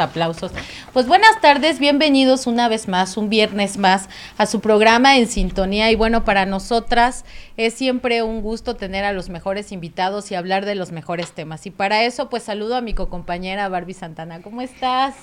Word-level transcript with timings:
aplausos. 0.00 0.52
Pues 0.92 1.06
buenas 1.06 1.40
tardes, 1.40 1.78
bienvenidos 1.78 2.46
una 2.46 2.68
vez 2.68 2.88
más, 2.88 3.16
un 3.16 3.28
viernes 3.28 3.78
más 3.78 4.08
a 4.38 4.46
su 4.46 4.60
programa 4.60 5.16
en 5.16 5.28
sintonía. 5.28 5.90
Y 5.90 5.96
bueno, 5.96 6.24
para 6.24 6.46
nosotras 6.46 7.24
es 7.56 7.74
siempre 7.74 8.22
un 8.22 8.40
gusto 8.40 8.76
tener 8.76 9.04
a 9.04 9.12
los 9.12 9.28
mejores 9.28 9.70
invitados 9.72 10.30
y 10.30 10.34
hablar 10.34 10.64
de 10.64 10.74
los 10.74 10.92
mejores 10.92 11.32
temas. 11.32 11.66
Y 11.66 11.70
para 11.70 12.04
eso, 12.04 12.30
pues 12.30 12.42
saludo 12.42 12.76
a 12.76 12.80
mi 12.80 12.94
cocompañera 12.94 13.68
Barbie 13.68 13.94
Santana. 13.94 14.42
¿Cómo 14.42 14.62
estás? 14.62 15.14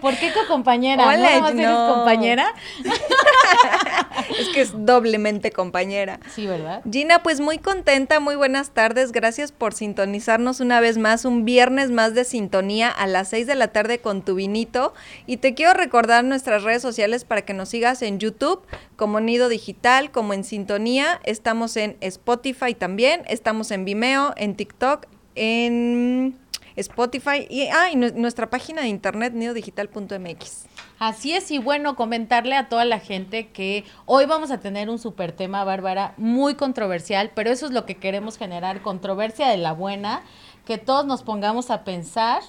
¿Por 0.00 0.16
qué 0.16 0.32
cocompañera? 0.32 1.06
Hola, 1.06 1.40
¿No 1.40 1.48
eres 1.48 1.94
compañera? 1.94 2.54
es 4.38 4.48
que 4.48 4.62
es 4.62 4.72
doblemente 4.74 5.52
compañera. 5.52 6.18
Sí, 6.34 6.46
¿verdad? 6.46 6.82
Gina, 6.90 7.22
pues 7.22 7.40
muy 7.40 7.58
contenta, 7.58 8.20
muy 8.20 8.36
buenas 8.36 8.70
tardes. 8.70 9.12
Gracias 9.12 9.52
por 9.52 9.74
sintonizarnos 9.74 10.60
una 10.60 10.80
vez 10.80 10.98
más, 10.98 11.24
un 11.24 11.44
viernes 11.44 11.90
más 11.90 12.14
de 12.14 12.24
sintonía 12.24 12.88
a 12.88 13.06
las 13.06 13.28
6 13.28 13.46
de 13.46 13.54
la 13.54 13.68
tarde 13.68 13.98
con 13.98 14.21
tu 14.22 14.34
vinito. 14.34 14.94
Y 15.26 15.38
te 15.38 15.54
quiero 15.54 15.74
recordar 15.74 16.24
nuestras 16.24 16.62
redes 16.62 16.82
sociales 16.82 17.24
para 17.24 17.42
que 17.42 17.54
nos 17.54 17.68
sigas 17.68 18.02
en 18.02 18.18
YouTube 18.18 18.62
como 18.96 19.20
Nido 19.20 19.48
Digital, 19.48 20.10
como 20.10 20.32
en 20.32 20.44
Sintonía. 20.44 21.20
Estamos 21.24 21.76
en 21.76 21.96
Spotify 22.00 22.74
también, 22.74 23.22
estamos 23.28 23.70
en 23.70 23.84
Vimeo, 23.84 24.34
en 24.36 24.56
TikTok, 24.56 25.06
en 25.34 26.38
Spotify 26.76 27.46
y, 27.48 27.68
ah, 27.68 27.88
nuestra 27.94 28.48
página 28.50 28.82
de 28.82 28.88
internet 28.88 29.32
nidodigital.mx. 29.34 30.66
Así 30.98 31.32
es, 31.32 31.50
y 31.50 31.58
bueno, 31.58 31.96
comentarle 31.96 32.54
a 32.54 32.68
toda 32.68 32.84
la 32.84 33.00
gente 33.00 33.48
que 33.48 33.84
hoy 34.06 34.24
vamos 34.26 34.50
a 34.50 34.60
tener 34.60 34.88
un 34.88 34.98
super 34.98 35.32
tema, 35.32 35.64
Bárbara, 35.64 36.14
muy 36.16 36.54
controversial, 36.54 37.32
pero 37.34 37.50
eso 37.50 37.66
es 37.66 37.72
lo 37.72 37.86
que 37.86 37.96
queremos 37.96 38.38
generar, 38.38 38.82
controversia 38.82 39.48
de 39.48 39.56
la 39.56 39.72
buena, 39.72 40.22
que 40.64 40.78
todos 40.78 41.04
nos 41.04 41.22
pongamos 41.22 41.70
a 41.70 41.82
pensar 41.84 42.42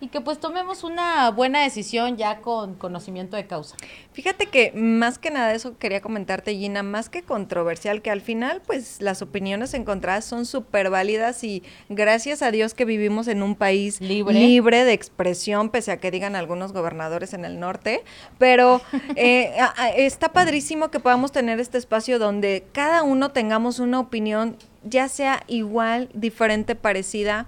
y 0.00 0.08
que 0.08 0.20
pues 0.20 0.38
tomemos 0.38 0.84
una 0.84 1.30
buena 1.30 1.62
decisión 1.62 2.16
ya 2.16 2.40
con 2.40 2.74
conocimiento 2.74 3.36
de 3.36 3.46
causa. 3.46 3.76
Fíjate 4.12 4.46
que 4.46 4.72
más 4.72 5.18
que 5.18 5.30
nada 5.30 5.54
eso 5.54 5.78
quería 5.78 6.02
comentarte, 6.02 6.54
Gina, 6.54 6.82
más 6.82 7.08
que 7.08 7.22
controversial, 7.22 8.02
que 8.02 8.10
al 8.10 8.20
final 8.20 8.60
pues 8.66 9.00
las 9.00 9.22
opiniones 9.22 9.72
encontradas 9.72 10.24
son 10.24 10.44
súper 10.44 10.90
válidas 10.90 11.42
y 11.44 11.62
gracias 11.88 12.42
a 12.42 12.50
Dios 12.50 12.74
que 12.74 12.84
vivimos 12.84 13.26
en 13.28 13.42
un 13.42 13.54
país 13.54 14.00
libre. 14.00 14.34
libre 14.34 14.84
de 14.84 14.92
expresión, 14.92 15.70
pese 15.70 15.92
a 15.92 15.96
que 15.98 16.10
digan 16.10 16.36
algunos 16.36 16.72
gobernadores 16.72 17.32
en 17.32 17.44
el 17.44 17.58
norte, 17.58 18.04
pero 18.38 18.82
eh, 19.16 19.54
está 19.96 20.32
padrísimo 20.32 20.90
que 20.90 21.00
podamos 21.00 21.32
tener 21.32 21.58
este 21.58 21.78
espacio 21.78 22.18
donde 22.18 22.66
cada 22.72 23.02
uno 23.02 23.30
tengamos 23.30 23.78
una 23.78 23.98
opinión 24.00 24.56
ya 24.88 25.08
sea 25.08 25.42
igual, 25.48 26.08
diferente, 26.14 26.76
parecida, 26.76 27.46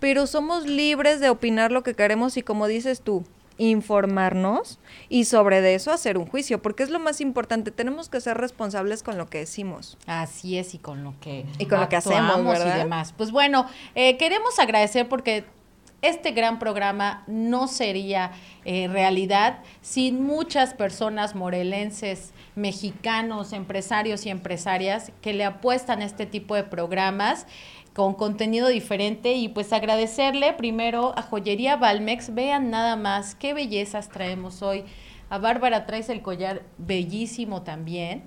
pero 0.00 0.26
somos 0.26 0.66
libres 0.66 1.20
de 1.20 1.30
opinar 1.30 1.70
lo 1.70 1.82
que 1.82 1.94
queremos 1.94 2.36
y 2.36 2.42
como 2.42 2.66
dices 2.66 3.02
tú, 3.02 3.24
informarnos 3.60 4.78
y 5.10 5.26
sobre 5.26 5.74
eso 5.74 5.92
hacer 5.92 6.16
un 6.16 6.26
juicio, 6.26 6.62
porque 6.62 6.82
es 6.82 6.88
lo 6.88 6.98
más 6.98 7.20
importante, 7.20 7.70
tenemos 7.70 8.08
que 8.08 8.20
ser 8.22 8.38
responsables 8.38 9.02
con 9.02 9.18
lo 9.18 9.26
que 9.26 9.38
decimos. 9.38 9.98
Así 10.06 10.56
es, 10.56 10.74
y 10.74 10.78
con 10.78 11.04
lo 11.04 11.14
que, 11.20 11.44
y 11.58 11.66
con 11.66 11.78
lo 11.78 11.88
que 11.90 11.96
hacemos 11.96 12.42
¿verdad? 12.42 12.76
y 12.76 12.78
demás. 12.78 13.12
Pues 13.14 13.30
bueno, 13.30 13.66
eh, 13.94 14.16
queremos 14.16 14.58
agradecer 14.58 15.08
porque 15.08 15.44
este 16.00 16.30
gran 16.30 16.58
programa 16.58 17.24
no 17.26 17.68
sería 17.68 18.32
eh, 18.64 18.88
realidad 18.88 19.58
sin 19.82 20.24
muchas 20.24 20.72
personas 20.72 21.34
morelenses, 21.34 22.32
mexicanos, 22.56 23.52
empresarios 23.52 24.24
y 24.24 24.30
empresarias 24.30 25.12
que 25.20 25.34
le 25.34 25.44
apuestan 25.44 26.00
a 26.00 26.06
este 26.06 26.24
tipo 26.24 26.54
de 26.54 26.64
programas 26.64 27.46
con 28.00 28.14
contenido 28.14 28.68
diferente 28.68 29.34
y 29.34 29.50
pues 29.50 29.74
agradecerle 29.74 30.54
primero 30.54 31.12
a 31.18 31.22
Joyería 31.22 31.76
Valmex. 31.76 32.34
Vean 32.34 32.70
nada 32.70 32.96
más 32.96 33.34
qué 33.34 33.52
bellezas 33.52 34.08
traemos 34.08 34.62
hoy. 34.62 34.84
A 35.28 35.36
Bárbara 35.36 35.84
traes 35.84 36.08
el 36.08 36.22
collar 36.22 36.62
bellísimo 36.78 37.60
también. 37.60 38.22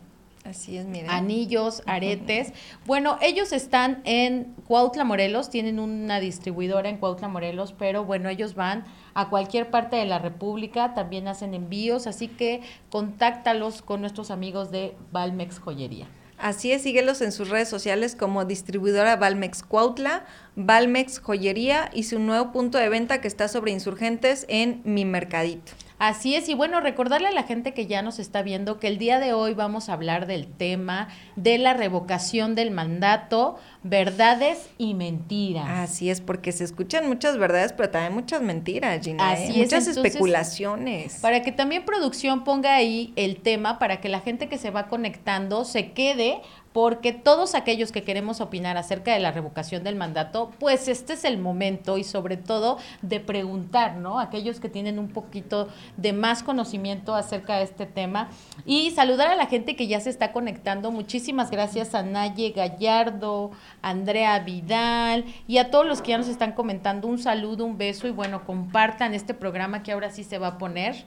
Así 0.46 0.78
es, 0.78 0.86
miren. 0.86 1.10
Anillos, 1.10 1.82
aretes. 1.88 2.54
Bueno, 2.86 3.18
ellos 3.20 3.52
están 3.52 4.04
en 4.06 4.54
Cuautla, 4.68 5.06
Morelos, 5.06 5.50
tienen 5.50 5.80
una 5.80 6.20
distribuidora 6.20 6.88
en 6.88 6.98
Cuautla, 6.98 7.28
Morelos, 7.28 7.74
pero 7.74 8.06
bueno, 8.06 8.30
ellos 8.30 8.54
van 8.54 8.86
a 9.16 9.30
cualquier 9.30 9.72
parte 9.72 9.96
de 9.96 10.06
la 10.06 10.20
República, 10.20 10.94
también 10.94 11.28
hacen 11.28 11.56
envíos, 11.56 12.06
así 12.06 12.28
que 12.28 12.62
contáctalos 12.92 13.82
con 13.82 14.02
nuestros 14.02 14.30
amigos 14.30 14.70
de 14.70 14.96
Valmex 15.12 15.58
Joyería. 15.58 16.08
Así 16.38 16.72
es, 16.72 16.82
síguelos 16.82 17.22
en 17.22 17.32
sus 17.32 17.50
redes 17.50 17.70
sociales 17.70 18.16
como 18.16 18.46
distribuidora 18.46 19.16
Valmex 19.16 19.64
Cuautla, 19.64 20.26
Valmex 20.56 21.20
Joyería 21.20 21.90
y 21.94 22.04
su 22.04 22.20
nuevo 22.20 22.52
punto 22.52 22.78
de 22.78 22.90
venta 22.90 23.22
que 23.22 23.28
está 23.28 23.48
sobre 23.48 23.72
insurgentes 23.72 24.46
en 24.50 24.82
Mi 24.84 25.06
Mercadito. 25.06 25.72
Así 26.00 26.36
es, 26.36 26.50
y 26.50 26.54
bueno, 26.54 26.82
recordarle 26.82 27.28
a 27.28 27.32
la 27.32 27.44
gente 27.44 27.74
que 27.74 27.88
ya 27.88 28.02
nos 28.02 28.20
está 28.20 28.42
viendo 28.42 28.80
que 28.80 28.88
el 28.88 28.98
día 28.98 29.20
de 29.20 29.34
hoy 29.34 29.54
vamos 29.54 29.90
a 29.90 29.94
hablar 29.94 30.26
del 30.28 30.48
tema 30.48 31.08
de 31.36 31.58
la 31.58 31.74
revocación 31.74 32.56
del 32.56 32.72
mandato, 32.72 33.58
verdades 33.84 34.70
y 34.78 34.96
mentiras. 34.96 35.66
Así 35.70 36.10
es, 36.10 36.22
porque 36.22 36.52
se 36.52 36.64
escuchan 36.64 37.08
muchas 37.08 37.38
verdades, 37.38 37.74
pero 37.74 37.90
también 37.90 38.14
muchas 38.14 38.42
mentiras, 38.42 39.04
Gina. 39.04 39.34
¿eh? 39.34 39.50
Es, 39.50 39.58
muchas 39.58 39.88
especulaciones. 39.88 41.20
Para 41.22 41.42
que 41.42 41.52
también 41.52 41.86
producción 41.86 42.44
ponga 42.44 42.76
ahí 42.76 43.14
el 43.16 43.38
tema, 43.38 43.80
para 43.80 44.02
que 44.02 44.10
la 44.10 44.20
gente 44.20 44.50
que 44.50 44.58
se 44.58 44.72
va 44.72 44.88
conectando 44.88 45.66
se 45.66 45.92
quede 45.92 46.42
porque 46.74 47.14
todos 47.14 47.54
aquellos 47.54 47.92
que 47.92 48.04
queremos 48.04 48.42
opinar 48.42 48.78
acerca 48.78 49.14
de 49.14 49.20
la 49.20 49.32
revocación 49.32 49.84
del 49.84 49.96
mandato, 49.96 50.52
pues 50.60 50.88
este 50.88 51.14
es 51.14 51.24
el 51.24 51.38
momento 51.38 51.98
y 52.00 52.04
sobre 52.04 52.36
todo 52.36 52.80
de 53.04 53.20
preguntar, 53.20 53.96
¿no? 53.96 54.20
Aquellos 54.20 54.60
que 54.60 54.70
tienen 54.70 54.98
un 54.98 55.10
poquito 55.10 55.70
de 55.98 56.14
más 56.14 56.42
conocimiento 56.42 57.14
acerca 57.16 57.58
de 57.58 57.64
este 57.64 57.86
tema 57.86 58.30
y 58.66 58.92
saludar 58.92 59.30
a 59.30 59.36
la 59.36 59.46
gente 59.46 59.76
que 59.76 59.88
ya 59.88 60.00
se 60.00 60.10
está 60.10 60.32
conectando. 60.32 60.92
Muchísimas 60.92 61.52
gracias 61.52 61.94
a 61.94 62.02
Naye 62.02 62.52
Gallardo, 62.52 63.52
Andrea 63.84 64.40
Vidal 64.40 65.26
y 65.48 65.60
a 65.60 65.70
todos 65.70 65.86
los 65.86 66.02
que 66.02 66.10
ya 66.10 66.18
nos 66.18 66.28
están 66.28 66.54
comentando. 66.54 67.08
Un 67.08 67.20
saludo, 67.20 67.66
un 67.66 67.78
beso 67.78 68.08
y 68.08 68.12
bueno, 68.12 68.46
compartan 68.46 69.14
este 69.14 69.36
programa 69.36 69.84
que 69.84 69.92
ahora 69.92 70.10
sí 70.10 70.24
se 70.24 70.40
va 70.40 70.48
a 70.48 70.58
poner 70.58 71.06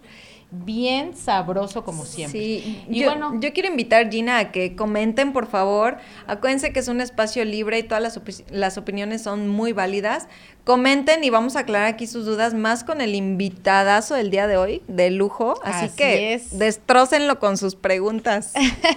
bien 0.51 1.17
sabroso 1.17 1.85
como 1.85 2.05
siempre. 2.05 2.41
Sí, 2.41 2.85
y 2.89 3.01
yo, 3.01 3.11
bueno, 3.11 3.41
yo 3.41 3.53
quiero 3.53 3.69
invitar 3.69 4.11
Gina 4.11 4.39
a 4.39 4.53
que 4.53 4.77
comenten, 4.77 5.33
por 5.33 5.47
favor. 5.47 5.99
Acuérdense 6.27 6.73
que 6.73 6.81
es 6.81 6.89
un 6.89 7.01
espacio 7.01 7.45
libre 7.45 7.79
y 7.79 7.83
todas 7.83 8.03
las, 8.03 8.45
las 8.51 8.79
opiniones 8.79 9.23
son 9.23 9.49
muy 9.49 9.73
válidas. 9.73 10.29
Comenten 10.67 11.23
y 11.23 11.31
vamos 11.31 11.55
a 11.55 11.61
aclarar 11.61 11.87
aquí 11.87 12.09
sus 12.09 12.25
dudas 12.25 12.53
más 12.53 12.83
con 12.83 13.01
el 13.01 13.15
invitadazo 13.15 14.17
del 14.17 14.33
día 14.33 14.49
de 14.49 14.57
hoy, 14.57 14.83
de 14.89 15.13
lujo. 15.13 15.55
Así, 15.63 15.95
que 15.97 16.35
es. 16.35 16.59
destrócenlo 16.59 17.39
con 17.39 17.57
sus 17.57 17.77
preguntas. 17.77 18.53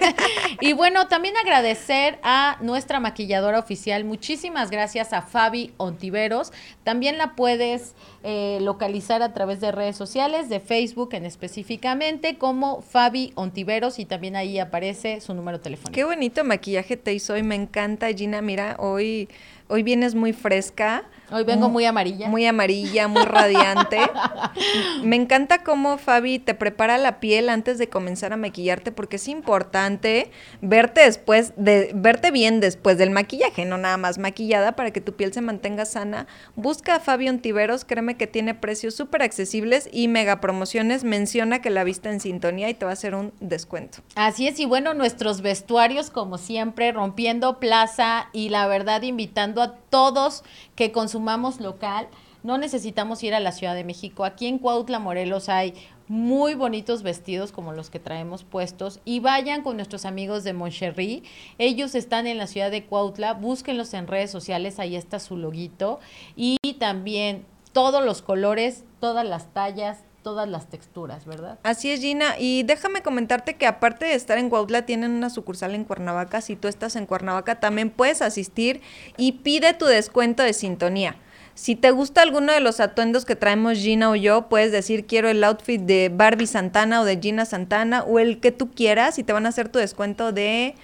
y 0.62 0.74
bueno, 0.74 1.08
también 1.10 1.38
agradecer 1.38 2.18
a 2.24 2.58
nuestra 2.62 3.00
maquilladora 3.00 3.60
oficial. 3.60 4.04
Muchísimas 4.04 4.72
gracias 4.72 5.14
a 5.14 5.22
Fabi 5.22 5.72
Ontiveros. 5.78 6.54
También 6.84 7.20
la 7.20 7.36
puedes 7.36 7.94
eh, 8.24 8.58
localizar 8.62 9.22
a 9.22 9.32
través 9.36 9.62
de 9.62 9.72
redes 9.72 9.96
sociales, 9.96 10.50
de 10.50 10.60
Facebook 10.60 11.10
en 11.14 11.28
específicamente, 11.28 12.40
como 12.40 12.82
Fabi 12.82 13.32
Ontiveros 13.36 14.00
y 14.00 14.06
también 14.06 14.36
ahí 14.36 14.58
aparece 14.58 15.22
su 15.22 15.36
número 15.36 15.60
telefónico. 15.60 15.94
Qué 15.94 16.04
bonito 16.04 16.44
maquillaje 16.44 16.98
te 16.98 17.14
hizo 17.14 17.34
hoy, 17.34 17.44
me 17.44 17.54
encanta 17.54 18.12
Gina. 18.12 18.42
Mira, 18.42 18.76
hoy, 18.80 19.30
hoy 19.68 19.84
vienes 19.84 20.16
muy 20.16 20.34
fresca 20.34 21.06
Hoy 21.32 21.44
vengo 21.44 21.70
muy 21.70 21.86
amarilla. 21.86 22.28
Muy 22.28 22.46
amarilla, 22.46 23.08
muy 23.08 23.24
radiante. 23.24 24.00
Me 25.04 25.16
encanta 25.16 25.64
cómo 25.64 25.98
Fabi 25.98 26.40
te 26.40 26.56
prepara 26.56 26.98
la 26.98 27.20
piel 27.20 27.50
antes 27.50 27.78
de 27.78 27.88
comenzar 27.88 28.34
a 28.34 28.38
maquillarte 28.38 28.92
porque 28.92 29.18
es 29.18 29.28
importante 29.28 30.32
verte 30.62 31.02
después 31.02 31.54
de 31.56 31.92
verte 31.94 32.32
bien 32.32 32.60
después 32.60 32.98
del 32.98 33.12
maquillaje, 33.12 33.66
no 33.66 33.78
nada 33.78 33.98
más 33.98 34.18
maquillada 34.18 34.76
para 34.76 34.92
que 34.92 35.02
tu 35.02 35.14
piel 35.14 35.32
se 35.34 35.42
mantenga 35.42 35.86
sana. 35.86 36.28
Busca 36.56 36.96
a 36.96 37.00
Fabi 37.00 37.30
Ontiveros, 37.30 37.86
créeme 37.86 38.18
que 38.18 38.28
tiene 38.28 38.56
precios 38.56 38.96
súper 38.96 39.22
accesibles 39.22 39.88
y 39.92 40.08
mega 40.08 40.42
promociones. 40.42 41.04
Menciona 41.04 41.62
que 41.62 41.70
la 41.70 41.84
vista 41.84 42.10
en 42.10 42.20
sintonía 42.20 42.70
y 42.70 42.74
te 42.74 42.86
va 42.86 42.92
a 42.92 42.94
hacer 42.94 43.14
un 43.14 43.34
descuento. 43.40 44.00
Así 44.16 44.48
es, 44.48 44.60
y 44.60 44.66
bueno, 44.66 44.94
nuestros 44.94 45.42
vestuarios 45.42 46.10
como 46.10 46.38
siempre 46.38 46.92
rompiendo 46.92 47.60
plaza 47.60 48.30
y 48.34 48.50
la 48.50 48.68
verdad 48.68 49.04
invitando 49.04 49.62
a 49.62 49.76
todos 49.90 50.44
que 50.76 50.92
consumamos 50.92 51.60
local. 51.60 52.08
No 52.44 52.58
necesitamos 52.58 53.22
ir 53.24 53.34
a 53.34 53.40
la 53.40 53.52
Ciudad 53.52 53.76
de 53.76 53.84
México. 53.84 54.24
Aquí 54.24 54.48
en 54.48 54.60
Cuautla, 54.60 55.00
Morelos, 55.00 55.50
hay 55.50 55.74
muy 56.08 56.56
bonitos 56.56 57.04
vestidos 57.04 57.52
como 57.52 57.72
los 57.72 57.90
que 57.90 58.00
traemos 58.00 58.44
puestos 58.44 59.00
y 59.06 59.20
vayan 59.20 59.62
con 59.62 59.76
nuestros 59.76 60.06
amigos 60.06 60.44
de 60.44 60.54
Moncherry. 60.54 61.24
Ellos 61.60 61.94
están 61.94 62.26
en 62.26 62.38
la 62.38 62.48
ciudad 62.48 62.72
de 62.72 62.86
Cuautla, 62.86 63.34
búsquenlos 63.36 63.94
en 63.94 64.08
redes 64.08 64.32
sociales, 64.32 64.80
ahí 64.80 64.96
está 64.96 65.20
su 65.20 65.38
loguito 65.38 66.00
y 66.36 66.58
también 66.80 67.46
todos 67.74 68.04
los 68.04 68.24
colores, 68.24 68.84
todas 69.00 69.26
las 69.26 69.54
tallas, 69.54 70.04
todas 70.30 70.48
las 70.48 70.70
texturas, 70.70 71.26
¿verdad? 71.26 71.58
Así 71.64 71.90
es, 71.90 72.02
Gina. 72.02 72.36
Y 72.38 72.62
déjame 72.62 73.02
comentarte 73.02 73.56
que 73.56 73.66
aparte 73.66 74.06
de 74.06 74.14
estar 74.14 74.38
en 74.38 74.52
Cuautla, 74.52 74.86
tienen 74.86 75.10
una 75.10 75.32
sucursal 75.32 75.74
en 75.74 75.86
Cuernavaca. 75.86 76.40
Si 76.40 76.56
tú 76.56 76.68
estás 76.68 76.96
en 76.96 77.08
Cuernavaca, 77.08 77.60
también 77.60 77.90
puedes 77.90 78.22
asistir 78.22 78.80
y 79.18 79.32
pide 79.32 79.74
tu 79.74 79.86
descuento 79.86 80.44
de 80.44 80.54
sintonía. 80.54 81.16
Si 81.56 81.76
te 81.76 81.90
gusta 81.90 82.22
alguno 82.22 82.54
de 82.54 82.60
los 82.60 82.80
atuendos 82.80 83.26
que 83.26 83.36
traemos 83.36 83.80
Gina 83.80 84.12
o 84.12 84.16
yo, 84.16 84.50
puedes 84.50 84.72
decir 84.72 85.08
quiero 85.08 85.30
el 85.30 85.44
outfit 85.44 85.82
de 85.82 86.12
Barbie 86.14 86.46
Santana 86.46 87.02
o 87.02 87.06
de 87.06 87.18
Gina 87.20 87.46
Santana 87.46 88.04
o 88.04 88.20
el 88.20 88.40
que 88.40 88.52
tú 88.52 88.70
quieras 88.70 89.18
y 89.18 89.24
te 89.24 89.34
van 89.34 89.48
a 89.48 89.50
hacer 89.50 89.70
tu 89.70 89.80
descuento 89.80 90.32
de 90.32 90.76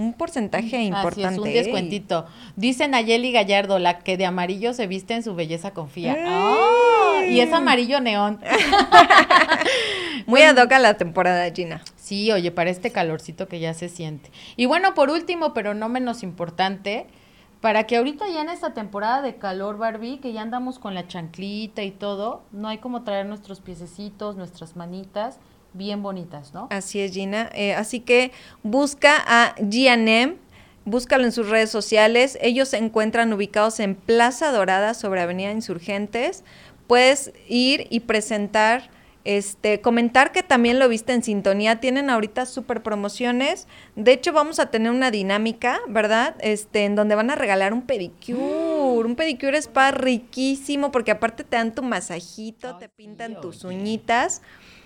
un 0.00 0.14
porcentaje 0.14 0.82
importante. 0.82 1.26
Así 1.26 1.34
es, 1.34 1.38
un 1.38 1.52
descuentito. 1.52 2.26
Dice 2.56 2.88
Nayeli 2.88 3.32
Gallardo, 3.32 3.78
la 3.78 3.98
que 3.98 4.16
de 4.16 4.26
amarillo 4.26 4.72
se 4.72 4.86
viste 4.86 5.14
en 5.14 5.22
su 5.22 5.34
belleza 5.34 5.72
confía. 5.72 6.16
y 7.28 7.40
es 7.40 7.52
amarillo 7.52 8.00
neón. 8.00 8.40
Muy 10.26 10.42
ad 10.42 10.56
hoc 10.56 10.72
a 10.72 10.78
la 10.78 10.94
temporada, 10.94 11.50
Gina. 11.52 11.82
Sí, 11.96 12.32
oye, 12.32 12.50
para 12.50 12.70
este 12.70 12.90
calorcito 12.92 13.46
que 13.46 13.60
ya 13.60 13.74
se 13.74 13.88
siente. 13.88 14.30
Y 14.56 14.66
bueno, 14.66 14.94
por 14.94 15.10
último, 15.10 15.52
pero 15.52 15.74
no 15.74 15.88
menos 15.88 16.22
importante, 16.22 17.06
para 17.60 17.84
que 17.84 17.96
ahorita 17.96 18.26
ya 18.28 18.40
en 18.40 18.48
esta 18.48 18.72
temporada 18.72 19.20
de 19.20 19.36
calor, 19.36 19.76
Barbie, 19.76 20.18
que 20.18 20.32
ya 20.32 20.40
andamos 20.40 20.78
con 20.78 20.94
la 20.94 21.06
chanclita 21.06 21.82
y 21.82 21.90
todo, 21.90 22.42
no 22.52 22.68
hay 22.68 22.78
como 22.78 23.02
traer 23.02 23.26
nuestros 23.26 23.60
piececitos, 23.60 24.36
nuestras 24.36 24.76
manitas 24.76 25.38
bien 25.72 26.02
bonitas, 26.02 26.52
¿no? 26.54 26.68
Así 26.70 27.00
es, 27.00 27.12
Gina. 27.12 27.50
Eh, 27.54 27.74
así 27.74 28.00
que 28.00 28.32
busca 28.62 29.16
a 29.26 29.54
GNM, 29.58 30.36
búscalo 30.84 31.24
en 31.24 31.32
sus 31.32 31.48
redes 31.48 31.70
sociales. 31.70 32.38
Ellos 32.40 32.68
se 32.68 32.78
encuentran 32.78 33.32
ubicados 33.32 33.80
en 33.80 33.94
Plaza 33.94 34.52
Dorada 34.52 34.94
sobre 34.94 35.20
Avenida 35.20 35.52
Insurgentes. 35.52 36.44
Puedes 36.86 37.32
ir 37.48 37.86
y 37.90 38.00
presentar 38.00 38.90
este, 39.24 39.82
comentar 39.82 40.32
que 40.32 40.42
también 40.42 40.78
lo 40.78 40.88
viste 40.88 41.12
en 41.12 41.22
sintonía. 41.22 41.80
Tienen 41.80 42.08
ahorita 42.10 42.46
super 42.46 42.82
promociones. 42.82 43.68
De 43.94 44.12
hecho, 44.12 44.32
vamos 44.32 44.58
a 44.58 44.70
tener 44.70 44.90
una 44.90 45.10
dinámica, 45.10 45.80
¿verdad? 45.88 46.36
Este, 46.40 46.84
en 46.84 46.96
donde 46.96 47.14
van 47.14 47.30
a 47.30 47.34
regalar 47.34 47.72
un 47.72 47.82
pedicure. 47.82 48.40
Un 48.40 49.16
pedicure 49.16 49.58
spa 49.58 49.90
riquísimo, 49.90 50.90
porque 50.90 51.10
aparte 51.10 51.44
te 51.44 51.56
dan 51.56 51.74
tu 51.74 51.82
masajito, 51.82 52.76
te 52.78 52.88
pintan 52.88 53.40
tus 53.40 53.64
uñitas. 53.64 54.42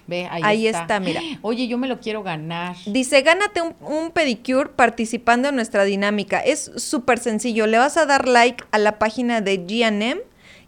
Ve, 0.07 0.29
ahí, 0.31 0.67
está. 0.67 1.01
mira. 1.01 1.21
Oye, 1.43 1.67
yo 1.67 1.79
me 1.79 1.89
lo 1.89 2.01
quiero 2.01 2.23
ganar. 2.23 2.77
Dice, 2.87 3.23
gánate 3.23 3.63
un, 3.63 3.75
un 3.81 4.11
pedicure 4.11 4.71
participando 4.71 5.49
en 5.49 5.57
nuestra 5.57 5.85
dinámica. 5.85 6.41
Es 6.41 6.71
súper 6.77 7.19
sencillo. 7.19 7.67
Le 7.67 7.79
vas 7.79 7.97
a 7.97 8.07
dar 8.07 8.29
like 8.29 8.65
a 8.71 8.79
la 8.79 8.99
página 8.99 9.41
de 9.41 9.59
GNM 9.59 10.21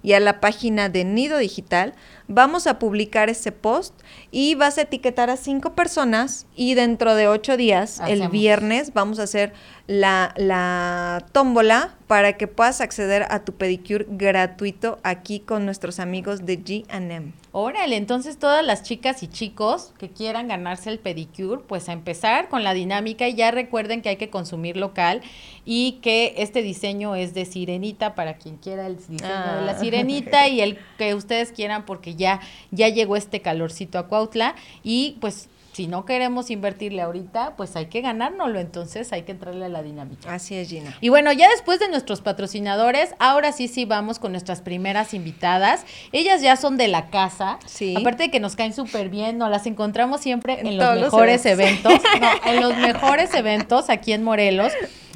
y 0.02 0.12
a 0.12 0.20
la 0.20 0.40
página 0.40 0.88
de 0.88 1.04
Nido 1.04 1.38
Digital 1.38 1.94
vamos 2.28 2.66
a 2.66 2.78
publicar 2.78 3.28
ese 3.28 3.52
post 3.52 3.94
y 4.30 4.54
vas 4.54 4.78
a 4.78 4.82
etiquetar 4.82 5.30
a 5.30 5.36
cinco 5.36 5.74
personas 5.74 6.46
y 6.54 6.74
dentro 6.74 7.14
de 7.14 7.28
ocho 7.28 7.56
días, 7.56 8.00
el 8.06 8.28
viernes, 8.28 8.92
vamos 8.94 9.18
a 9.18 9.24
hacer 9.24 9.52
la, 9.86 10.32
la 10.36 11.26
tómbola 11.32 11.96
para 12.06 12.34
que 12.34 12.46
puedas 12.46 12.80
acceder 12.80 13.26
a 13.30 13.44
tu 13.44 13.54
pedicure 13.54 14.06
gratuito 14.08 14.98
aquí 15.02 15.40
con 15.40 15.64
nuestros 15.64 15.98
amigos 15.98 16.46
de 16.46 16.62
G&M. 16.62 17.32
Órale, 17.58 17.96
entonces 17.96 18.38
todas 18.38 18.62
las 18.62 18.82
chicas 18.82 19.22
y 19.22 19.28
chicos 19.28 19.94
que 19.96 20.10
quieran 20.10 20.46
ganarse 20.46 20.90
el 20.90 20.98
pedicure, 20.98 21.62
pues 21.66 21.88
a 21.88 21.94
empezar 21.94 22.50
con 22.50 22.62
la 22.62 22.74
dinámica 22.74 23.28
y 23.28 23.34
ya 23.34 23.50
recuerden 23.50 24.02
que 24.02 24.10
hay 24.10 24.16
que 24.16 24.28
consumir 24.28 24.76
local 24.76 25.22
y 25.64 25.92
que 26.02 26.34
este 26.36 26.60
diseño 26.60 27.14
es 27.14 27.32
de 27.32 27.46
sirenita 27.46 28.14
para 28.14 28.36
quien 28.36 28.58
quiera 28.58 28.86
el 28.86 28.98
diseño 28.98 29.20
de 29.20 29.64
la 29.64 29.72
ah. 29.72 29.78
sirenita 29.80 30.48
y 30.50 30.60
el 30.60 30.78
que 30.98 31.14
ustedes 31.14 31.50
quieran 31.50 31.86
porque 31.86 32.14
ya 32.14 32.40
ya 32.72 32.90
llegó 32.90 33.16
este 33.16 33.40
calorcito 33.40 33.98
a 33.98 34.06
Cuautla 34.06 34.54
y 34.82 35.16
pues 35.22 35.48
si 35.76 35.88
no 35.88 36.06
queremos 36.06 36.50
invertirle 36.50 37.02
ahorita, 37.02 37.54
pues 37.54 37.76
hay 37.76 37.84
que 37.86 38.00
ganárnoslo, 38.00 38.58
entonces 38.58 39.12
hay 39.12 39.24
que 39.24 39.32
entrarle 39.32 39.66
a 39.66 39.68
la 39.68 39.82
dinámica. 39.82 40.32
Así 40.32 40.54
es, 40.54 40.70
Gina. 40.70 40.96
Y 41.02 41.10
bueno, 41.10 41.30
ya 41.32 41.50
después 41.50 41.78
de 41.80 41.90
nuestros 41.90 42.22
patrocinadores, 42.22 43.14
ahora 43.18 43.52
sí 43.52 43.68
sí 43.68 43.84
vamos 43.84 44.18
con 44.18 44.32
nuestras 44.32 44.62
primeras 44.62 45.12
invitadas. 45.12 45.84
Ellas 46.12 46.40
ya 46.40 46.56
son 46.56 46.78
de 46.78 46.88
la 46.88 47.10
casa. 47.10 47.58
Sí. 47.66 47.94
Aparte 47.94 48.22
de 48.22 48.30
que 48.30 48.40
nos 48.40 48.56
caen 48.56 48.72
súper 48.72 49.10
bien, 49.10 49.36
nos 49.36 49.50
las 49.50 49.66
encontramos 49.66 50.22
siempre 50.22 50.60
en, 50.60 50.78
los 50.78 50.98
mejores 50.98 51.44
eventos. 51.44 51.92
en 52.46 52.62
los 52.62 52.74
mejores 52.78 53.34
eventos 53.34 53.90
aquí 53.90 54.14
en 54.14 54.22
Morelos. 54.22 54.72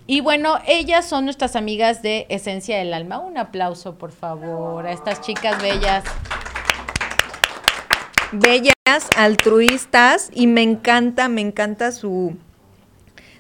Y 0.07 0.21
bueno, 0.21 0.59
ellas 0.67 1.09
son 1.09 1.25
nuestras 1.25 1.57
amigas 1.57 2.03
de 2.03 2.27
Esencia 2.29 2.77
del 2.77 2.93
Alma. 2.93 3.19
Un 3.19 3.39
aplauso, 3.39 3.95
por 3.95 4.13
favor, 4.13 4.87
a 4.87 4.93
estas 4.93 5.23
chicas 5.23 5.63
bellas 5.63 6.05
bellas, 8.33 8.75
altruistas 9.17 10.31
y 10.35 10.47
me 10.47 10.63
encanta, 10.63 11.29
me 11.29 11.41
encanta 11.41 11.93
su, 11.93 12.37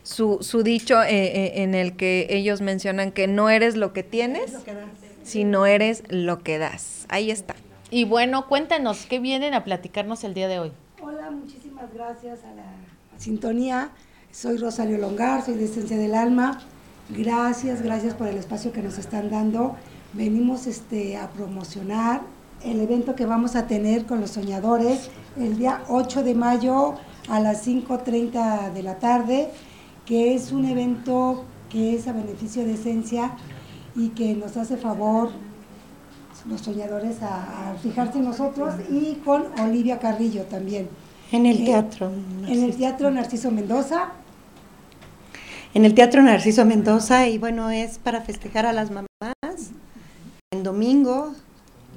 su, 0.03 0.63
dicho 0.63 1.03
eh, 1.03 1.09
eh, 1.11 1.53
en 1.63 1.75
el 1.75 1.97
que 1.97 2.27
ellos 2.31 2.61
mencionan 2.61 3.13
que 3.13 3.27
no 3.27 3.51
eres 3.51 3.77
lo 3.77 3.93
que 3.93 4.03
tienes, 4.03 4.57
sino 5.23 5.67
eres 5.67 6.03
lo 6.09 6.41
que 6.41 6.59
das. 6.59 7.07
Ahí 7.09 7.31
está. 7.31 7.55
Y 7.91 8.05
bueno, 8.05 8.47
cuéntanos, 8.47 9.07
¿qué 9.07 9.19
vienen 9.19 9.55
a 9.55 9.65
platicarnos 9.65 10.25
el 10.25 10.35
día 10.35 10.49
de 10.49 10.59
hoy? 10.59 10.73
Hola, 11.03 11.31
muchísimas 11.31 11.93
gracias 11.93 12.45
a 12.45 12.55
la 12.55 12.65
sintonía. 13.17 13.91
Soy 14.31 14.59
Rosario 14.59 14.99
Longar, 14.99 15.45
soy 15.45 15.55
de 15.55 15.65
Esencia 15.65 15.97
del 15.97 16.15
Alma. 16.15 16.61
Gracias, 17.09 17.83
gracias 17.83 18.15
por 18.15 18.29
el 18.29 18.37
espacio 18.37 18.73
que 18.73 18.83
nos 18.83 18.99
están 18.99 19.31
dando. 19.31 19.77
Venimos 20.13 20.69
este, 20.69 21.17
a 21.17 21.31
promocionar 21.31 22.21
el 22.65 22.81
evento 22.81 23.15
que 23.15 23.27
vamos 23.27 23.57
a 23.57 23.67
tener 23.67 24.07
con 24.07 24.21
los 24.21 24.31
soñadores 24.31 25.11
el 25.39 25.59
día 25.59 25.83
8 25.89 26.23
de 26.23 26.35
mayo 26.35 26.95
a 27.29 27.41
las 27.41 27.67
5.30 27.67 28.73
de 28.73 28.83
la 28.83 28.99
tarde, 28.99 29.51
que 30.05 30.35
es 30.35 30.53
un 30.53 30.65
evento 30.65 31.45
que 31.69 31.95
es 31.95 32.09
a 32.09 32.13
beneficio 32.13 32.65
de 32.65 32.75
Esencia 32.75 33.33
y 33.95 34.09
que 34.11 34.35
nos 34.35 34.57
hace 34.57 34.77
favor 34.77 35.31
los 36.49 36.61
soñadores 36.61 37.23
a, 37.23 37.75
fijarse 37.83 38.19
en 38.19 38.25
nosotros 38.25 38.75
y 38.91 39.17
con 39.25 39.45
Olivia 39.61 39.99
Carrillo 39.99 40.43
también. 40.45 40.89
En 41.33 41.47
el 41.47 41.63
eh, 41.63 41.65
teatro. 41.67 42.11
en 42.47 42.65
el 42.65 42.77
teatro 42.77 43.11
Narciso 43.11 43.51
Mendoza. 43.51 44.13
En 45.75 45.85
el 45.85 45.95
teatro 45.95 46.23
Narciso 46.23 46.65
Mendoza 46.65 47.29
y 47.29 47.39
bueno, 47.39 47.71
es 47.71 47.99
para 47.99 48.23
festejar 48.23 48.67
a 48.67 48.73
las 48.73 48.91
mamás. 48.91 49.07
En 50.51 50.63
domingo 50.65 51.35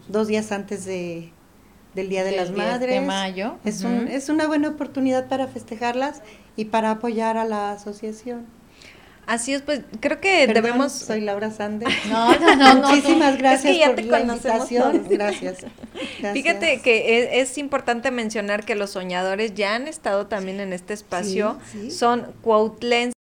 dos 0.08 0.28
días 0.28 0.52
antes 0.52 0.86
de, 0.86 1.32
del 1.96 2.10
Día 2.10 2.24
de 2.24 2.36
las 2.36 2.52
Madres. 2.52 2.90
de 2.90 3.02
mayo. 3.02 3.56
Es, 3.64 3.84
un, 3.84 4.08
es 4.08 4.30
una 4.30 4.48
buena 4.48 4.70
oportunidad 4.70 5.28
para 5.28 5.48
festejarlas 5.48 6.22
y 6.56 6.66
para 6.66 6.92
apoyar 6.92 7.38
a 7.38 7.46
la 7.46 7.72
asociación. 7.72 8.46
Así 9.26 9.54
es, 9.54 9.62
pues 9.62 9.82
creo 10.02 10.20
que 10.20 10.48
debemos. 10.48 10.92
Soy 10.92 11.22
Laura 11.22 11.52
Sande. 11.52 11.86
No, 12.10 12.38
no, 12.38 12.56
no. 12.56 12.90
Muchísimas 12.90 13.38
gracias 13.38 13.66
es 13.66 13.72
que 13.72 13.80
ya 13.80 13.88
por 13.88 13.96
te 13.96 14.04
la 14.04 14.20
invitación. 14.20 15.06
Gracias. 15.10 15.60
Fíjate 16.34 16.82
que 16.82 17.40
es, 17.40 17.58
importante 17.58 18.12
mencionar 18.12 18.66
que 18.66 18.76
los 18.76 18.92
soñadores 18.92 19.54
ya 19.54 19.76
han 19.76 19.88
estado 19.88 20.28
también 20.28 20.60
en 20.60 20.74
este 20.74 20.94
espacio. 20.94 21.58
Son 21.90 22.34
cuautlenses 22.42 23.14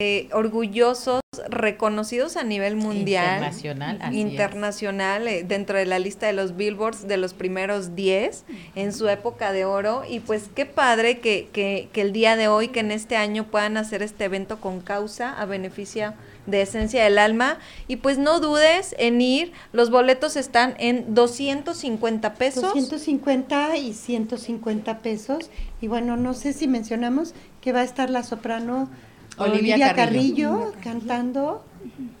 eh, 0.00 0.28
orgullosos, 0.32 1.20
reconocidos 1.48 2.36
a 2.36 2.44
nivel 2.44 2.76
mundial. 2.76 3.36
Internacional. 3.36 4.14
internacional, 4.14 5.28
eh, 5.28 5.44
dentro 5.44 5.78
de 5.78 5.86
la 5.86 5.98
lista 5.98 6.26
de 6.26 6.34
los 6.34 6.56
billboards 6.56 7.08
de 7.08 7.16
los 7.16 7.32
primeros 7.32 7.94
10 7.94 8.44
en 8.74 8.92
su 8.92 9.08
época 9.08 9.52
de 9.52 9.64
oro. 9.64 10.02
Y 10.08 10.20
pues 10.20 10.50
qué 10.54 10.66
padre 10.66 11.20
que, 11.20 11.48
que, 11.52 11.88
que 11.92 12.02
el 12.02 12.12
día 12.12 12.36
de 12.36 12.48
hoy, 12.48 12.68
que 12.68 12.80
en 12.80 12.90
este 12.90 13.16
año 13.16 13.44
puedan 13.44 13.76
hacer 13.76 14.02
este 14.02 14.24
evento 14.24 14.60
con 14.60 14.80
causa 14.80 15.32
a 15.32 15.46
beneficio 15.46 16.12
de 16.46 16.62
Esencia 16.62 17.04
del 17.04 17.18
Alma. 17.18 17.58
Y 17.88 17.96
pues 17.96 18.18
no 18.18 18.40
dudes 18.40 18.94
en 18.98 19.20
ir, 19.20 19.52
los 19.72 19.90
boletos 19.90 20.36
están 20.36 20.74
en 20.78 21.14
250 21.14 22.34
pesos. 22.34 22.62
250 22.62 23.76
y 23.78 23.94
150 23.94 24.98
pesos. 24.98 25.50
Y 25.80 25.88
bueno, 25.88 26.16
no 26.16 26.34
sé 26.34 26.52
si 26.52 26.68
mencionamos 26.68 27.34
que 27.60 27.72
va 27.72 27.80
a 27.80 27.84
estar 27.84 28.10
la 28.10 28.22
soprano 28.22 28.90
Olivia, 29.38 29.94
Carrillo, 29.94 30.72
cantando. 30.82 31.64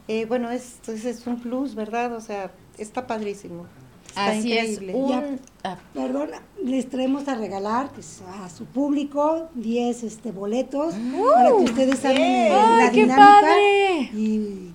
Eh, 0.08 0.26
bueno, 0.26 0.50
es, 0.50 0.80
es 0.88 1.26
un 1.26 1.40
plus, 1.40 1.74
¿verdad? 1.74 2.14
O 2.14 2.20
sea, 2.20 2.50
está 2.78 3.06
padrísimo. 3.06 3.66
Así 4.14 4.52
increíble. 4.52 4.92
es. 4.92 5.40
Ah. 5.64 5.78
Perdón, 5.92 6.30
les 6.62 6.88
traemos 6.88 7.26
a 7.28 7.34
regalar 7.34 7.90
pues, 7.90 8.22
a 8.42 8.48
su 8.48 8.64
público 8.64 9.48
10 9.54 10.04
este, 10.04 10.30
boletos 10.30 10.94
para 10.94 11.48
que 11.48 11.64
ustedes 11.64 11.98
saben 11.98 12.48
la 12.50 12.90
dinámica. 12.90 13.60
Y 14.14 14.72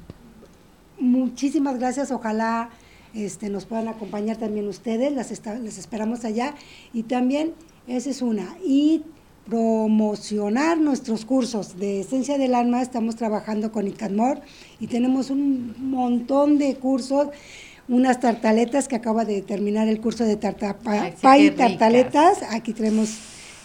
muchísimas 0.99 1.79
gracias. 1.79 2.11
Ojalá 2.11 2.69
este, 3.13 3.49
nos 3.49 3.65
puedan 3.65 3.87
acompañar 3.87 4.37
también 4.37 4.67
ustedes. 4.67 5.13
Las 5.13 5.31
les 5.61 5.77
esperamos 5.77 6.25
allá. 6.25 6.55
Y 6.93 7.03
también, 7.03 7.53
esa 7.87 8.09
es 8.09 8.21
una. 8.21 8.57
Y 8.65 9.03
promocionar 9.49 10.77
nuestros 10.77 11.25
cursos 11.25 11.79
de 11.79 12.01
Esencia 12.01 12.37
del 12.37 12.53
Alma. 12.53 12.81
Estamos 12.81 13.15
trabajando 13.15 13.71
con 13.71 13.87
ICANMOR 13.87 14.41
y 14.79 14.87
tenemos 14.87 15.31
un 15.31 15.73
montón 15.79 16.59
de 16.59 16.75
cursos, 16.75 17.29
unas 17.87 18.19
tartaletas 18.19 18.87
que 18.87 18.95
acaba 18.95 19.25
de 19.25 19.41
terminar 19.41 19.87
el 19.87 19.99
curso 19.99 20.23
de 20.23 20.35
tartapa, 20.35 21.11
y 21.39 21.49
tartaletas. 21.51 22.43
Aquí 22.51 22.73
tenemos 22.73 23.09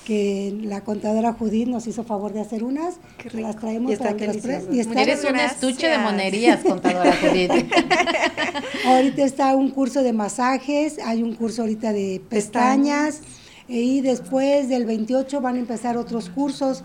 que 0.07 0.57
la 0.63 0.83
contadora 0.83 1.33
Judith 1.33 1.69
nos 1.69 1.87
hizo 1.87 2.05
favor 2.05 2.33
de 2.33 2.41
hacer 2.41 2.63
unas, 2.63 2.97
las 3.33 3.57
traemos 3.57 3.97
para 3.97 4.17
que 4.17 4.27
las 4.27 4.37
y 4.37 4.81
Eres 4.99 5.25
un 5.25 5.37
estuche 5.37 5.89
de 5.89 5.99
monerías, 5.99 6.61
contadora 6.61 7.15
Judith. 7.17 7.51
ahorita 8.87 9.25
está 9.25 9.55
un 9.55 9.71
curso 9.71 10.03
de 10.03 10.13
masajes, 10.13 10.99
hay 10.99 11.23
un 11.23 11.35
curso 11.35 11.63
ahorita 11.63 11.93
de 11.93 12.21
pestañas, 12.29 13.21
y 13.69 14.01
después 14.01 14.69
del 14.69 14.85
28 14.85 15.41
van 15.41 15.57
a 15.57 15.59
empezar 15.59 15.97
otros 15.97 16.29
cursos, 16.29 16.85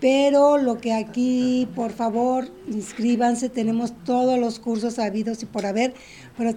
pero 0.00 0.58
lo 0.58 0.78
que 0.78 0.92
aquí, 0.92 1.68
por 1.74 1.92
favor, 1.92 2.48
inscríbanse, 2.68 3.48
tenemos 3.48 3.92
todos 4.04 4.38
los 4.38 4.58
cursos 4.58 4.98
habidos 4.98 5.42
y 5.42 5.46
por 5.46 5.66
haber, 5.66 5.94
pero 6.36 6.54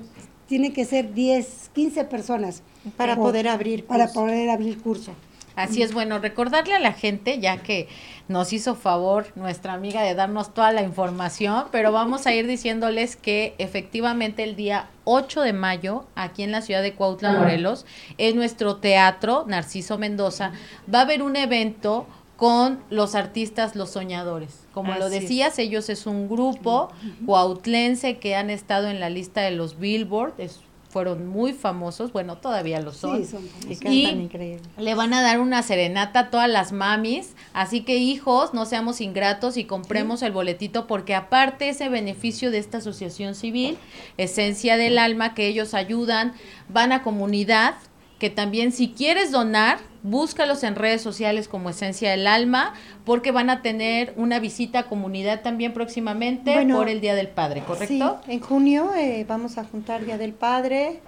tiene 0.47 0.73
que 0.73 0.85
ser 0.85 1.13
10, 1.13 1.71
15 1.73 2.03
personas. 2.05 2.61
Para 2.97 3.15
poder 3.15 3.47
abrir 3.47 3.85
Para 3.85 4.07
poder 4.09 4.49
abrir 4.49 4.79
curso. 4.79 5.11
Así 5.55 5.81
es, 5.81 5.93
bueno, 5.93 6.19
recordarle 6.19 6.75
a 6.75 6.79
la 6.79 6.93
gente, 6.93 7.39
ya 7.39 7.57
que 7.57 7.87
nos 8.27 8.51
hizo 8.53 8.75
favor 8.75 9.27
nuestra 9.35 9.73
amiga 9.73 10.01
de 10.01 10.13
darnos 10.13 10.53
toda 10.53 10.71
la 10.71 10.81
información, 10.81 11.65
pero 11.71 11.91
vamos 11.91 12.27
a 12.27 12.33
ir 12.33 12.47
diciéndoles 12.47 13.15
que 13.15 13.55
efectivamente 13.57 14.43
el 14.43 14.55
día 14.55 14.89
8 15.05 15.41
de 15.41 15.53
mayo, 15.53 16.05
aquí 16.15 16.43
en 16.43 16.51
la 16.51 16.61
ciudad 16.61 16.81
de 16.81 16.93
Cuautla, 16.93 17.33
Morelos, 17.33 17.85
en 18.17 18.35
nuestro 18.35 18.77
teatro 18.77 19.45
Narciso 19.47 19.97
Mendoza, 19.97 20.51
va 20.93 20.99
a 20.99 21.03
haber 21.03 21.21
un 21.21 21.35
evento 21.35 22.07
con 22.35 22.83
los 22.89 23.15
artistas 23.15 23.75
Los 23.75 23.91
Soñadores. 23.91 24.67
Como 24.73 24.93
lo 24.95 25.09
decías, 25.09 25.57
ellos 25.57 25.89
es 25.89 26.05
un 26.05 26.27
grupo 26.27 26.89
cuautlense 27.25 28.17
que 28.17 28.35
han 28.35 28.49
estado 28.49 28.89
en 28.89 28.99
la 28.99 29.09
lista 29.09 29.41
de 29.41 29.51
los 29.51 29.79
Billboard, 29.79 30.33
es 30.37 30.59
fueron 30.95 31.27
muy 31.27 31.51
famosos, 31.51 32.13
bueno, 32.13 32.37
todavía 32.37 32.79
lo 32.79 32.93
son. 32.93 33.17
Sí, 33.17 33.29
son 33.29 33.91
y 33.91 34.29
le 34.77 34.95
van 34.95 35.13
a 35.13 35.21
dar 35.21 35.41
una 35.41 35.61
serenata 35.61 36.19
a 36.21 36.29
todas 36.29 36.49
las 36.49 36.71
mamis, 36.71 37.33
así 37.51 37.81
que 37.81 37.97
hijos, 37.97 38.53
no 38.53 38.65
seamos 38.65 39.01
ingratos 39.01 39.57
y 39.57 39.65
compremos 39.65 40.21
el 40.21 40.31
boletito 40.31 40.87
porque 40.87 41.13
aparte 41.13 41.67
ese 41.67 41.89
beneficio 41.89 42.49
de 42.49 42.59
esta 42.59 42.77
asociación 42.77 43.35
civil, 43.35 43.77
Esencia 44.15 44.77
del 44.77 44.97
Alma, 44.97 45.33
que 45.33 45.47
ellos 45.47 45.73
ayudan, 45.73 46.31
van 46.69 46.93
a 46.93 47.03
comunidad, 47.03 47.75
que 48.19 48.29
también 48.29 48.71
si 48.71 48.89
quieres 48.89 49.31
donar, 49.31 49.79
búscalos 50.03 50.63
en 50.63 50.75
redes 50.75 51.01
sociales 51.01 51.47
como 51.47 51.69
Esencia 51.69 52.11
del 52.11 52.27
Alma, 52.27 52.73
porque 53.03 53.31
van 53.31 53.49
a 53.49 53.61
tener 53.61 54.13
una 54.15 54.39
visita 54.39 54.79
a 54.79 54.83
comunidad 54.83 55.41
también 55.41 55.73
próximamente 55.73 56.65
por 56.71 56.87
el 56.87 57.01
Día 57.01 57.15
del 57.15 57.27
Padre, 57.27 57.61
¿correcto? 57.61 58.21
Sí, 58.25 58.31
en 58.31 58.39
junio 58.39 58.91
eh, 58.95 59.25
vamos 59.27 59.57
a 59.57 59.65
juntar 59.65 60.05
Día 60.05 60.17
del 60.17 60.33
Padre 60.33 61.01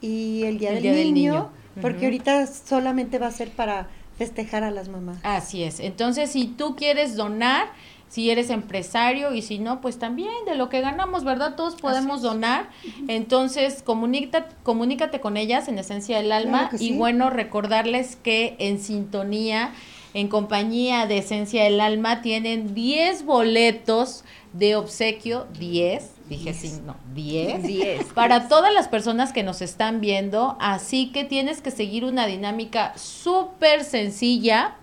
y 0.00 0.42
el 0.44 0.58
Día, 0.58 0.72
del, 0.72 1.14
niño, 1.14 1.50
porque 1.80 2.06
ahorita 2.06 2.46
solamente 2.46 3.18
va 3.18 3.28
a 3.28 3.32
ser 3.32 3.50
para 3.50 3.88
festejar 4.20 4.64
a 4.64 4.70
las 4.70 4.90
mamás. 4.90 5.16
Así 5.22 5.64
es. 5.64 5.80
Entonces, 5.80 6.32
si 6.32 6.44
tú 6.44 6.76
quieres 6.76 7.16
donar, 7.16 7.68
si 8.06 8.28
eres 8.28 8.50
empresario 8.50 9.32
y 9.32 9.40
si 9.40 9.58
no, 9.58 9.80
pues 9.80 9.98
también 9.98 10.44
de 10.44 10.56
lo 10.56 10.68
que 10.68 10.82
ganamos, 10.82 11.24
¿verdad? 11.24 11.56
Todos 11.56 11.76
podemos 11.76 12.20
donar. 12.20 12.68
Entonces, 13.08 13.82
comunícate, 13.82 14.54
comunícate 14.62 15.20
con 15.20 15.38
ellas 15.38 15.68
en 15.68 15.78
Esencia 15.78 16.18
del 16.18 16.32
Alma 16.32 16.68
y 16.78 16.98
bueno, 16.98 17.30
recordarles 17.30 18.16
que 18.16 18.56
en 18.58 18.78
sintonía, 18.78 19.72
en 20.12 20.28
compañía 20.28 21.06
de 21.06 21.16
Esencia 21.16 21.64
del 21.64 21.80
Alma, 21.80 22.20
tienen 22.20 22.74
10 22.74 23.24
boletos 23.24 24.24
de 24.52 24.76
obsequio, 24.76 25.46
10, 25.58 26.10
dije 26.30 26.54
sí, 26.54 26.80
no, 26.86 26.96
10, 27.12 27.64
10, 27.64 28.04
para 28.14 28.48
todas 28.48 28.72
las 28.72 28.88
personas 28.88 29.32
que 29.32 29.42
nos 29.42 29.60
están 29.60 30.00
viendo, 30.00 30.56
así 30.60 31.10
que 31.10 31.24
tienes 31.24 31.60
que 31.60 31.72
seguir 31.72 32.04
una 32.04 32.26
dinámica 32.26 32.96
súper 32.96 33.84
sencilla 33.84 34.76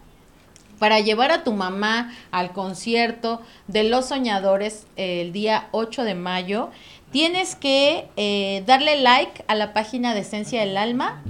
para 0.78 1.00
llevar 1.00 1.32
a 1.32 1.44
tu 1.44 1.54
mamá 1.54 2.14
al 2.32 2.52
concierto 2.52 3.42
de 3.68 3.86
Los 3.86 4.10
Soñadores 4.10 4.86
el 4.98 5.32
día 5.32 5.70
8 5.72 6.04
de 6.04 6.14
mayo, 6.16 6.70
tienes 7.12 7.56
que 7.56 8.10
eh, 8.18 8.64
darle 8.68 9.02
like 9.02 9.44
a 9.48 9.56
la 9.56 9.74
página 9.74 10.14
de 10.14 10.20
Esencia 10.20 10.60
del 10.60 10.78
Alma, 10.78 11.24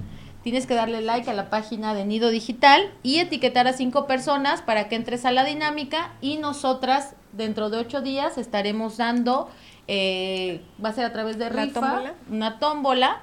tienes 0.44 0.66
que 0.66 0.74
darle 0.74 1.02
like 1.02 1.30
a 1.30 1.34
la 1.34 1.50
página 1.50 1.94
de 1.94 2.06
Nido 2.06 2.30
Digital 2.30 2.92
y 3.04 3.20
etiquetar 3.20 3.68
a 3.68 3.74
cinco 3.74 4.08
personas 4.08 4.64
para 4.64 4.90
que 4.90 4.96
entres 4.96 5.26
a 5.26 5.32
la 5.32 5.46
dinámica 5.46 6.14
y 6.22 6.38
nosotras 6.38 7.16
dentro 7.34 7.70
de 7.70 7.78
ocho 7.78 8.02
días 8.02 8.38
estaremos 8.38 8.98
dando, 8.98 9.50
eh, 9.88 10.62
va 10.84 10.90
a 10.90 10.94
ser 10.94 11.06
a 11.06 11.14
través 11.14 11.38
de 11.38 11.50
rifa, 11.50 12.14
una 12.30 12.60
tómbola 12.60 13.22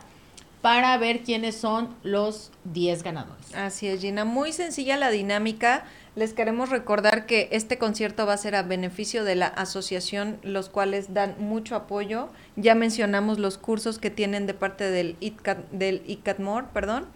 para 0.65 0.97
ver 0.97 1.21
quiénes 1.21 1.57
son 1.57 1.95
los 2.03 2.51
10 2.65 3.03
ganadores. 3.03 3.55
Así 3.55 3.87
es, 3.87 4.01
Gina. 4.01 4.25
Muy 4.25 4.51
sencilla 4.51 4.97
la 4.97 5.11
dinámica. 5.11 5.85
Les 6.17 6.33
queremos 6.33 6.71
recordar 6.71 7.27
que 7.27 7.49
este 7.53 7.77
concierto 7.77 8.25
va 8.25 8.33
a 8.33 8.39
ser 8.39 8.55
a 8.55 8.63
beneficio 8.63 9.25
de 9.25 9.35
la 9.35 9.47
asociación, 9.47 10.39
los 10.43 10.71
cuales 10.71 11.13
dan 11.13 11.35
mucho 11.39 11.77
apoyo. 11.77 12.31
Ya 12.57 12.75
mencionamos 12.75 13.39
los 13.39 13.59
cursos 13.59 13.99
que 13.99 14.09
tienen 14.09 14.47
de 14.47 14.55
parte 14.55 14.91
del, 14.91 15.17
ICAT, 15.21 15.71
del 15.71 16.03
ICATMOR, 16.07 16.69
perdón. 16.69 17.09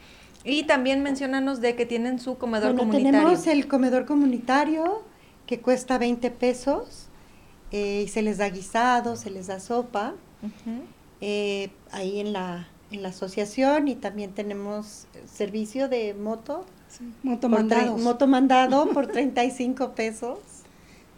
Y 0.44 0.64
también 0.64 1.02
mencionanos 1.02 1.62
de 1.62 1.74
que 1.74 1.86
tienen 1.86 2.18
su 2.18 2.36
comedor 2.36 2.74
bueno, 2.74 2.80
comunitario. 2.80 3.20
Tenemos 3.20 3.46
el 3.46 3.66
comedor 3.66 4.04
comunitario 4.04 5.04
que 5.46 5.60
cuesta 5.60 5.96
20 5.96 6.30
pesos 6.32 7.07
eh, 7.72 8.02
y 8.06 8.08
se 8.08 8.22
les 8.22 8.38
da 8.38 8.48
guisado, 8.48 9.16
se 9.16 9.30
les 9.30 9.46
da 9.46 9.60
sopa. 9.60 10.14
Eh, 11.20 11.70
ahí 11.90 12.20
en 12.20 12.32
la, 12.32 12.68
en 12.90 13.02
la 13.02 13.08
asociación 13.08 13.88
y 13.88 13.96
también 13.96 14.32
tenemos 14.32 15.06
servicio 15.26 15.88
de 15.88 16.14
moto 16.14 16.64
Moto 17.22 17.48
mandado. 17.48 17.98
Moto 17.98 18.26
mandado 18.26 18.88
por 18.90 19.06
35 19.12 19.94
pesos. 19.94 20.38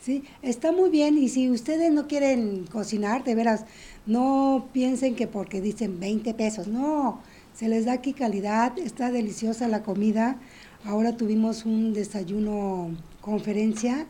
Sí, 0.01 0.25
está 0.43 0.73
muy 0.73 0.89
bien 0.89 1.19
y 1.19 1.29
si 1.29 1.51
ustedes 1.51 1.93
no 1.93 2.07
quieren 2.07 2.67
cocinar, 2.67 3.23
de 3.23 3.35
veras, 3.35 3.67
no 4.07 4.69
piensen 4.73 5.15
que 5.15 5.27
porque 5.27 5.61
dicen 5.61 6.01
20 6.01 6.33
pesos, 6.35 6.69
no, 6.69 7.21
se 7.55 7.69
les 7.69 7.85
da 7.85 7.93
aquí 7.93 8.15
calidad, 8.15 8.79
está 8.79 9.11
deliciosa 9.11 9.69
la 9.69 9.83
comida. 9.83 10.39
Ahora 10.85 11.17
tuvimos 11.19 11.67
un 11.67 11.93
desayuno 11.93 12.97
conferencia 13.21 14.07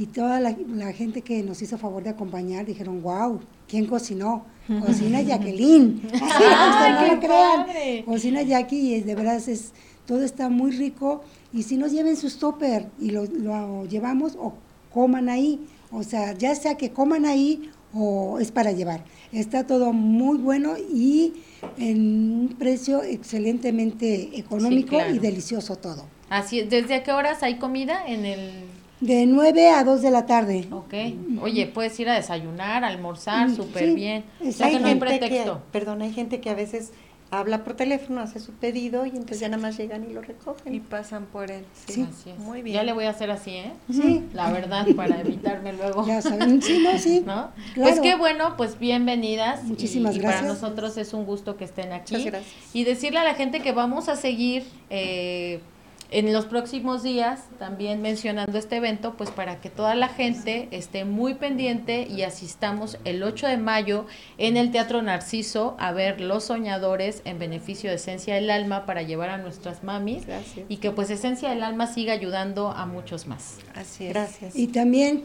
y 0.00 0.06
toda 0.06 0.40
la, 0.40 0.54
gente 0.94 1.20
que 1.20 1.42
nos 1.42 1.60
hizo 1.60 1.76
favor 1.76 2.02
de 2.02 2.08
acompañar 2.08 2.64
dijeron, 2.64 3.02
wow, 3.02 3.38
¿quién 3.68 3.84
cocinó? 3.84 4.46
Cocina 4.86 5.20
Jacqueline. 5.20 6.00
no 6.10 7.20
crean. 7.20 8.04
Cocina 8.06 8.40
Jackie 8.40 8.94
y 8.94 9.00
de 9.02 9.14
veras 9.14 9.46
es 9.46 9.72
todo 10.06 10.24
está 10.24 10.48
muy 10.48 10.70
rico 10.70 11.22
y 11.52 11.64
si 11.64 11.76
nos 11.76 11.92
lleven 11.92 12.16
sus 12.16 12.38
topper 12.38 12.88
y 12.98 13.10
lo, 13.10 13.84
llevamos 13.84 14.36
o 14.36 14.54
coman 14.90 15.28
ahí, 15.28 15.60
o 15.92 16.02
sea, 16.02 16.32
ya 16.32 16.54
sea 16.54 16.78
que 16.78 16.92
coman 16.92 17.26
ahí 17.26 17.70
o 17.92 18.38
es 18.40 18.50
para 18.52 18.72
llevar. 18.72 19.04
Está 19.32 19.66
todo 19.66 19.92
muy 19.92 20.38
bueno 20.38 20.76
y 20.78 21.34
en 21.76 21.98
un 22.32 22.56
precio 22.58 23.02
excelentemente 23.02 24.38
económico 24.38 24.96
y 25.12 25.18
delicioso 25.18 25.76
todo. 25.76 26.06
Así 26.30 26.62
¿Desde 26.62 27.02
qué 27.02 27.12
horas 27.12 27.42
hay 27.42 27.58
comida 27.58 28.06
en 28.06 28.24
el...? 28.24 28.79
De 29.00 29.26
9 29.26 29.70
a 29.70 29.84
2 29.84 30.02
de 30.02 30.10
la 30.10 30.26
tarde. 30.26 30.68
Ok. 30.70 30.94
Oye, 31.42 31.66
puedes 31.66 31.98
ir 31.98 32.08
a 32.08 32.14
desayunar, 32.14 32.84
almorzar, 32.84 33.50
súper 33.50 33.94
bien. 33.94 34.24
hay 34.60 34.78
no 34.78 34.86
hay 34.86 34.94
pretexto. 34.96 35.62
perdón, 35.72 36.02
hay 36.02 36.12
gente 36.12 36.40
que 36.40 36.50
a 36.50 36.54
veces 36.54 36.92
habla 37.30 37.62
por 37.62 37.74
teléfono, 37.74 38.20
hace 38.20 38.40
su 38.40 38.52
pedido 38.52 39.06
y 39.06 39.10
entonces 39.10 39.40
ya 39.40 39.48
nada 39.48 39.62
más 39.62 39.78
llegan 39.78 40.04
y 40.08 40.12
lo 40.12 40.20
recogen. 40.20 40.74
Y 40.74 40.80
pasan 40.80 41.26
por 41.26 41.50
él. 41.50 41.64
Sí, 41.86 42.06
muy 42.38 42.62
bien. 42.62 42.76
Ya 42.76 42.82
le 42.82 42.92
voy 42.92 43.04
a 43.04 43.10
hacer 43.10 43.30
así, 43.30 43.52
¿eh? 43.52 43.72
Sí. 43.90 44.24
La 44.34 44.50
verdad, 44.52 44.86
para 44.96 45.20
evitarme 45.20 45.72
luego. 45.72 46.06
Ya 46.06 46.20
saben, 46.20 46.60
sí, 46.60 46.80
no, 46.82 46.98
sí. 46.98 47.22
¿No? 47.26 47.50
Pues 47.76 48.00
qué 48.00 48.16
bueno, 48.16 48.54
pues 48.56 48.78
bienvenidas. 48.78 49.64
Muchísimas 49.64 50.18
gracias. 50.18 50.42
Y 50.42 50.44
para 50.44 50.54
nosotros 50.54 50.96
es 50.96 51.14
un 51.14 51.24
gusto 51.24 51.56
que 51.56 51.64
estén 51.64 51.92
aquí. 51.92 52.14
Muchas 52.14 52.32
gracias. 52.32 52.54
Y 52.72 52.84
decirle 52.84 53.20
a 53.20 53.24
la 53.24 53.34
gente 53.34 53.60
que 53.60 53.72
vamos 53.72 54.08
a 54.08 54.16
seguir 54.16 54.64
eh, 54.90 55.60
en 56.10 56.32
los 56.32 56.46
próximos 56.46 57.02
días, 57.02 57.44
también 57.58 58.02
mencionando 58.02 58.58
este 58.58 58.76
evento, 58.76 59.14
pues 59.16 59.30
para 59.30 59.60
que 59.60 59.70
toda 59.70 59.94
la 59.94 60.08
gente 60.08 60.68
esté 60.70 61.04
muy 61.04 61.34
pendiente 61.34 62.06
y 62.08 62.22
asistamos 62.22 62.98
el 63.04 63.22
8 63.22 63.46
de 63.46 63.56
mayo 63.56 64.06
en 64.38 64.56
el 64.56 64.72
Teatro 64.72 65.02
Narciso 65.02 65.76
a 65.78 65.92
ver 65.92 66.20
Los 66.20 66.44
Soñadores 66.44 67.22
en 67.24 67.38
beneficio 67.38 67.90
de 67.90 67.96
Esencia 67.96 68.34
del 68.34 68.50
Alma 68.50 68.86
para 68.86 69.02
llevar 69.02 69.30
a 69.30 69.38
nuestras 69.38 69.84
mamis 69.84 70.24
y 70.68 70.78
que 70.78 70.90
pues 70.90 71.10
Esencia 71.10 71.50
del 71.50 71.62
Alma 71.62 71.86
siga 71.86 72.12
ayudando 72.12 72.70
a 72.70 72.86
muchos 72.86 73.26
más. 73.26 73.58
Así 73.74 74.06
es. 74.06 74.12
Gracias. 74.12 74.56
Y 74.56 74.68
también 74.68 75.24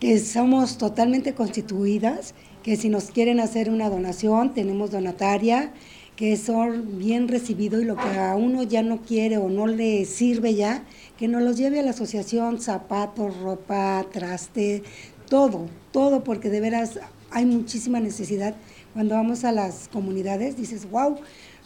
que 0.00 0.18
somos 0.18 0.78
totalmente 0.78 1.34
constituidas, 1.34 2.34
que 2.62 2.76
si 2.76 2.88
nos 2.88 3.10
quieren 3.10 3.40
hacer 3.40 3.70
una 3.70 3.90
donación, 3.90 4.54
tenemos 4.54 4.90
donataria 4.90 5.72
que 6.16 6.36
son 6.36 6.98
bien 6.98 7.28
recibidos 7.28 7.82
y 7.82 7.84
lo 7.84 7.96
que 7.96 8.18
a 8.18 8.36
uno 8.36 8.62
ya 8.62 8.82
no 8.82 9.02
quiere 9.02 9.36
o 9.36 9.48
no 9.48 9.66
le 9.66 10.04
sirve 10.04 10.54
ya, 10.54 10.84
que 11.18 11.28
nos 11.28 11.42
los 11.42 11.56
lleve 11.56 11.80
a 11.80 11.82
la 11.82 11.90
asociación, 11.90 12.60
zapatos, 12.60 13.36
ropa, 13.40 14.04
traste, 14.12 14.82
todo, 15.28 15.68
todo, 15.90 16.22
porque 16.22 16.50
de 16.50 16.60
veras 16.60 17.00
hay 17.30 17.46
muchísima 17.46 17.98
necesidad. 17.98 18.54
Cuando 18.92 19.16
vamos 19.16 19.44
a 19.44 19.50
las 19.50 19.88
comunidades 19.88 20.56
dices, 20.56 20.88
wow, 20.90 21.16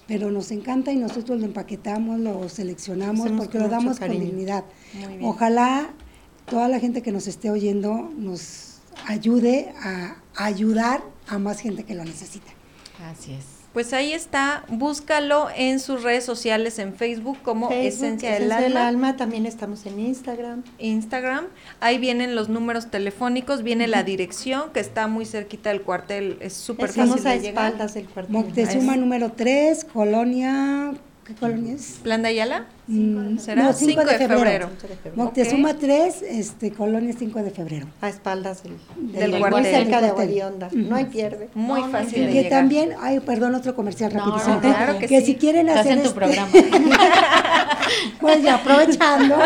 pero 0.06 0.30
nos 0.30 0.50
encanta 0.50 0.92
y 0.92 0.96
nosotros 0.96 1.38
lo 1.38 1.44
empaquetamos, 1.44 2.18
lo 2.18 2.48
seleccionamos 2.48 3.30
porque 3.32 3.58
lo 3.58 3.68
damos 3.68 3.98
con 3.98 4.10
dignidad. 4.10 4.64
Ojalá 5.20 5.90
toda 6.46 6.68
la 6.68 6.80
gente 6.80 7.02
que 7.02 7.12
nos 7.12 7.26
esté 7.26 7.50
oyendo 7.50 8.10
nos 8.16 8.80
ayude 9.06 9.74
a 9.82 10.16
ayudar 10.34 11.02
a 11.26 11.38
más 11.38 11.60
gente 11.60 11.84
que 11.84 11.94
lo 11.94 12.04
necesita. 12.04 12.50
Así 13.10 13.32
es. 13.32 13.57
Pues 13.78 13.92
ahí 13.92 14.12
está, 14.12 14.64
búscalo 14.66 15.46
en 15.54 15.78
sus 15.78 16.02
redes 16.02 16.24
sociales, 16.24 16.80
en 16.80 16.94
Facebook 16.94 17.38
como 17.44 17.70
Esencia, 17.70 18.32
del, 18.32 18.50
alma. 18.50 18.88
alma. 18.88 19.16
También 19.16 19.46
estamos 19.46 19.86
en 19.86 20.00
Instagram. 20.00 20.64
Instagram. 20.80 21.44
Ahí 21.78 21.98
vienen 21.98 22.34
los 22.34 22.48
números 22.48 22.90
telefónicos, 22.90 23.62
viene 23.62 23.86
la 23.86 24.02
dirección 24.02 24.72
que 24.72 24.80
está 24.80 25.06
muy 25.06 25.26
cerquita 25.26 25.70
del 25.70 25.82
cuartel, 25.82 26.38
es 26.40 26.54
súper 26.54 26.88
fácil 26.88 27.22
de 27.22 27.30
a 27.30 27.34
espaldas 27.36 27.94
del 27.94 28.06
cuartel. 28.06 28.32
Moctezuma 28.32 28.96
número 28.96 29.30
3, 29.30 29.84
Colonia 29.84 30.94
¿Qué 31.28 31.34
colonia 31.34 31.74
es? 31.74 31.98
¿Plan 32.02 32.22
de 32.22 32.28
Ayala? 32.28 32.64
Mm, 32.86 33.36
¿Será? 33.36 33.74
5, 33.74 34.02
de, 34.02 34.16
febrero. 34.16 34.70
Moctezuma 35.14 35.74
3, 35.74 36.22
este, 36.22 36.72
colonia 36.72 37.14
5 37.16 37.42
de 37.42 37.50
febrero. 37.50 37.86
A 38.00 38.08
espaldas 38.08 38.62
del, 38.62 38.78
del, 38.96 39.32
del. 39.32 39.50
Muy 39.50 39.62
cerca 39.62 40.00
de 40.00 40.08
Aguadionda. 40.08 40.70
No 40.72 40.96
hay 40.96 41.04
pierde. 41.04 41.50
Muy 41.52 41.82
fácil 41.92 42.24
de 42.24 42.32
Que 42.32 42.44
también, 42.48 42.94
ay, 42.98 43.20
perdón, 43.20 43.54
otro 43.54 43.74
comercial 43.76 44.10
rapidísimo. 44.10 44.58
claro 44.60 44.98
que, 44.98 45.06
que 45.06 45.20
si 45.20 45.34
quieren 45.34 45.68
hacer 45.68 45.92
en 45.92 45.98
tu 45.98 46.08
este, 46.08 46.18
programa. 46.18 46.48
pues 48.20 48.42
ya, 48.42 48.54
aprovechando, 48.54 49.36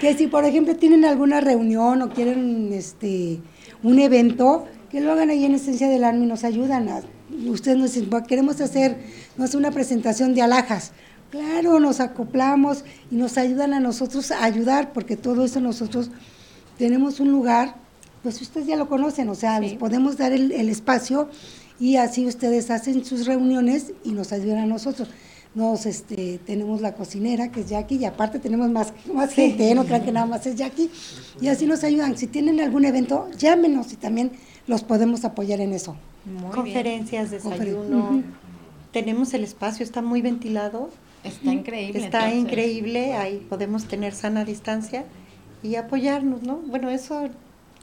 que 0.00 0.14
si 0.14 0.28
por 0.28 0.46
ejemplo 0.46 0.76
tienen 0.76 1.04
alguna 1.04 1.42
reunión 1.42 2.00
o 2.00 2.08
quieren 2.08 2.72
este 2.72 3.38
un 3.82 3.98
evento, 3.98 4.64
que 4.90 5.02
lo 5.02 5.12
hagan 5.12 5.28
ahí 5.28 5.44
en 5.44 5.54
Esencia 5.54 5.90
del 5.90 6.04
Alma 6.04 6.24
y 6.24 6.26
nos 6.26 6.44
ayudan 6.44 6.88
a 6.88 7.02
ustedes 7.46 7.76
nos 7.76 7.92
dicen, 7.92 8.10
queremos 8.26 8.60
hacer 8.60 8.96
no 9.36 9.46
sé, 9.46 9.56
una 9.56 9.70
presentación 9.70 10.34
de 10.34 10.42
alhajas. 10.42 10.92
Claro, 11.30 11.78
nos 11.78 12.00
acoplamos 12.00 12.84
y 13.10 13.16
nos 13.16 13.36
ayudan 13.36 13.74
a 13.74 13.80
nosotros 13.80 14.30
a 14.30 14.44
ayudar, 14.44 14.92
porque 14.94 15.16
todo 15.16 15.44
eso 15.44 15.60
nosotros 15.60 16.10
tenemos 16.78 17.20
un 17.20 17.30
lugar, 17.30 17.74
pues 18.22 18.40
ustedes 18.40 18.66
ya 18.66 18.76
lo 18.76 18.88
conocen, 18.88 19.28
o 19.28 19.34
sea, 19.34 19.60
les 19.60 19.74
podemos 19.74 20.16
dar 20.16 20.32
el, 20.32 20.52
espacio 20.70 21.28
y 21.78 21.96
así 21.96 22.26
ustedes 22.26 22.70
hacen 22.70 23.04
sus 23.04 23.26
reuniones 23.26 23.92
y 24.04 24.12
nos 24.12 24.32
ayudan 24.32 24.58
a 24.58 24.66
nosotros. 24.66 25.08
Nos, 25.54 25.86
este, 25.86 26.38
tenemos 26.46 26.80
la 26.80 26.94
cocinera, 26.94 27.50
que 27.50 27.60
es 27.60 27.68
Jackie, 27.68 27.96
y 27.96 28.04
aparte 28.04 28.38
tenemos 28.38 28.70
más, 28.70 28.92
más 29.12 29.32
gente, 29.32 29.70
¿eh? 29.70 29.74
no 29.74 29.84
crean 29.84 30.04
que 30.04 30.12
nada 30.12 30.26
más 30.26 30.46
es 30.46 30.54
Jackie, 30.54 30.90
y 31.40 31.48
así 31.48 31.66
nos 31.66 31.84
ayudan. 31.84 32.16
Si 32.16 32.26
tienen 32.26 32.60
algún 32.60 32.84
evento, 32.84 33.28
llámenos 33.36 33.92
y 33.92 33.96
también 33.96 34.32
los 34.66 34.82
podemos 34.84 35.24
apoyar 35.24 35.60
en 35.60 35.72
eso. 35.72 35.96
Conferencias, 36.54 37.30
desayuno. 37.30 38.22
Tenemos 38.92 39.34
el 39.34 39.44
espacio, 39.44 39.84
está 39.84 40.00
muy 40.00 40.22
ventilado 40.22 40.90
Está 41.24 41.52
increíble. 41.52 42.04
Está 42.04 42.32
increíble, 42.32 43.14
ahí 43.14 43.46
podemos 43.48 43.84
tener 43.86 44.14
sana 44.14 44.44
distancia 44.44 45.04
y 45.62 45.74
apoyarnos, 45.74 46.42
¿no? 46.42 46.56
Bueno, 46.56 46.90
eso 46.90 47.28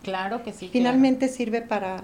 claro 0.04 0.44
que 0.44 0.54
sí. 0.54 0.70
Finalmente 0.72 1.28
sirve 1.28 1.62
para 1.62 2.04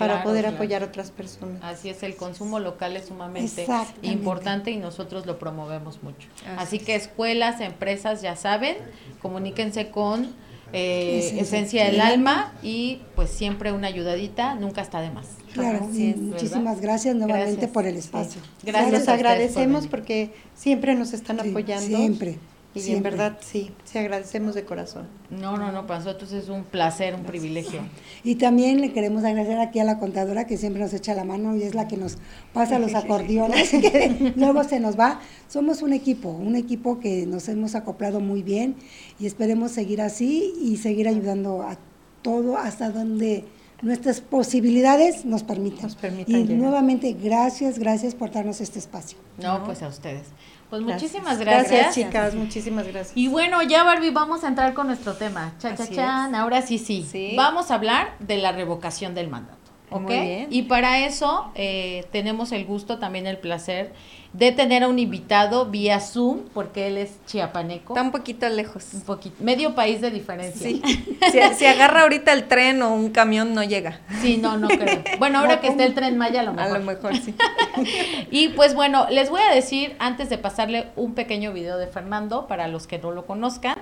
para 0.00 0.22
poder 0.22 0.46
apoyar 0.46 0.82
a 0.82 0.86
otras 0.86 1.10
personas. 1.10 1.62
Así 1.62 1.90
es, 1.90 2.02
el 2.02 2.16
consumo 2.16 2.58
local 2.58 2.96
es 2.96 3.06
sumamente 3.06 3.66
importante 4.02 4.70
y 4.70 4.78
nosotros 4.78 5.26
lo 5.26 5.38
promovemos 5.38 6.02
mucho. 6.02 6.28
Así, 6.56 6.78
que 6.78 6.94
escuelas, 6.94 7.60
empresas, 7.60 8.22
ya 8.22 8.34
saben, 8.34 8.76
comuníquense 9.20 9.90
con 9.90 10.34
eh, 10.72 11.36
Esencia 11.38 11.84
del 11.84 12.00
Alma 12.00 12.52
y 12.62 13.02
pues 13.14 13.30
siempre 13.30 13.72
una 13.72 13.88
ayudadita, 13.88 14.54
nunca 14.54 14.80
está 14.80 15.00
de 15.00 15.10
más. 15.10 15.26
Claro, 15.52 15.88
muchísimas 16.16 16.80
gracias 16.80 17.16
nuevamente 17.16 17.68
por 17.68 17.86
el 17.86 17.96
espacio. 17.96 18.40
Gracias. 18.62 18.92
Les 18.92 19.08
agradecemos 19.08 19.86
porque 19.86 20.32
siempre 20.54 20.94
nos 20.94 21.12
están 21.12 21.40
apoyando. 21.40 21.96
Siempre. 21.96 22.38
Y 22.72 22.92
en 22.92 23.02
verdad 23.02 23.38
sí, 23.40 23.72
sí 23.84 23.98
agradecemos 23.98 24.54
de 24.54 24.64
corazón. 24.64 25.08
No, 25.28 25.56
no, 25.56 25.72
no, 25.72 25.88
para 25.88 25.98
nosotros 25.98 26.32
es 26.32 26.48
un 26.48 26.62
placer, 26.62 27.16
un 27.16 27.24
privilegio. 27.24 27.80
Y 28.22 28.36
también 28.36 28.80
le 28.80 28.92
queremos 28.92 29.24
agradecer 29.24 29.58
aquí 29.58 29.80
a 29.80 29.84
la 29.84 29.98
contadora 29.98 30.46
que 30.46 30.56
siempre 30.56 30.80
nos 30.80 30.94
echa 30.94 31.14
la 31.14 31.24
mano 31.24 31.56
y 31.56 31.64
es 31.64 31.74
la 31.74 31.88
que 31.88 31.96
nos 31.96 32.18
pasa 32.52 32.78
los 32.78 32.94
acordeones, 32.94 33.70
que 33.70 34.34
luego 34.36 34.62
se 34.62 34.78
nos 34.78 34.98
va. 34.98 35.20
Somos 35.48 35.82
un 35.82 35.92
equipo, 35.92 36.28
un 36.28 36.54
equipo 36.54 37.00
que 37.00 37.26
nos 37.26 37.48
hemos 37.48 37.74
acoplado 37.74 38.20
muy 38.20 38.44
bien 38.44 38.76
y 39.18 39.26
esperemos 39.26 39.72
seguir 39.72 40.00
así 40.00 40.54
y 40.62 40.76
seguir 40.76 41.08
ayudando 41.08 41.62
a 41.62 41.76
todo 42.22 42.56
hasta 42.56 42.90
donde 42.90 43.46
nuestras 43.82 44.20
posibilidades 44.20 45.24
nos 45.24 45.42
permitan. 45.42 45.90
Nos 45.90 46.28
y 46.28 46.44
nuevamente, 46.44 47.12
gracias, 47.12 47.78
gracias 47.78 48.14
por 48.14 48.30
darnos 48.30 48.60
este 48.60 48.78
espacio. 48.78 49.18
No, 49.38 49.64
pues 49.64 49.82
a 49.82 49.88
ustedes. 49.88 50.26
Pues 50.70 50.82
muchísimas 50.82 51.38
gracias. 51.38 51.70
Gracias, 51.70 51.94
chicas, 51.94 52.34
muchísimas 52.34 52.86
gracias. 52.86 53.16
Y 53.16 53.26
bueno, 53.26 53.60
ya 53.62 53.82
Barbie, 53.82 54.10
vamos 54.10 54.44
a 54.44 54.48
entrar 54.48 54.72
con 54.72 54.86
nuestro 54.86 55.14
tema. 55.14 55.52
Cha, 55.58 55.74
cha, 55.74 55.88
chan, 55.88 56.34
ahora 56.36 56.62
sí, 56.62 56.78
sí, 56.78 57.34
Vamos 57.36 57.72
a 57.72 57.74
hablar 57.74 58.14
de 58.20 58.36
la 58.38 58.52
revocación 58.52 59.14
del 59.14 59.28
mandato. 59.28 59.59
¿Ok? 59.90 60.10
Y 60.50 60.62
para 60.62 61.04
eso 61.04 61.50
eh, 61.54 62.06
tenemos 62.12 62.52
el 62.52 62.64
gusto, 62.64 62.98
también 62.98 63.26
el 63.26 63.38
placer 63.38 63.92
de 64.32 64.52
tener 64.52 64.84
a 64.84 64.88
un 64.88 64.98
invitado 65.00 65.66
vía 65.66 65.98
Zoom, 65.98 66.42
porque 66.54 66.86
él 66.86 66.98
es 66.98 67.18
chiapaneco. 67.26 67.94
Está 67.94 68.02
un 68.02 68.12
poquito 68.12 68.48
lejos. 68.48 68.86
Un 68.94 69.00
poquito, 69.00 69.36
medio 69.42 69.74
país 69.74 70.00
de 70.00 70.12
diferencia. 70.12 70.68
Sí. 70.68 70.82
si, 71.56 71.66
agarra 71.66 72.02
ahorita 72.02 72.32
el 72.32 72.46
tren 72.46 72.80
o 72.82 72.94
un 72.94 73.10
camión, 73.10 73.54
no 73.54 73.64
llega. 73.64 74.00
Sí, 74.22 74.36
no, 74.36 74.56
no 74.56 74.68
creo. 74.68 75.02
Bueno, 75.18 75.40
ahora 75.40 75.60
que 75.60 75.66
está 75.66 75.84
el 75.84 75.94
tren 75.94 76.16
Maya, 76.16 76.40
a 76.40 76.44
lo 76.44 76.52
mejor. 76.52 76.76
A 76.76 76.78
lo 76.78 76.84
mejor, 76.84 77.16
sí. 77.16 77.34
y 78.30 78.50
pues 78.50 78.74
bueno, 78.74 79.08
les 79.10 79.30
voy 79.30 79.42
a 79.42 79.52
decir, 79.52 79.96
antes 79.98 80.30
de 80.30 80.38
pasarle 80.38 80.86
un 80.94 81.14
pequeño 81.14 81.52
video 81.52 81.76
de 81.76 81.88
Fernando, 81.88 82.46
para 82.46 82.68
los 82.68 82.86
que 82.86 82.98
no 82.98 83.10
lo 83.10 83.26
conozcan, 83.26 83.78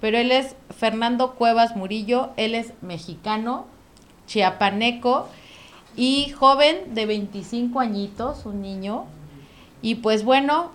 pero 0.00 0.16
él 0.16 0.32
es 0.32 0.56
Fernando 0.74 1.34
Cuevas 1.34 1.76
Murillo, 1.76 2.30
él 2.38 2.54
es 2.54 2.72
mexicano, 2.80 3.66
chiapaneco 4.26 5.28
y 6.00 6.30
joven 6.30 6.94
de 6.94 7.04
25 7.04 7.78
añitos, 7.78 8.46
un 8.46 8.62
niño, 8.62 9.04
y 9.82 9.96
pues 9.96 10.24
bueno, 10.24 10.70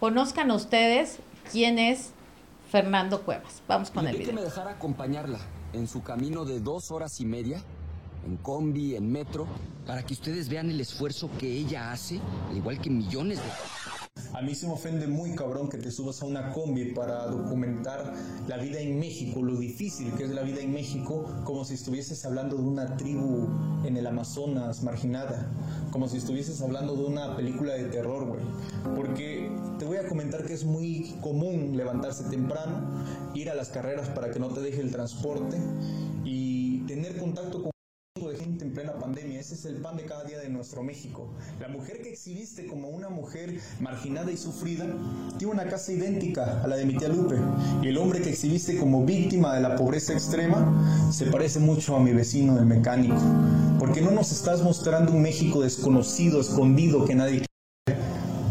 conozcan 0.00 0.50
ustedes 0.50 1.20
quién 1.52 1.78
es 1.78 2.10
Fernando 2.72 3.22
Cuevas. 3.22 3.62
Vamos 3.68 3.92
con 3.92 4.04
el 4.08 4.16
video. 4.16 4.34
me 4.34 4.42
dejar 4.42 4.66
acompañarla 4.66 5.38
en 5.74 5.86
su 5.86 6.02
camino 6.02 6.44
de 6.44 6.58
dos 6.58 6.90
horas 6.90 7.20
y 7.20 7.24
media, 7.24 7.62
en 8.26 8.36
combi, 8.36 8.96
en 8.96 9.12
metro, 9.12 9.46
para 9.86 10.02
que 10.02 10.14
ustedes 10.14 10.48
vean 10.48 10.68
el 10.68 10.80
esfuerzo 10.80 11.30
que 11.38 11.46
ella 11.52 11.92
hace, 11.92 12.18
al 12.50 12.56
igual 12.56 12.80
que 12.80 12.90
millones 12.90 13.38
de... 13.38 13.44
A 14.34 14.42
mí 14.42 14.52
se 14.56 14.66
me 14.66 14.72
ofende 14.72 15.06
muy 15.06 15.36
cabrón 15.36 15.68
que 15.68 15.78
te 15.78 15.92
subas 15.92 16.20
a 16.20 16.26
una 16.26 16.50
combi 16.52 16.92
para 16.92 17.26
documentar 17.26 18.14
la 18.48 18.56
vida 18.56 18.80
en 18.80 18.98
México, 18.98 19.42
lo 19.42 19.56
difícil 19.56 20.12
que 20.14 20.24
es 20.24 20.30
la 20.30 20.42
vida 20.42 20.60
en 20.60 20.72
México, 20.72 21.24
como 21.44 21.64
si 21.64 21.74
estuvieses 21.74 22.24
hablando 22.24 22.56
de 22.56 22.62
una 22.62 22.96
tribu 22.96 23.48
en 23.84 23.96
el 23.96 24.04
Amazonas 24.08 24.82
marginada, 24.82 25.48
como 25.92 26.08
si 26.08 26.16
estuvieses 26.16 26.60
hablando 26.62 26.96
de 26.96 27.04
una 27.04 27.36
película 27.36 27.74
de 27.74 27.84
terror, 27.84 28.26
güey. 28.26 28.40
Porque 28.96 29.52
te 29.78 29.84
voy 29.84 29.98
a 29.98 30.08
comentar 30.08 30.44
que 30.44 30.54
es 30.54 30.64
muy 30.64 31.14
común 31.20 31.76
levantarse 31.76 32.24
temprano, 32.24 33.04
ir 33.34 33.50
a 33.50 33.54
las 33.54 33.68
carreras 33.68 34.08
para 34.08 34.32
que 34.32 34.40
no 34.40 34.48
te 34.48 34.60
deje 34.60 34.80
el 34.80 34.90
transporte 34.90 35.58
y 36.24 36.78
tener 36.86 37.18
contacto 37.18 37.62
con 37.62 37.73
plena 38.74 38.92
pandemia. 38.94 39.40
Ese 39.40 39.54
es 39.54 39.64
el 39.64 39.76
pan 39.76 39.96
de 39.96 40.04
cada 40.04 40.24
día 40.24 40.38
de 40.38 40.48
nuestro 40.48 40.82
México. 40.82 41.28
La 41.60 41.68
mujer 41.68 42.02
que 42.02 42.10
exhibiste 42.10 42.66
como 42.66 42.88
una 42.88 43.08
mujer 43.08 43.60
marginada 43.80 44.32
y 44.32 44.36
sufrida 44.36 44.86
tiene 45.38 45.54
una 45.54 45.66
casa 45.66 45.92
idéntica 45.92 46.62
a 46.62 46.66
la 46.66 46.76
de 46.76 46.84
mi 46.84 46.96
tía 46.96 47.08
Lupe. 47.08 47.36
Y 47.82 47.88
el 47.88 47.96
hombre 47.96 48.20
que 48.20 48.30
exhibiste 48.30 48.76
como 48.76 49.04
víctima 49.04 49.54
de 49.54 49.60
la 49.60 49.76
pobreza 49.76 50.12
extrema 50.12 51.10
se 51.12 51.26
parece 51.26 51.60
mucho 51.60 51.96
a 51.96 52.00
mi 52.00 52.12
vecino 52.12 52.58
el 52.58 52.66
mecánico. 52.66 53.20
Porque 53.78 54.00
no 54.00 54.10
nos 54.10 54.32
estás 54.32 54.62
mostrando 54.62 55.12
un 55.12 55.22
México 55.22 55.62
desconocido, 55.62 56.40
escondido, 56.40 57.04
que 57.04 57.14
nadie 57.14 57.44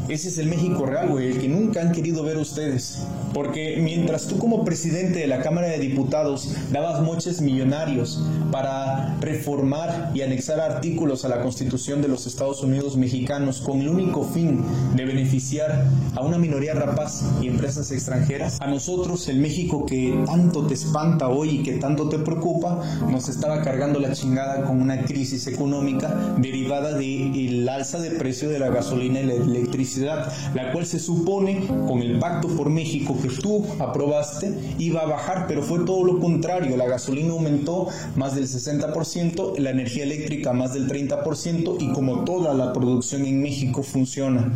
ese 0.10 0.28
es 0.28 0.38
el 0.38 0.48
México 0.48 0.86
real, 0.86 1.10
güey, 1.10 1.32
el 1.32 1.40
que 1.40 1.48
nunca 1.48 1.82
han 1.82 1.94
querido 1.94 2.24
ver 2.24 2.38
ustedes. 2.38 3.00
Porque 3.34 3.80
mientras 3.82 4.28
tú 4.28 4.38
como 4.38 4.64
presidente 4.64 5.20
de 5.20 5.28
la 5.28 5.42
Cámara 5.42 5.68
de 5.68 5.80
Diputados 5.80 6.54
dabas 6.72 7.02
moches 7.02 7.42
millonarios 7.42 8.24
para 8.52 9.16
reformar 9.20 10.12
y 10.14 10.22
anexar 10.22 10.60
artículos 10.60 11.26
a 11.26 11.30
la 11.30 11.42
Constitución 11.42 12.02
de 12.02 12.08
los 12.08 12.28
Estados 12.28 12.62
Unidos 12.62 12.96
mexicanos 12.98 13.62
con 13.62 13.82
el 13.82 13.90
único 13.90 14.24
fin 14.24 14.64
de 14.96 15.06
beneficiar 15.06 15.88
a 16.16 16.22
una 16.22 16.38
minoría 16.38 16.74
rapaz 16.74 17.24
y 17.42 17.48
empresas 17.48 17.92
extranjeras, 17.92 18.60
a 18.62 18.68
nosotros 18.68 19.28
el 19.28 19.40
México 19.40 19.86
que 19.86 20.24
tanto 20.26 20.68
te 20.68 20.76
espanta 20.76 21.30
hoy 21.30 21.50
y 21.50 21.64
que 21.64 21.74
tanto 21.74 22.10
te 22.10 22.20
preocupa, 22.20 22.84
nos 23.10 23.30
estaba 23.30 23.62
cargando 23.62 24.00
la 24.00 24.14
chingada 24.14 24.64
con 24.66 24.82
una 24.82 25.04
crisis 25.04 25.48
económica 25.48 26.36
derivada 26.38 26.94
del 26.94 27.68
alza 27.68 28.00
de 28.00 28.12
precio 28.12 28.50
de 28.50 28.60
la 28.60 28.70
gasolina 28.70 29.22
y 29.22 29.26
la 29.26 29.34
electricidad 29.34 30.32
la 30.54 30.72
cual 30.72 30.86
se 30.86 31.00
supone 31.00 31.66
con 31.68 32.02
el 32.02 32.20
Pacto 32.20 32.48
por 32.50 32.70
México 32.70 33.16
que 33.24 33.30
tú 33.30 33.66
aprobaste 33.80 34.54
iba 34.78 35.02
a 35.02 35.06
bajar, 35.06 35.46
pero 35.48 35.64
fue 35.64 35.80
todo 35.86 36.04
lo 36.04 36.20
contrario. 36.20 36.76
La 36.76 36.86
gasolina 36.86 37.32
aumentó 37.32 37.88
más 38.16 38.36
del 38.36 38.48
60%, 38.48 39.58
la 39.60 39.70
energía 39.70 40.04
eléctrica 40.04 40.52
más 40.52 40.74
del 40.74 40.90
30% 40.90 41.78
y 41.80 41.94
como 41.94 42.26
toda 42.26 42.54
la 42.54 42.74
producción 42.74 43.26
en 43.26 43.42
México 43.42 43.82
funciona 43.82 44.52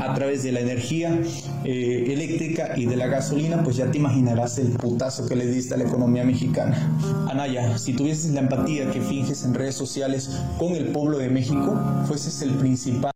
a 0.00 0.14
través 0.14 0.44
de 0.44 0.52
la 0.52 0.60
energía 0.60 1.20
eh, 1.64 2.04
eléctrica 2.08 2.74
y 2.76 2.86
de 2.86 2.96
la 2.96 3.08
gasolina, 3.08 3.62
pues 3.64 3.76
ya 3.76 3.90
te 3.90 3.98
imaginarás 3.98 4.58
el 4.58 4.68
putazo 4.70 5.26
que 5.26 5.34
le 5.34 5.46
diste 5.46 5.74
a 5.74 5.76
la 5.76 5.84
economía 5.84 6.24
mexicana. 6.24 6.96
Anaya, 7.28 7.76
si 7.78 7.94
tuvieses 7.94 8.32
la 8.32 8.40
empatía 8.40 8.90
que 8.92 9.00
finges 9.00 9.44
en 9.44 9.54
redes 9.54 9.74
sociales 9.74 10.30
con 10.58 10.74
el 10.74 10.86
pueblo 10.88 11.18
de 11.18 11.30
México, 11.30 11.76
fueses 12.06 12.42
el 12.42 12.50
principal 12.50 13.14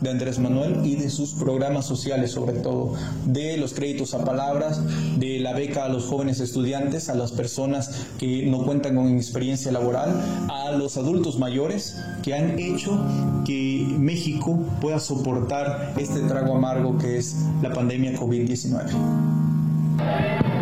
de 0.00 0.10
Andrés 0.10 0.38
Manuel 0.40 0.84
y 0.84 0.96
de 0.96 1.10
sus 1.10 1.32
programas 1.34 1.86
sociales, 1.86 2.32
sobre 2.32 2.54
todo, 2.54 2.94
de 3.24 3.56
los 3.56 3.72
créditos 3.72 4.12
a 4.14 4.24
palabras, 4.24 4.80
de 5.16 5.38
la 5.38 5.52
beca 5.52 5.84
a 5.84 5.88
los 5.88 6.06
jóvenes 6.06 6.40
estudiantes, 6.40 7.08
a 7.08 7.14
las 7.14 7.30
personas 7.30 8.06
que 8.18 8.46
no 8.46 8.64
cuentan 8.64 8.96
con 8.96 9.14
experiencia 9.16 9.70
laboral, 9.70 10.10
a 10.48 10.72
los 10.72 10.96
adultos 10.96 11.38
mayores 11.38 11.96
que 12.22 12.34
han 12.34 12.58
hecho 12.58 12.98
que 13.44 13.86
México 13.98 14.58
pueda 14.80 14.98
soportar 14.98 15.94
este 15.96 16.20
trago 16.22 16.56
amargo 16.56 16.98
que 16.98 17.18
es 17.18 17.36
la 17.62 17.72
pandemia 17.72 18.18
COVID-19. 18.18 18.90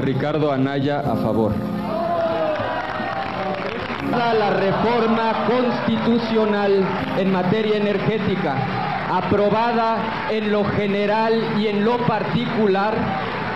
Ricardo 0.02 0.52
Anaya 0.52 1.00
a 1.00 1.16
favor. 1.16 1.75
La 4.12 4.50
reforma 4.50 5.46
constitucional 5.46 6.84
en 7.18 7.32
materia 7.32 7.76
energética, 7.76 8.54
aprobada 9.10 10.28
en 10.30 10.50
lo 10.52 10.64
general 10.64 11.42
y 11.58 11.66
en 11.66 11.84
lo 11.84 11.98
particular, 12.06 12.94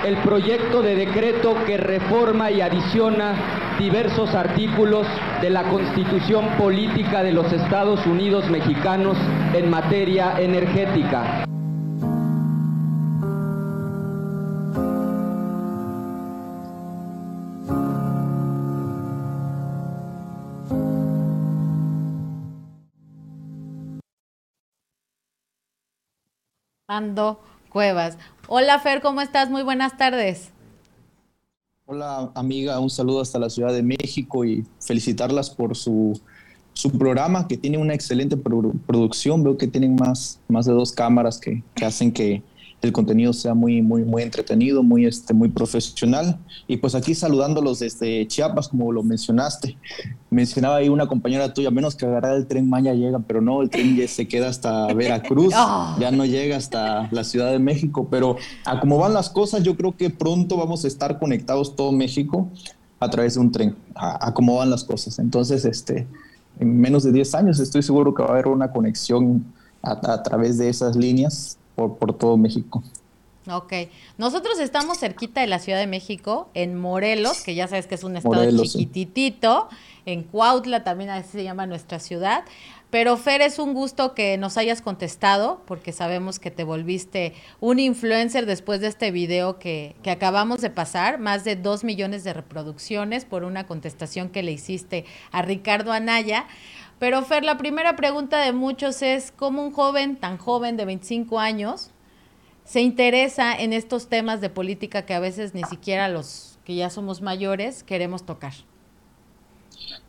el 0.05 0.17
proyecto 0.19 0.83
de 0.83 0.97
decreto 0.97 1.55
que 1.67 1.77
reforma 1.77 2.51
y 2.51 2.61
adiciona 2.61 3.35
diversos 3.79 4.35
artículos 4.35 5.07
de 5.41 5.51
la 5.51 5.65
Constitución 5.65 6.47
Política 6.59 7.23
de 7.23 7.33
los 7.33 7.53
Estados 7.53 8.05
Unidos 8.07 8.49
Mexicanos 8.51 9.17
en 9.55 9.71
materia 9.71 10.41
energética. 10.41 11.50
Ando 26.90 27.38
Cuevas. 27.68 28.18
Hola 28.48 28.81
Fer, 28.81 29.00
¿cómo 29.00 29.20
estás? 29.20 29.48
Muy 29.48 29.62
buenas 29.62 29.96
tardes. 29.96 30.50
Hola 31.87 32.33
amiga, 32.35 32.81
un 32.81 32.90
saludo 32.90 33.20
hasta 33.20 33.38
la 33.38 33.48
Ciudad 33.48 33.72
de 33.72 33.85
México 33.85 34.44
y 34.44 34.66
felicitarlas 34.81 35.50
por 35.50 35.76
su, 35.76 36.20
su 36.72 36.90
programa 36.90 37.46
que 37.46 37.57
tiene 37.57 37.79
una 37.79 37.94
excelente 37.94 38.37
producción. 38.37 39.44
Veo 39.44 39.57
que 39.57 39.68
tienen 39.68 39.94
más, 39.94 40.40
más 40.48 40.66
de 40.66 40.72
dos 40.72 40.90
cámaras 40.90 41.38
que, 41.38 41.62
que 41.76 41.85
hacen 41.85 42.11
que, 42.11 42.42
el 42.83 42.93
contenido 42.93 43.33
sea 43.33 43.53
muy, 43.53 43.83
muy, 43.83 44.05
muy 44.05 44.23
entretenido, 44.23 44.83
muy, 44.83 45.05
este, 45.05 45.35
muy 45.35 45.51
profesional. 45.51 46.38
Y 46.66 46.79
pues 46.79 46.95
aquí 46.95 47.14
saludándolos 47.14 47.81
desde 47.81 48.27
Chiapas, 48.27 48.69
como 48.69 48.90
lo 48.90 49.03
mencionaste. 49.03 49.77
Mencionaba 50.31 50.77
ahí 50.77 50.88
una 50.88 51.07
compañera 51.07 51.53
tuya, 51.53 51.71
menos 51.71 51.95
que 51.95 52.07
agarrar 52.07 52.37
el 52.37 52.47
tren 52.47 52.69
Maya 52.69 52.95
llega, 52.95 53.19
pero 53.19 53.43
no, 53.43 53.61
el 53.61 53.69
tren 53.69 53.97
ya 53.97 54.09
se 54.09 54.27
queda 54.27 54.49
hasta 54.49 54.87
Veracruz, 54.95 55.53
ah. 55.55 55.97
ya 56.01 56.11
no 56.11 56.25
llega 56.25 56.57
hasta 56.57 57.09
la 57.12 57.25
Ciudad 57.25 57.51
de 57.51 57.59
México. 57.59 58.09
Pero 58.11 58.37
a 58.64 58.81
cómo 58.81 58.97
van 58.99 59.12
las 59.12 59.29
cosas, 59.29 59.62
yo 59.62 59.77
creo 59.77 59.97
que 59.97 60.09
pronto 60.09 60.57
vamos 60.57 60.85
a 60.85 60.88
estar 60.88 61.19
conectados 61.19 61.77
todo 61.77 61.93
México 61.93 62.49
a 62.99 63.11
través 63.11 63.35
de 63.35 63.40
un 63.40 63.53
tren, 63.53 63.77
a, 63.95 64.33
cómo 64.33 64.57
van 64.57 64.71
las 64.71 64.85
cosas. 64.85 65.19
Entonces, 65.19 65.66
este, 65.66 66.07
en 66.59 66.81
menos 66.81 67.03
de 67.03 67.12
10 67.12 67.35
años 67.35 67.61
estoy 67.61 67.83
seguro 67.83 68.14
que 68.14 68.23
va 68.23 68.31
a 68.31 68.33
haber 68.33 68.49
una 68.49 68.73
conexión 68.73 69.45
a 69.83 70.23
través 70.23 70.59
de 70.59 70.69
esas 70.69 70.95
líneas 70.95 71.57
por, 71.75 72.17
todo 72.17 72.37
México. 72.37 72.83
Ok. 73.51 73.73
Nosotros 74.19 74.61
estamos 74.61 74.99
cerquita 74.99 75.41
de 75.41 75.47
la 75.47 75.59
Ciudad 75.59 75.79
de 75.79 75.87
México, 75.87 76.49
en 76.55 76.79
Morelos, 76.79 77.41
que 77.43 77.55
ya 77.55 77.69
sabes 77.69 77.87
que 77.87 77.95
es 77.95 78.05
un 78.05 78.17
estado 78.17 78.51
chiquititito, 78.63 79.69
en 80.07 80.23
Cuautla 80.23 80.85
también 80.85 81.11
así 81.11 81.31
se 81.31 81.45
llama 81.45 81.67
nuestra 81.67 81.99
ciudad. 81.99 82.45
Pero 82.91 83.17
Fer, 83.17 83.41
es 83.41 83.61
un 83.61 83.73
gusto 83.73 84.15
que 84.15 84.37
nos 84.37 84.57
hayas 84.57 84.83
contestado, 84.83 85.63
porque 85.65 85.93
sabemos 85.93 86.41
que 86.41 86.51
te 86.51 86.65
volviste 86.65 87.35
un 87.61 87.79
influencer 87.79 88.47
después 88.47 88.81
de 88.81 88.89
este 88.89 89.13
video 89.13 89.61
que, 89.61 89.95
que 90.03 90.11
acabamos 90.11 90.61
de 90.61 90.71
pasar, 90.71 91.21
más 91.21 91.45
de 91.45 91.55
dos 91.55 91.85
millones 91.85 92.25
de 92.25 92.33
reproducciones 92.33 93.25
por 93.25 93.45
una 93.45 93.67
contestación 93.69 94.29
que 94.29 94.43
le 94.43 94.51
hiciste 94.51 95.05
a 95.31 95.43
Ricardo 95.43 95.93
Anaya. 95.93 96.47
Pero 97.01 97.23
Fer, 97.23 97.45
la 97.45 97.57
primera 97.57 97.97
pregunta 97.97 98.45
de 98.45 98.53
muchos 98.53 99.01
es, 99.01 99.33
¿cómo 99.35 99.65
un 99.65 99.73
joven 99.73 100.17
tan 100.17 100.37
joven 100.37 100.77
de 100.77 100.85
25 100.85 101.41
años 101.41 101.91
se 102.65 102.83
interesa 102.83 103.55
en 103.55 103.73
estos 103.73 104.09
temas 104.09 104.43
de 104.43 104.51
política 104.51 105.07
que 105.07 105.15
a 105.15 105.19
veces 105.19 105.55
ni 105.55 105.65
siquiera 105.65 106.11
los 106.11 106.59
que 106.63 106.77
ya 106.77 106.91
somos 106.91 107.23
mayores 107.23 107.83
queremos 107.83 108.25
tocar? 108.25 108.53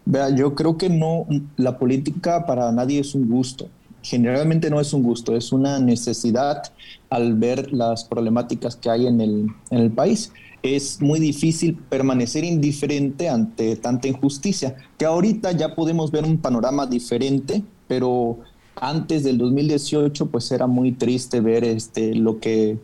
Vea, 0.03 0.35
yo 0.35 0.53
creo 0.53 0.77
que 0.77 0.89
no, 0.89 1.25
la 1.55 1.79
política 1.79 2.45
para 2.45 2.69
nadie 2.73 2.99
es 2.99 3.15
un 3.15 3.29
gusto. 3.29 3.69
Generalmente 4.01 4.69
no 4.69 4.81
es 4.81 4.91
un 4.91 5.01
gusto, 5.01 5.33
es 5.33 5.53
una 5.53 5.79
necesidad 5.79 6.73
al 7.09 7.35
ver 7.35 7.71
las 7.71 8.03
problemáticas 8.03 8.75
que 8.75 8.89
hay 8.89 9.07
en 9.07 9.21
el, 9.21 9.47
en 9.69 9.77
el 9.77 9.91
país 9.91 10.33
es 10.63 11.01
muy 11.01 11.19
difícil 11.19 11.75
permanecer 11.89 12.43
indiferente 12.43 13.29
ante 13.29 13.75
tanta 13.75 14.07
injusticia, 14.07 14.75
que 14.97 15.05
ahorita 15.05 15.51
ya 15.53 15.75
podemos 15.75 16.11
ver 16.11 16.23
un 16.23 16.37
panorama 16.37 16.85
diferente, 16.85 17.63
pero 17.87 18.39
antes 18.75 19.23
del 19.23 19.37
2018 19.37 20.27
pues 20.27 20.51
era 20.51 20.67
muy 20.67 20.91
triste 20.91 21.41
ver 21.41 21.63
este, 21.63 22.15
lo 22.15 22.39
que 22.39 22.77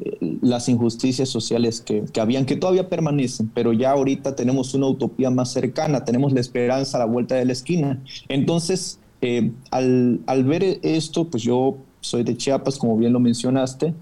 eh, 0.00 0.38
las 0.42 0.68
injusticias 0.68 1.28
sociales 1.28 1.80
que, 1.80 2.04
que, 2.12 2.20
habían, 2.20 2.46
que 2.46 2.56
todavía 2.56 2.88
permanecen, 2.88 3.50
pero 3.52 3.72
ya 3.72 3.92
ahorita 3.92 4.36
tenemos 4.36 4.74
una 4.74 4.86
utopía 4.86 5.30
más 5.30 5.52
cercana, 5.52 6.04
tenemos 6.04 6.32
la 6.32 6.40
esperanza 6.40 6.98
a 6.98 7.00
la 7.00 7.06
vuelta 7.06 7.34
de 7.34 7.44
la 7.44 7.52
esquina. 7.52 8.02
Entonces, 8.28 8.98
eh, 9.20 9.52
al, 9.70 10.20
al 10.26 10.44
ver 10.44 10.80
esto, 10.82 11.28
pues 11.28 11.42
yo 11.42 11.76
soy 12.00 12.22
de 12.22 12.36
Chiapas, 12.36 12.78
como 12.78 12.96
bien 12.96 13.12
lo 13.12 13.20
mencionaste, 13.20 13.94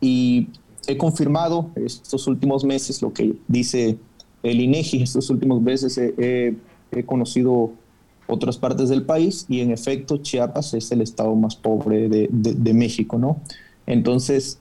y 0.00 0.48
he 0.86 0.96
confirmado 0.96 1.70
estos 1.76 2.26
últimos 2.26 2.64
meses 2.64 3.02
lo 3.02 3.12
que 3.12 3.34
dice 3.48 3.98
el 4.42 4.60
INEGI. 4.60 5.02
Estos 5.02 5.30
últimos 5.30 5.60
meses 5.62 5.98
he, 5.98 6.56
conocido 7.06 7.72
otras 8.26 8.58
partes 8.58 8.88
del 8.88 9.04
país 9.04 9.46
y 9.48 9.60
en 9.60 9.70
efecto 9.70 10.18
Chiapas 10.18 10.74
es 10.74 10.92
el 10.92 11.00
estado 11.00 11.34
más 11.34 11.56
pobre 11.56 12.08
de, 12.08 12.74
México, 12.74 13.18
¿no? 13.18 13.40
Entonces, 13.86 14.58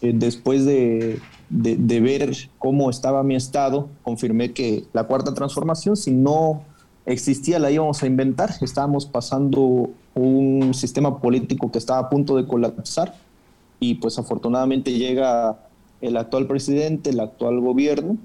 eh, 0.00 0.12
después 0.14 0.64
de, 0.64 1.20
de, 1.50 2.00
ver 2.00 2.34
cómo 2.58 2.88
estaba 2.88 3.22
mi 3.22 3.34
estado, 3.34 3.88
confirmé 4.02 4.52
que 4.52 4.84
la 4.92 5.04
cuarta 5.04 5.34
transformación, 5.34 5.96
si 5.96 6.12
no 6.12 6.62
existía, 7.04 7.58
la 7.58 7.70
íbamos 7.70 8.02
a 8.02 8.06
inventar. 8.06 8.54
Estábamos 8.60 9.06
pasando 9.06 9.90
un 10.14 10.72
sistema 10.72 11.20
político 11.20 11.70
que 11.72 11.78
estaba 11.78 12.00
a 12.00 12.08
punto 12.08 12.36
de 12.36 12.46
colapsar 12.46 13.14
y 13.82 13.96
pues 13.96 14.16
afortunadamente 14.18 14.92
llega 14.92 15.58
el 16.00 16.16
actual 16.16 16.46
presidente, 16.46 17.10
el 17.10 17.18
actual 17.18 17.60
gobierno, 17.60 18.16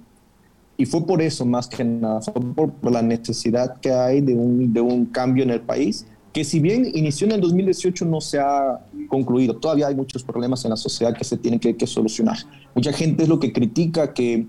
y 0.77 0.85
fue 0.85 1.05
por 1.05 1.21
eso 1.21 1.45
más 1.45 1.67
que 1.67 1.83
nada, 1.83 2.21
fue 2.21 2.33
por, 2.53 2.91
la 2.91 3.01
necesidad 3.01 3.79
que 3.79 3.91
hay 3.91 4.21
de 4.21 4.35
un, 4.35 4.71
de 4.71 4.81
un 4.81 5.07
cambio 5.07 5.43
en 5.43 5.49
el 5.49 5.61
país, 5.61 6.05
que 6.31 6.43
si 6.43 6.59
bien 6.59 6.91
inició 6.93 7.25
en 7.25 7.33
el 7.33 7.41
2018 7.41 8.05
no 8.05 8.21
se 8.21 8.37
ha 8.37 8.85
concluido, 9.07 9.55
todavía 9.55 9.87
hay 9.87 9.95
muchos 9.95 10.23
problemas 10.23 10.63
en 10.63 10.69
la 10.69 10.77
sociedad 10.77 11.17
que 11.17 11.23
se 11.23 11.37
tienen 11.37 11.59
que, 11.59 11.75
que 11.75 11.87
solucionar. 11.87 12.37
Mucha 12.75 12.93
gente 12.93 13.23
es 13.23 13.29
lo 13.29 13.39
que 13.39 13.51
critica, 13.51 14.13
que 14.13 14.45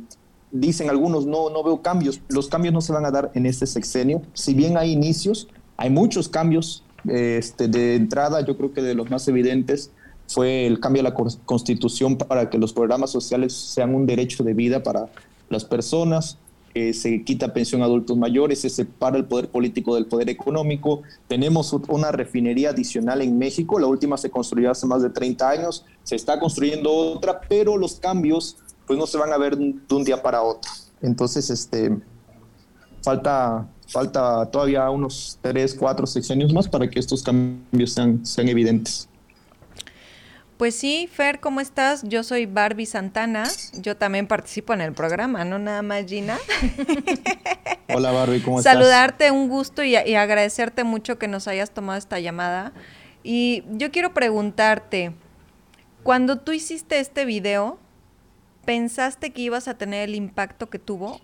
dicen 0.53 0.91
algunos, 0.91 1.25
no, 1.25 1.49
no 1.49 1.63
veo 1.65 1.81
cambios, 1.81 2.21
los 2.29 2.49
cambios 2.49 2.75
no 2.75 2.83
se 2.83 2.93
van 2.93 3.07
a 3.07 3.11
dar 3.11 3.31
en 3.35 3.47
este 3.47 3.67
sexenio, 3.67 4.21
si 4.35 4.53
bien 4.53 4.77
hay 4.77 4.93
inicios, 4.93 5.49
hay 5.79 5.89
muchos 5.89 6.29
cambios 6.29 6.85
este, 7.07 7.69
de 7.69 7.95
entrada, 7.95 8.45
yo 8.45 8.59
creo 8.59 8.75
que 8.75 8.83
de 8.83 8.95
los 8.95 9.09
más 9.09 9.27
evidentes 9.29 9.91
fue 10.29 10.67
el 10.67 10.79
cambio 10.79 11.03
de 11.03 11.11
la 11.11 11.15
constitución 11.45 12.17
para 12.17 12.51
que 12.51 12.59
los 12.59 12.73
programas 12.73 13.11
sociales 13.11 13.53
sean 13.55 13.95
un 13.95 14.07
derecho 14.07 14.45
de 14.45 14.55
vida 14.55 14.83
para 14.83 15.09
las 15.49 15.65
personas, 15.65 16.39
se 16.93 17.25
quita 17.25 17.53
pensión 17.53 17.83
a 17.83 17.87
adultos 17.87 18.17
mayores, 18.17 18.61
se 18.61 18.71
separa 18.71 19.17
el 19.17 19.25
poder 19.25 19.49
político 19.49 19.95
del 19.95 20.07
poder 20.07 20.29
económico. 20.29 21.03
Tenemos 21.27 21.73
una 21.73 22.13
refinería 22.13 22.71
adicional 22.71 23.23
en 23.23 23.39
México, 23.39 23.79
la 23.79 23.87
última 23.87 24.17
se 24.17 24.31
construyó 24.31 24.71
hace 24.71 24.87
más 24.87 25.03
de 25.03 25.11
30 25.11 25.49
años, 25.49 25.85
se 26.05 26.17
está 26.17 26.39
construyendo 26.39 26.93
otra, 26.93 27.41
pero 27.49 27.77
los 27.77 27.95
cambios 27.95 28.57
pues 28.87 28.99
no 28.99 29.07
se 29.07 29.19
van 29.19 29.33
a 29.33 29.39
ver 29.39 29.57
de 29.57 29.95
un 29.95 30.05
día 30.05 30.23
para 30.23 30.43
otro. 30.43 30.71
Entonces, 31.03 31.51
este, 31.51 31.99
falta, 33.03 33.69
falta 33.87 34.47
todavía 34.51 34.89
unos 34.89 35.39
3, 35.43 35.75
4 35.75 36.07
sexenios 36.07 36.53
más 36.53 36.69
para 36.69 36.89
que 36.89 36.99
estos 36.99 37.23
cambios 37.23 37.93
sean, 37.93 38.25
sean 38.25 38.49
evidentes. 38.49 39.08
Pues 40.59 40.75
sí, 40.75 41.09
Fer, 41.11 41.39
¿cómo 41.39 41.61
estás? 41.61 42.03
Yo 42.03 42.25
soy 42.25 42.47
Barbie 42.47 42.85
Santana. 42.85 43.45
Yo 43.75 43.97
también 43.97 44.27
participo 44.27 44.75
en 44.75 44.81
el 44.81 44.93
programa, 44.93 45.45
no 45.45 45.61
nada 45.61 45.83
más 45.83 46.05
Gina. 46.05 46.37
Hola 47.95 48.11
Barbie, 48.11 48.43
¿cómo 48.43 48.59
estás? 48.59 48.73
Saludarte, 48.73 49.31
un 49.31 49.49
gusto 49.49 49.85
y, 49.85 49.97
y, 49.97 50.15
agradecerte 50.17 50.83
mucho 50.83 51.17
que 51.17 51.29
nos 51.29 51.47
hayas 51.47 51.71
tomado 51.71 51.97
esta 51.97 52.19
llamada. 52.19 52.73
Y 53.23 53.63
yo 53.71 53.93
quiero 53.93 54.13
preguntarte, 54.13 55.13
cuando 56.03 56.41
tú 56.41 56.51
hiciste 56.51 56.99
este 56.99 57.25
video, 57.25 57.79
¿pensaste 58.65 59.31
que 59.31 59.43
ibas 59.43 59.69
a 59.69 59.79
tener 59.79 60.09
el 60.09 60.17
impacto 60.17 60.69
que 60.69 60.81
tuvo? 60.81 61.21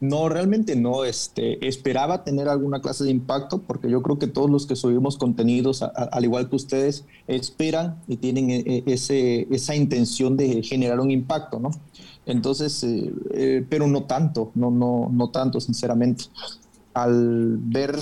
No, 0.00 0.30
realmente 0.30 0.76
no. 0.76 1.04
Este, 1.04 1.66
esperaba 1.66 2.24
tener 2.24 2.48
alguna 2.48 2.80
clase 2.80 3.04
de 3.04 3.10
impacto 3.10 3.62
porque 3.62 3.90
yo 3.90 4.02
creo 4.02 4.18
que 4.18 4.26
todos 4.26 4.50
los 4.50 4.66
que 4.66 4.74
subimos 4.74 5.18
contenidos, 5.18 5.82
al 5.82 6.24
igual 6.24 6.48
que 6.48 6.56
ustedes, 6.56 7.04
esperan 7.26 8.00
y 8.08 8.16
tienen 8.16 8.50
e, 8.50 8.60
e, 8.66 8.82
ese, 8.86 9.46
esa 9.54 9.76
intención 9.76 10.38
de 10.38 10.62
generar 10.62 11.00
un 11.00 11.10
impacto, 11.10 11.60
¿no? 11.60 11.70
Entonces, 12.24 12.82
eh, 12.82 13.12
eh, 13.32 13.66
pero 13.68 13.86
no 13.86 14.04
tanto, 14.04 14.52
no, 14.54 14.70
no, 14.70 15.10
no 15.12 15.30
tanto, 15.30 15.60
sinceramente. 15.60 16.24
Al 16.94 17.58
ver 17.58 17.96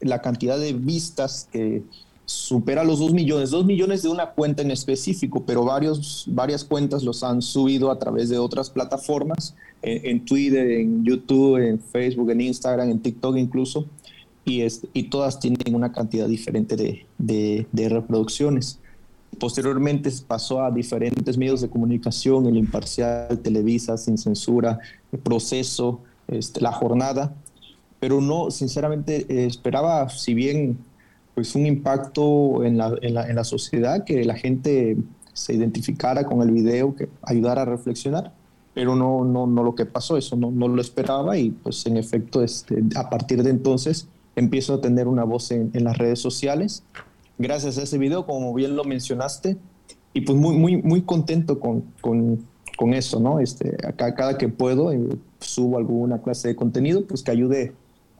la 0.00 0.20
cantidad 0.22 0.58
de 0.58 0.72
vistas 0.72 1.48
que 1.52 1.84
supera 2.24 2.84
los 2.84 2.98
2 2.98 3.12
millones, 3.12 3.50
2 3.50 3.66
millones 3.66 4.02
de 4.02 4.08
una 4.08 4.30
cuenta 4.30 4.62
en 4.62 4.70
específico, 4.70 5.44
pero 5.46 5.64
varios, 5.64 6.24
varias 6.28 6.64
cuentas 6.64 7.02
los 7.02 7.22
han 7.22 7.42
subido 7.42 7.90
a 7.90 7.98
través 7.98 8.28
de 8.28 8.38
otras 8.38 8.70
plataformas 8.70 9.54
en, 9.84 10.24
Twitter, 10.24 10.70
en 10.70 11.04
YouTube, 11.04 11.56
en 11.58 11.78
Facebook, 11.78 12.30
en 12.30 12.40
Instagram, 12.40 12.90
en 12.90 13.00
TikTok 13.00 13.36
incluso, 13.36 13.86
y, 14.44 14.62
es, 14.62 14.86
y 14.92 15.04
todas 15.04 15.38
tienen 15.38 15.74
una 15.74 15.92
cantidad 15.92 16.26
diferente 16.26 16.76
de, 16.76 17.66
de, 17.70 17.88
reproducciones. 17.88 18.80
Posteriormente 19.38 20.10
pasó 20.26 20.62
a 20.62 20.70
diferentes 20.70 21.36
medios 21.36 21.60
de 21.60 21.68
comunicación, 21.68 22.46
el 22.46 22.56
Imparcial, 22.56 23.38
Televisa, 23.38 23.96
Sin 23.96 24.16
Censura, 24.16 24.78
el 25.12 25.18
Proceso, 25.18 26.00
este, 26.28 26.60
La 26.60 26.72
Jornada, 26.72 27.34
pero 28.00 28.20
no, 28.20 28.50
sinceramente, 28.50 29.26
eh, 29.28 29.46
esperaba, 29.46 30.08
si 30.08 30.34
bien 30.34 30.78
pues 31.34 31.54
un 31.56 31.66
impacto 31.66 32.62
en 32.62 32.78
la, 32.78 32.94
en, 33.02 33.14
la, 33.14 33.28
en 33.28 33.34
la, 33.34 33.44
sociedad, 33.44 34.04
que 34.04 34.24
la 34.24 34.36
gente 34.36 34.96
se 35.32 35.54
identificara 35.54 36.24
con 36.24 36.42
el 36.42 36.52
video, 36.52 36.94
que 36.94 37.08
ayudara 37.22 37.62
a 37.62 37.64
reflexionar 37.64 38.32
pero 38.74 38.96
no, 38.96 39.24
no, 39.24 39.46
no 39.46 39.62
lo 39.62 39.74
que 39.74 39.86
pasó, 39.86 40.16
eso 40.16 40.36
no, 40.36 40.50
no 40.50 40.68
lo 40.68 40.80
esperaba 40.80 41.38
y 41.38 41.50
pues 41.50 41.86
en 41.86 41.96
efecto 41.96 42.42
este, 42.42 42.82
a 42.96 43.08
partir 43.08 43.42
de 43.42 43.50
entonces 43.50 44.08
empiezo 44.36 44.74
a 44.74 44.80
tener 44.80 45.06
una 45.06 45.22
voz 45.24 45.52
en, 45.52 45.70
en, 45.74 45.84
las 45.84 45.96
redes 45.96 46.18
sociales. 46.18 46.82
Gracias 47.38 47.78
a 47.78 47.82
ese 47.82 47.98
video, 47.98 48.26
como 48.26 48.52
bien 48.52 48.74
lo 48.74 48.84
mencionaste, 48.84 49.56
y 50.12 50.20
pues 50.22 50.36
muy, 50.38 50.56
muy, 50.56 50.82
muy 50.82 51.02
contento 51.02 51.60
con, 51.60 51.82
con, 52.00 52.44
con 52.76 52.94
eso, 52.94 53.20
¿no? 53.20 53.40
Este, 53.40 53.76
acá 53.86 54.14
cada 54.14 54.38
que 54.38 54.48
puedo 54.48 54.92
eh, 54.92 55.00
subo 55.40 55.78
alguna 55.78 56.20
clase 56.20 56.48
de 56.48 56.56
contenido 56.56 57.04
pues 57.06 57.22
que 57.22 57.30
ayude 57.30 57.72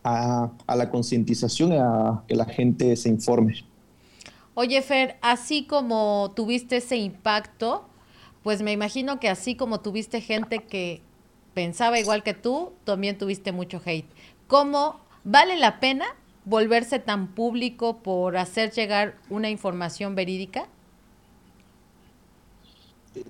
a, 0.02 0.50
a 0.66 0.76
la 0.76 0.90
concientización 0.90 1.72
a 1.72 2.22
que 2.28 2.36
la 2.36 2.44
gente 2.44 2.94
se 2.96 3.08
informe. 3.08 3.64
Oye, 4.54 4.80
Fer, 4.82 5.16
así 5.20 5.66
como 5.66 6.32
tuviste 6.36 6.76
ese 6.76 6.96
impacto, 6.96 7.84
pues 8.44 8.62
me 8.62 8.70
imagino 8.70 9.18
que 9.18 9.28
así 9.28 9.56
como 9.56 9.80
tuviste 9.80 10.20
gente 10.20 10.62
que 10.62 11.00
pensaba 11.54 11.98
igual 11.98 12.22
que 12.22 12.34
tú, 12.34 12.72
también 12.84 13.18
tuviste 13.18 13.50
mucho 13.50 13.80
hate. 13.84 14.06
¿Cómo 14.46 15.00
vale 15.24 15.56
la 15.56 15.80
pena 15.80 16.04
volverse 16.44 16.98
tan 16.98 17.34
público 17.34 18.02
por 18.02 18.36
hacer 18.36 18.70
llegar 18.70 19.16
una 19.30 19.48
información 19.48 20.14
verídica? 20.14 20.68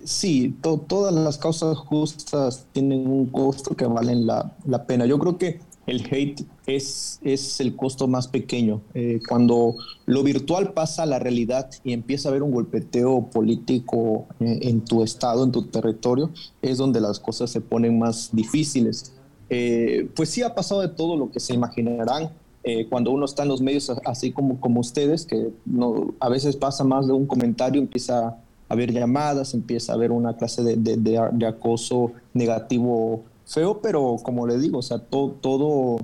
Sí, 0.03 0.53
todas 0.88 1.14
las 1.14 1.38
causas 1.38 1.77
justas 1.79 2.66
tienen 2.72 3.07
un 3.07 3.27
costo 3.27 3.77
que 3.77 3.87
valen 3.87 4.27
la, 4.27 4.50
pena. 4.88 5.07
Yo 5.07 5.18
creo 5.20 5.38
que 5.38 5.61
el 5.87 6.07
hate 6.11 6.44
es, 6.66 7.20
es 7.23 7.61
el 7.61 7.77
costo 7.77 8.09
más 8.09 8.29
pequeño. 8.29 8.81
Eh, 8.94 9.20
cuando 9.29 9.75
lo 10.07 10.23
virtual 10.23 10.73
pasa 10.73 11.03
a 11.03 11.07
la 11.07 11.18
realidad 11.18 11.70
y 11.83 11.92
empieza 11.92 12.29
a 12.29 12.31
haber 12.31 12.42
un 12.42 12.53
golpeteo 12.53 13.29
político 13.31 14.27
eh, 14.40 14.61
en 14.62 14.83
tu 14.85 15.03
estado, 15.03 15.44
en 15.44 15.53
tu 15.53 15.64
territorio, 15.66 16.31
es 16.62 16.79
donde 16.79 17.01
las 17.01 17.20
cosas 17.20 17.51
se 17.51 17.61
ponen 17.61 17.99
más 17.99 18.31
difíciles. 18.33 19.14
Eh, 19.51 20.09
pues 20.16 20.31
sí 20.31 20.42
ha 20.42 20.55
pasado 20.55 20.81
de 20.81 20.88
todo 20.88 21.16
lo 21.16 21.31
que 21.31 21.40
se 21.40 21.55
imaginarán. 21.55 22.31
cuando 22.88 23.11
uno 23.11 23.27
está 23.27 23.42
en 23.42 23.51
los 23.51 23.61
medios 23.61 23.92
así 24.07 24.33
como, 24.33 24.59
como 24.59 24.81
ustedes, 24.81 25.27
que 25.27 25.51
no, 25.66 26.14
a 26.18 26.31
veces 26.31 26.57
pasa 26.57 26.83
más 26.83 27.07
de 27.07 27.12
un 27.12 27.27
comentario, 27.27 27.79
empieza 27.79 28.29
a 28.29 28.38
haber 28.70 28.90
llamadas, 28.90 29.53
empieza 29.53 29.92
a 29.92 29.97
haber 29.97 30.11
una 30.11 30.35
clase 30.38 30.62
de, 30.62 30.77
de, 30.77 30.97
de 30.97 31.47
acoso 31.47 32.12
negativo 32.33 33.23
feo, 33.46 33.80
pero 33.80 34.16
como 34.22 34.46
le 34.46 34.59
digo, 34.59 34.78
o 34.78 34.83
sea, 34.83 34.98
todo, 34.98 35.98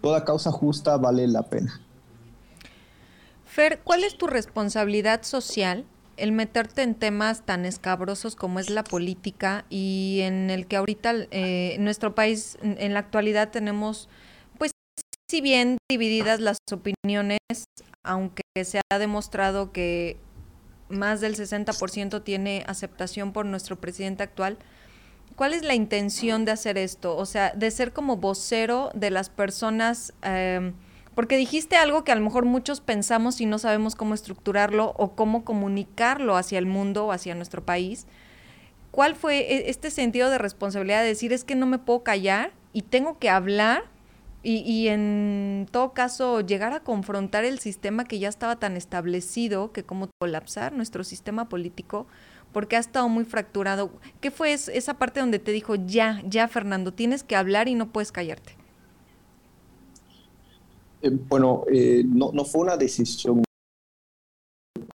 toda 0.00 0.24
causa 0.24 0.50
justa 0.50 0.96
vale 0.96 1.26
la 1.26 1.42
pena. 1.42 1.80
Fer, 3.44 3.80
¿cuál 3.82 4.04
es 4.04 4.16
tu 4.16 4.26
responsabilidad 4.26 5.22
social 5.22 5.84
el 6.18 6.32
meterte 6.32 6.82
en 6.82 6.94
temas 6.94 7.46
tan 7.46 7.64
escabrosos 7.64 8.36
como 8.36 8.58
es 8.58 8.70
la 8.70 8.84
política 8.84 9.64
y 9.70 10.20
en 10.22 10.50
el 10.50 10.66
que 10.66 10.76
ahorita 10.76 11.14
eh, 11.30 11.76
nuestro 11.78 12.14
país 12.14 12.58
en 12.62 12.92
la 12.92 13.00
actualidad 13.00 13.50
tenemos, 13.50 14.08
pues, 14.58 14.72
si 15.30 15.40
bien 15.40 15.78
divididas 15.88 16.40
las 16.40 16.58
opiniones, 16.72 17.38
aunque 18.02 18.42
se 18.64 18.80
ha 18.90 18.98
demostrado 18.98 19.72
que 19.72 20.18
más 20.88 21.20
del 21.20 21.36
60% 21.36 22.22
tiene 22.24 22.64
aceptación 22.66 23.32
por 23.32 23.46
nuestro 23.46 23.76
presidente 23.76 24.22
actual, 24.22 24.58
¿Cuál 25.38 25.54
es 25.54 25.62
la 25.62 25.76
intención 25.76 26.44
de 26.44 26.50
hacer 26.50 26.76
esto? 26.76 27.16
O 27.16 27.24
sea, 27.24 27.52
de 27.54 27.70
ser 27.70 27.92
como 27.92 28.16
vocero 28.16 28.90
de 28.92 29.10
las 29.10 29.30
personas, 29.30 30.12
em, 30.22 30.74
porque 31.14 31.36
dijiste 31.36 31.76
algo 31.76 32.02
que 32.02 32.10
a 32.10 32.16
lo 32.16 32.22
mejor 32.22 32.44
muchos 32.44 32.80
pensamos 32.80 33.40
y 33.40 33.46
no 33.46 33.60
sabemos 33.60 33.94
cómo 33.94 34.14
estructurarlo 34.14 34.94
o 34.98 35.14
cómo 35.14 35.44
comunicarlo 35.44 36.36
hacia 36.36 36.58
el 36.58 36.66
mundo 36.66 37.06
o 37.06 37.12
hacia 37.12 37.36
nuestro 37.36 37.64
país. 37.64 38.08
¿Cuál 38.90 39.14
fue 39.14 39.38
e, 39.38 39.70
este 39.70 39.92
sentido 39.92 40.28
de 40.28 40.38
responsabilidad 40.38 41.02
de 41.02 41.06
decir 41.06 41.32
es 41.32 41.44
que 41.44 41.54
no 41.54 41.66
me 41.66 41.78
puedo 41.78 42.02
callar 42.02 42.50
y 42.72 42.82
tengo 42.82 43.20
que 43.20 43.30
hablar 43.30 43.84
y, 44.42 44.62
y, 44.62 44.88
en 44.88 45.68
todo 45.70 45.92
caso 45.92 46.40
llegar 46.40 46.72
a 46.72 46.80
confrontar 46.80 47.44
el 47.44 47.60
sistema 47.60 48.04
que 48.04 48.18
ya 48.18 48.28
estaba 48.28 48.56
tan 48.56 48.76
establecido 48.76 49.70
que 49.70 49.84
como 49.84 50.08
colapsar 50.20 50.72
nuestro 50.72 51.04
sistema 51.04 51.48
político 51.48 52.08
porque 52.52 52.76
ha 52.76 52.80
estado 52.80 53.08
muy 53.08 53.24
fracturado. 53.24 53.90
¿Qué 54.20 54.30
fue 54.30 54.52
esa 54.52 54.94
parte 54.94 55.20
donde 55.20 55.38
te 55.38 55.52
dijo, 55.52 55.74
ya, 55.74 56.22
ya 56.26 56.48
Fernando, 56.48 56.92
tienes 56.92 57.22
que 57.22 57.36
hablar 57.36 57.68
y 57.68 57.74
no 57.74 57.92
puedes 57.92 58.12
callarte? 58.12 58.56
Eh, 61.02 61.10
bueno, 61.28 61.64
eh, 61.72 62.02
no, 62.06 62.32
no 62.32 62.44
fue 62.44 62.62
una 62.62 62.76
decisión. 62.76 63.42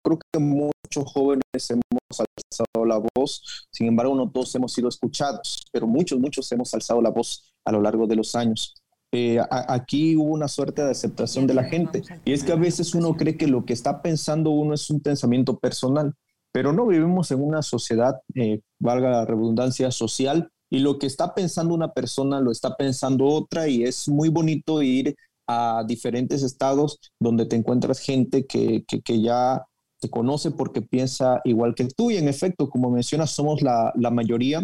Creo 0.04 0.18
que 0.18 0.40
muchos 0.40 1.12
jóvenes 1.12 1.42
hemos 1.70 1.82
alzado 2.10 2.84
la 2.84 3.00
voz, 3.14 3.66
sin 3.70 3.86
embargo 3.86 4.14
no 4.14 4.30
todos 4.30 4.54
hemos 4.54 4.72
sido 4.72 4.88
escuchados, 4.88 5.64
pero 5.72 5.86
muchos, 5.86 6.18
muchos 6.18 6.50
hemos 6.52 6.72
alzado 6.74 7.00
la 7.00 7.10
voz 7.10 7.54
a 7.64 7.72
lo 7.72 7.80
largo 7.80 8.06
de 8.06 8.16
los 8.16 8.34
años. 8.34 8.74
Eh, 9.14 9.38
aquí 9.50 10.16
hubo 10.16 10.32
una 10.32 10.48
suerte 10.48 10.82
de 10.82 10.90
aceptación 10.90 11.46
de 11.46 11.54
la 11.54 11.64
gente. 11.64 12.02
Y 12.24 12.32
es 12.32 12.42
que 12.42 12.52
a 12.52 12.56
veces 12.56 12.94
uno 12.94 13.14
cree 13.14 13.36
que 13.36 13.46
lo 13.46 13.64
que 13.66 13.74
está 13.74 14.00
pensando 14.00 14.50
uno 14.50 14.72
es 14.72 14.88
un 14.88 15.00
pensamiento 15.00 15.58
personal 15.58 16.14
pero 16.52 16.72
no 16.72 16.86
vivimos 16.86 17.30
en 17.30 17.42
una 17.42 17.62
sociedad, 17.62 18.20
eh, 18.34 18.60
valga 18.78 19.10
la 19.10 19.24
redundancia, 19.24 19.90
social, 19.90 20.50
y 20.70 20.78
lo 20.78 20.98
que 20.98 21.06
está 21.06 21.34
pensando 21.34 21.74
una 21.74 21.92
persona 21.92 22.40
lo 22.40 22.50
está 22.50 22.76
pensando 22.76 23.26
otra, 23.26 23.68
y 23.68 23.84
es 23.84 24.08
muy 24.08 24.28
bonito 24.28 24.82
ir 24.82 25.16
a 25.46 25.82
diferentes 25.86 26.42
estados 26.42 26.98
donde 27.18 27.46
te 27.46 27.56
encuentras 27.56 27.98
gente 27.98 28.46
que, 28.46 28.84
que, 28.86 29.20
ya 29.20 29.64
te 30.00 30.08
conoce 30.08 30.50
porque 30.50 30.82
piensa 30.82 31.40
igual 31.44 31.74
que 31.74 31.86
tú, 31.86 32.10
y 32.10 32.16
en 32.16 32.28
efecto, 32.28 32.68
como 32.68 32.90
mencionas, 32.90 33.30
somos 33.30 33.62
la, 33.62 33.92
la 33.96 34.10
mayoría, 34.10 34.60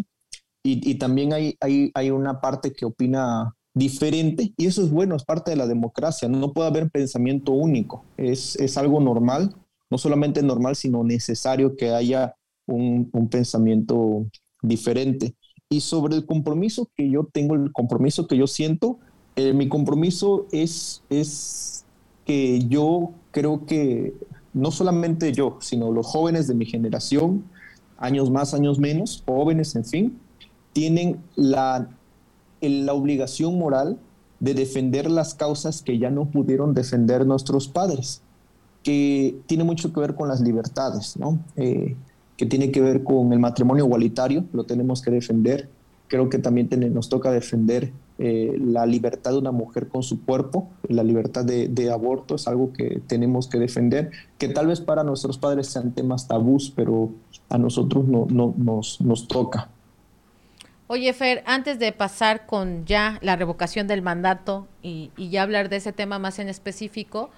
y, 0.62 0.90
y, 0.90 0.96
también 0.96 1.33
hay, 1.33 1.57
hay, 1.61 1.90
hay 1.94 2.11
una 2.11 2.40
parte 2.40 2.72
que 2.72 2.85
opina 2.85 3.55
diferente 3.74 4.53
y 4.57 4.66
eso 4.66 4.83
es 4.83 4.90
bueno, 4.90 5.14
es 5.14 5.24
parte 5.24 5.53
de 5.53 5.57
la 5.57 5.66
democracia, 5.66 6.29
no 6.29 6.53
puede 6.53 6.68
haber 6.68 6.90
pensamiento 6.90 7.53
único, 7.53 8.05
es, 8.16 8.57
es 8.57 8.77
algo 8.77 9.01
normal 9.01 9.55
no 9.90 9.98
solamente 9.98 10.42
normal, 10.42 10.77
sino 10.77 11.05
necesario 11.05 11.77
que 11.77 11.90
haya 11.90 12.35
un, 12.66 13.29
pensamiento 13.31 14.27
diferente. 14.62 15.35
Y 15.70 15.81
sobre 15.81 16.16
el 16.16 16.27
compromiso 16.27 16.90
que 16.96 17.11
yo 17.11 17.29
tengo, 17.33 17.55
el 17.55 17.72
compromiso 17.72 18.27
que 18.27 18.37
yo 18.37 18.46
siento, 18.46 18.98
eh, 19.37 19.53
mi 19.53 19.68
compromiso 19.68 20.46
es, 20.51 21.03
es 21.11 21.85
que 22.24 22.61
yo 22.66 23.12
creo 23.31 23.66
que 23.66 24.14
no 24.53 24.70
solamente 24.70 25.33
yo, 25.33 25.59
sino 25.61 25.92
los 25.92 26.07
jóvenes 26.07 26.48
de 26.48 26.55
mi 26.55 26.66
generación, 26.66 27.44
años 27.98 28.31
más, 28.31 28.55
años 28.55 28.79
menos, 28.79 29.22
jóvenes, 29.27 29.77
en 29.77 29.85
fin, 29.85 30.18
tienen 30.72 31.20
la, 31.37 31.88
la 32.61 32.92
obligación 32.94 33.59
moral 33.59 33.98
de 34.40 34.55
defender 34.55 35.11
las 35.11 35.35
causas 35.35 35.83
que 35.83 35.98
ya 35.98 36.11
no 36.11 36.27
pudieron 36.27 36.74
defender 36.74 37.27
nuestros 37.27 37.68
padres 37.68 38.22
que 38.88 39.37
tiene 39.44 39.64
mucho 39.64 39.92
que 39.92 40.01
ver 40.01 40.14
con 40.14 40.29
las 40.29 40.40
libertades, 40.40 41.18
¿no? 41.18 41.38
Eh, 41.57 41.94
que 42.38 42.46
tiene 42.46 42.70
que 42.70 42.81
ver 42.81 43.05
con 43.05 43.31
el 43.35 43.38
matrimonio 43.38 43.85
igualitario, 43.85 44.46
lo 44.55 44.64
tenemos 44.64 45.03
que 45.03 45.11
defender. 45.11 45.68
Creo 46.07 46.31
que 46.31 46.38
también 46.38 46.70
nos 46.94 47.11
toca 47.11 47.31
defender 47.31 47.92
eh, 48.18 48.57
la 48.59 48.87
libertad 48.87 49.33
de 49.33 49.38
una 49.40 49.53
mujer 49.53 49.88
con 49.88 50.03
su 50.03 50.24
cuerpo, 50.24 50.70
la 50.88 51.03
libertad 51.03 51.44
de, 51.44 51.90
aborto 51.92 52.37
es 52.37 52.48
algo 52.48 52.72
que 52.72 53.03
tenemos 53.07 53.46
que 53.46 53.59
defender, 53.59 54.11
que 54.38 54.48
tal 54.48 54.68
vez 54.68 54.81
para 54.81 55.05
nuestros 55.05 55.37
padres 55.37 55.66
sean 55.66 55.92
temas 55.92 56.27
tabús, 56.27 56.72
pero 56.74 57.11
a 57.51 57.59
nosotros 57.59 58.07
no, 58.07 58.27
no 58.31 58.55
nos, 58.57 59.03
nos 59.03 59.29
toca. 59.29 59.68
Oye, 60.87 61.12
Fer, 61.12 61.42
antes 61.44 61.79
de 61.79 61.92
pasar 61.92 62.46
con 62.46 62.87
ya 62.87 63.18
la 63.20 63.37
revocación 63.37 63.87
del 63.87 64.01
mandato 64.01 64.66
y, 64.81 65.11
ya 65.18 65.42
hablar 65.42 65.68
de 65.68 65.77
ese 65.77 65.92
tema 65.92 66.18
más 66.18 66.38
en 66.38 66.48
específico, 66.48 67.29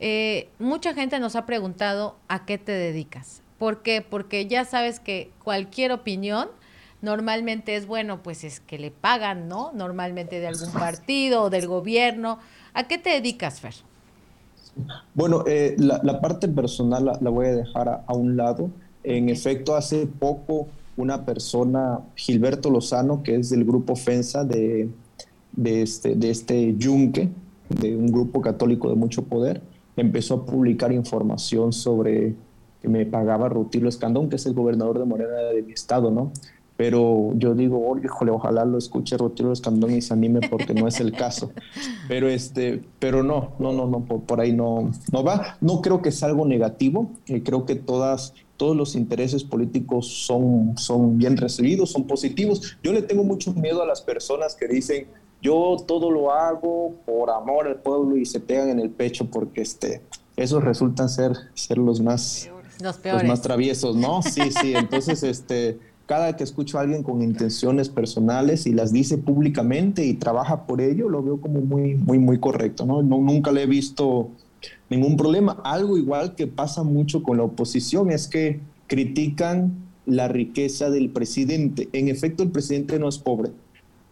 eh, 0.00 0.48
mucha 0.58 0.94
gente 0.94 1.20
nos 1.20 1.36
ha 1.36 1.46
preguntado 1.46 2.16
a 2.28 2.46
qué 2.46 2.58
te 2.58 2.72
dedicas. 2.72 3.42
¿Por 3.58 3.82
qué? 3.82 4.00
Porque 4.00 4.46
ya 4.46 4.64
sabes 4.64 4.98
que 4.98 5.30
cualquier 5.44 5.92
opinión 5.92 6.48
normalmente 7.02 7.76
es 7.76 7.86
bueno, 7.86 8.22
pues 8.22 8.42
es 8.42 8.60
que 8.60 8.78
le 8.78 8.90
pagan, 8.90 9.48
¿no? 9.48 9.72
Normalmente 9.74 10.40
de 10.40 10.46
algún 10.46 10.72
partido 10.72 11.42
o 11.44 11.50
del 11.50 11.66
gobierno. 11.66 12.38
¿A 12.72 12.88
qué 12.88 12.96
te 12.96 13.10
dedicas, 13.10 13.60
Fer? 13.60 13.74
Bueno, 15.14 15.44
eh, 15.46 15.76
la, 15.78 16.20
parte 16.20 16.48
personal 16.48 17.18
la, 17.20 17.30
voy 17.30 17.48
a 17.48 17.56
dejar 17.56 18.04
a, 18.06 18.14
un 18.14 18.36
lado. 18.36 18.70
En 19.04 19.28
efecto, 19.28 19.76
hace 19.76 20.06
poco 20.06 20.68
una 20.96 21.26
persona, 21.26 22.00
Gilberto 22.14 22.70
Lozano, 22.70 23.22
que 23.22 23.36
es 23.36 23.50
del 23.50 23.64
grupo 23.64 23.96
FENSA 23.96 24.44
de, 24.44 24.88
de, 25.52 25.82
este, 25.82 26.14
de 26.14 26.30
este 26.30 26.74
Yunque, 26.76 27.28
de 27.68 27.96
un 27.96 28.06
grupo 28.06 28.40
católico 28.40 28.88
de 28.88 28.96
mucho 28.96 29.24
poder, 29.24 29.60
empezó 30.00 30.34
a 30.34 30.46
publicar 30.46 30.92
información 30.92 31.72
sobre 31.72 32.34
que 32.80 32.88
me 32.88 33.04
pagaba 33.06 33.48
Rutilio 33.48 33.88
Escandón, 33.88 34.28
que 34.28 34.36
es 34.36 34.46
el 34.46 34.54
gobernador 34.54 34.98
de 34.98 35.04
Morena 35.04 35.36
de 35.52 35.62
mi 35.62 35.72
estado, 35.72 36.10
¿no? 36.10 36.32
Pero 36.76 37.32
yo 37.34 37.54
digo, 37.54 37.86
oh, 37.86 37.98
híjole, 37.98 38.30
ojalá 38.30 38.64
lo 38.64 38.78
escuche 38.78 39.18
Rutilio 39.18 39.52
Escandón 39.52 39.92
y 39.92 40.00
se 40.00 40.14
anime 40.14 40.40
porque 40.48 40.72
no 40.72 40.88
es 40.88 40.98
el 40.98 41.12
caso. 41.12 41.52
Pero 42.08 42.26
este, 42.26 42.82
pero 42.98 43.22
no, 43.22 43.52
no, 43.58 43.74
no, 43.74 43.86
no, 43.86 44.00
por, 44.02 44.40
ahí 44.40 44.54
no, 44.54 44.90
no 45.12 45.22
va. 45.22 45.58
No 45.60 45.82
creo 45.82 46.00
que 46.00 46.08
es 46.08 46.22
algo 46.22 46.46
negativo. 46.46 47.10
Eh, 47.26 47.42
creo 47.42 47.66
que 47.66 47.74
todas 47.74 48.32
todos 48.56 48.76
los 48.76 48.94
intereses 48.94 49.42
políticos 49.42 50.06
son, 50.26 50.76
son 50.76 51.16
bien 51.16 51.38
recibidos, 51.38 51.92
son 51.92 52.06
positivos. 52.06 52.76
Yo 52.82 52.92
le 52.92 53.00
tengo 53.00 53.24
mucho 53.24 53.54
miedo 53.54 53.82
a 53.82 53.86
las 53.86 54.02
personas 54.02 54.54
que 54.54 54.68
dicen, 54.68 55.06
yo 55.42 55.76
todo 55.86 56.10
lo 56.10 56.32
hago 56.32 56.94
por 57.06 57.30
amor 57.30 57.66
al 57.66 57.76
pueblo 57.76 58.16
y 58.16 58.26
se 58.26 58.40
pegan 58.40 58.68
en 58.68 58.80
el 58.80 58.90
pecho 58.90 59.26
porque 59.26 59.62
este, 59.62 60.02
esos 60.36 60.62
resultan 60.62 61.08
ser, 61.08 61.32
ser 61.54 61.78
los 61.78 62.00
más, 62.00 62.50
los, 62.80 63.24
más 63.24 63.42
traviesos, 63.42 63.96
¿no? 63.96 64.22
Sí, 64.30 64.50
sí, 64.50 64.74
entonces 64.74 65.22
este, 65.22 65.78
cada 66.06 66.36
que 66.36 66.44
escucho 66.44 66.78
a 66.78 66.82
alguien 66.82 67.02
con 67.02 67.22
intenciones 67.22 67.88
personales 67.88 68.66
y 68.66 68.72
las 68.72 68.92
dice 68.92 69.16
públicamente 69.16 70.04
y 70.04 70.14
trabaja 70.14 70.66
por 70.66 70.80
ello, 70.80 71.08
lo 71.08 71.22
veo 71.22 71.40
como 71.40 71.60
muy, 71.60 71.94
muy, 71.94 72.18
muy 72.18 72.38
correcto, 72.38 72.84
¿no? 72.84 73.02
no 73.02 73.18
nunca 73.18 73.52
le 73.52 73.62
he 73.62 73.66
visto 73.66 74.30
ningún 74.88 75.16
problema. 75.16 75.60
Algo 75.64 75.96
igual 75.96 76.34
que 76.34 76.46
pasa 76.46 76.82
mucho 76.82 77.22
con 77.22 77.36
la 77.36 77.44
oposición 77.44 78.10
es 78.10 78.26
que 78.26 78.60
critican 78.86 79.72
la 80.06 80.28
riqueza 80.28 80.90
del 80.90 81.10
presidente. 81.10 81.88
En 81.92 82.08
efecto, 82.08 82.42
el 82.42 82.50
presidente 82.50 82.98
no 82.98 83.08
es 83.08 83.18
pobre. 83.18 83.50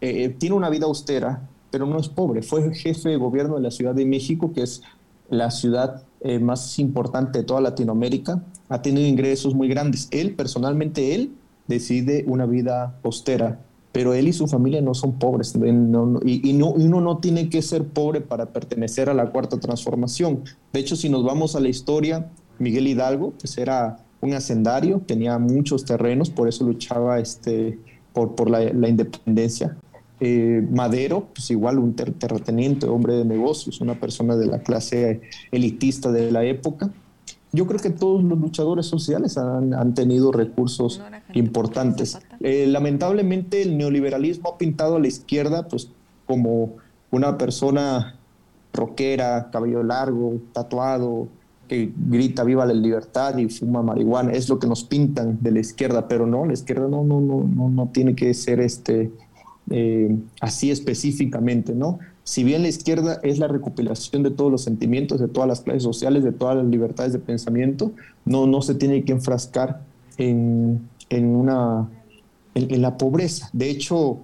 Eh, 0.01 0.29
tiene 0.37 0.55
una 0.55 0.69
vida 0.69 0.85
austera, 0.85 1.47
pero 1.71 1.85
no 1.85 1.99
es 1.99 2.07
pobre. 2.07 2.41
Fue 2.41 2.73
jefe 2.73 3.09
de 3.09 3.17
gobierno 3.17 3.55
de 3.55 3.61
la 3.61 3.71
Ciudad 3.71 3.93
de 3.93 4.05
México, 4.05 4.51
que 4.53 4.63
es 4.63 4.81
la 5.29 5.51
ciudad 5.51 6.03
eh, 6.21 6.39
más 6.39 6.79
importante 6.79 7.39
de 7.39 7.45
toda 7.45 7.61
Latinoamérica. 7.61 8.43
Ha 8.69 8.81
tenido 8.81 9.07
ingresos 9.07 9.53
muy 9.53 9.67
grandes. 9.67 10.07
Él, 10.11 10.35
personalmente, 10.35 11.15
él 11.15 11.31
decide 11.67 12.23
una 12.27 12.45
vida 12.45 12.95
austera 13.03 13.59
pero 13.91 14.13
él 14.13 14.27
y 14.27 14.33
su 14.33 14.47
familia 14.47 14.81
no 14.81 14.93
son 14.93 15.13
pobres 15.13 15.53
y, 15.55 15.71
no, 16.53 16.71
uno 16.71 17.01
no 17.01 17.17
tiene 17.17 17.49
que 17.49 17.61
ser 17.61 17.85
pobre 17.87 18.21
para 18.21 18.47
pertenecer 18.47 19.09
a 19.09 19.13
la 19.13 19.31
cuarta 19.31 19.59
transformación. 19.59 20.43
De 20.71 20.79
hecho, 20.79 20.95
si 20.95 21.09
nos 21.09 21.23
vamos 21.23 21.55
a 21.55 21.59
la 21.59 21.69
historia, 21.69 22.29
Miguel 22.59 22.87
Hidalgo 22.87 23.33
pues 23.39 23.57
era 23.57 23.97
un 24.21 24.33
hacendario, 24.33 25.01
tenía 25.05 25.39
muchos 25.39 25.85
terrenos, 25.85 26.29
por 26.29 26.47
eso 26.47 26.65
luchaba 26.65 27.19
este, 27.19 27.79
por, 28.13 28.35
por 28.35 28.49
la, 28.49 28.63
independencia. 28.87 29.75
Eh, 30.19 30.65
Madero, 30.69 31.27
pues 31.33 31.49
igual 31.51 31.79
un 31.79 31.95
terrateniente, 31.95 32.87
hombre 32.87 33.13
de 33.13 33.25
negocios, 33.25 33.81
una 33.81 33.99
persona 33.99 34.35
de 34.35 34.47
la 34.47 34.59
clase 34.59 35.21
elitista 35.51 36.11
de 36.11 36.31
la 36.31 36.43
época 36.43 36.91
yo 37.51 37.65
creo 37.65 37.79
que 37.79 37.89
todos 37.89 38.23
los 38.23 38.37
luchadores 38.37 38.85
sociales 38.85 39.37
han, 39.37 39.93
tenido 39.95 40.31
recursos 40.31 41.01
importantes. 41.33 42.19
Eh, 42.41 42.67
lamentablemente 42.67 43.61
el 43.63 43.77
neoliberalismo 43.77 44.49
ha 44.49 44.57
pintado 44.57 44.97
a 44.97 44.99
la 44.99 45.07
izquierda 45.07 45.67
pues 45.67 45.89
como 46.27 46.75
una 47.09 47.37
persona 47.37 48.15
rockera, 48.71 49.49
cabello 49.51 49.81
largo, 49.81 50.39
tatuado, 50.53 51.27
que 51.67 51.91
grita 51.95 52.43
viva 52.43 52.65
la 52.67 52.73
libertad 52.73 53.35
y 53.37 53.49
fuma 53.49 53.81
marihuana. 53.81 54.31
Es 54.31 54.47
lo 54.47 54.59
que 54.59 54.67
nos 54.67 54.83
pintan 54.83 55.39
de 55.41 55.51
la 55.51 55.59
izquierda, 55.59 56.07
pero 56.07 56.27
no, 56.27 56.45
la 56.45 56.53
izquierda 56.53 56.87
no, 56.87 57.03
no, 57.03 57.19
no, 57.19 57.43
no, 57.43 57.69
no 57.69 57.89
tiene 57.91 58.13
que 58.13 58.31
ser 58.35 58.59
este, 58.59 59.11
eh, 59.69 60.15
así 60.41 60.71
específicamente, 60.71 61.73
¿no? 61.73 61.99
si 62.29 62.43
bien 62.43 62.61
la 62.61 62.67
izquierda 62.67 63.19
es 63.23 63.39
la 63.39 63.47
recopilación 63.47 64.21
de 64.21 64.29
todos 64.29 64.51
los 64.51 64.63
sentimientos, 64.63 65.19
de 65.19 65.27
todas 65.27 65.47
las 65.47 65.61
clases 65.61 65.81
sociales, 65.81 66.23
de 66.23 66.31
todas 66.31 66.57
las 66.57 66.65
libertades 66.67 67.11
de 67.11 67.17
pensamiento, 67.17 67.91
no, 68.23 68.45
no 68.45 68.61
se 68.61 68.75
tiene 68.75 69.03
que 69.03 69.13
enfrascar 69.13 69.81
en, 70.17 70.87
una, 71.09 71.89
en, 72.53 72.81
la 72.83 72.97
pobreza. 72.99 73.49
De 73.51 73.71
hecho, 73.71 74.21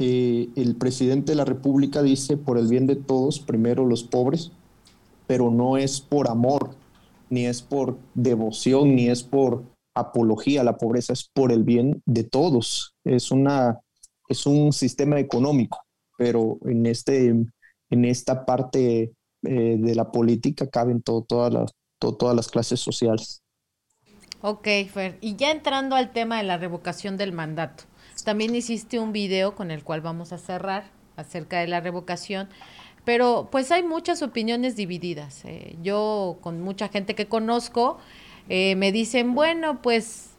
eh, 0.00 0.48
el 0.56 0.74
presidente 0.74 1.30
de 1.30 1.36
la 1.36 1.44
República 1.44 2.02
dice, 2.02 2.36
por 2.36 2.58
el 2.58 2.66
bien 2.66 2.88
de 2.88 2.96
todos, 2.96 3.38
primero 3.38 3.86
los 3.86 4.02
pobres, 4.02 4.50
pero 5.28 5.52
no 5.52 5.76
es 5.76 6.00
por 6.00 6.28
amor, 6.28 6.70
ni 7.30 7.46
es 7.46 7.62
por 7.62 7.96
devoción, 8.14 8.96
ni 8.96 9.10
es 9.10 9.22
por 9.22 9.62
apología 9.94 10.62
a 10.62 10.64
la 10.64 10.76
pobreza, 10.76 11.12
es 11.12 11.30
por 11.32 11.52
el 11.52 11.62
bien 11.62 12.02
de 12.04 12.24
todos. 12.24 12.96
Es, 13.04 13.30
una, 13.30 13.78
es 14.28 14.46
un 14.46 14.72
sistema 14.72 15.18
económico 15.18 15.84
pero 16.16 16.58
en, 16.64 16.86
este, 16.86 17.28
en 17.28 18.04
esta 18.04 18.44
parte 18.44 19.12
eh, 19.42 19.76
de 19.78 19.94
la 19.94 20.10
política 20.10 20.68
caben 20.68 21.02
todas, 21.02 21.52
las, 21.52 21.72
todas 21.98 22.34
las 22.34 22.48
clases 22.48 22.80
sociales. 22.80 23.42
Ok, 24.40 24.68
Fer. 24.92 25.18
Y 25.20 25.36
ya 25.36 25.50
entrando 25.50 25.96
al 25.96 26.12
tema 26.12 26.36
de 26.38 26.44
la 26.44 26.58
revocación 26.58 27.16
del 27.16 27.32
mandato, 27.32 27.84
también 28.24 28.54
hiciste 28.54 28.98
un 28.98 29.12
video 29.12 29.54
con 29.54 29.70
el 29.70 29.82
cual 29.82 30.00
vamos 30.00 30.32
a 30.32 30.38
cerrar 30.38 30.90
acerca 31.16 31.60
de 31.60 31.68
la 31.68 31.80
revocación, 31.80 32.48
pero 33.04 33.48
pues 33.50 33.70
hay 33.70 33.82
muchas 33.82 34.22
opiniones 34.22 34.76
divididas. 34.76 35.44
Eh. 35.44 35.76
Yo 35.82 36.38
con 36.40 36.60
mucha 36.60 36.88
gente 36.88 37.14
que 37.14 37.26
conozco 37.26 37.98
eh, 38.48 38.76
me 38.76 38.92
dicen, 38.92 39.34
bueno, 39.34 39.80
pues 39.80 40.33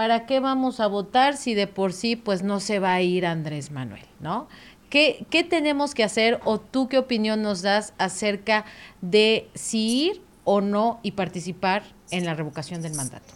¿para 0.00 0.24
qué 0.24 0.40
vamos 0.40 0.80
a 0.80 0.86
votar 0.86 1.36
si 1.36 1.52
de 1.52 1.66
por 1.66 1.92
sí 1.92 2.16
pues 2.16 2.42
no 2.42 2.58
se 2.58 2.78
va 2.78 2.94
a 2.94 3.02
ir 3.02 3.26
Andrés 3.26 3.70
Manuel, 3.70 4.00
¿no? 4.18 4.48
¿Qué, 4.88 5.26
tenemos 5.50 5.92
que 5.94 6.02
hacer 6.04 6.40
o 6.46 6.58
tú 6.58 6.88
qué 6.88 6.96
opinión 6.96 7.42
nos 7.42 7.60
das 7.60 7.92
acerca 7.98 8.64
de 9.02 9.50
si 9.52 10.06
ir 10.06 10.22
o 10.44 10.62
no 10.62 11.00
y 11.02 11.10
participar 11.10 11.82
en 12.10 12.24
la 12.24 12.32
revocación 12.32 12.80
del 12.80 12.94
mandato? 12.94 13.34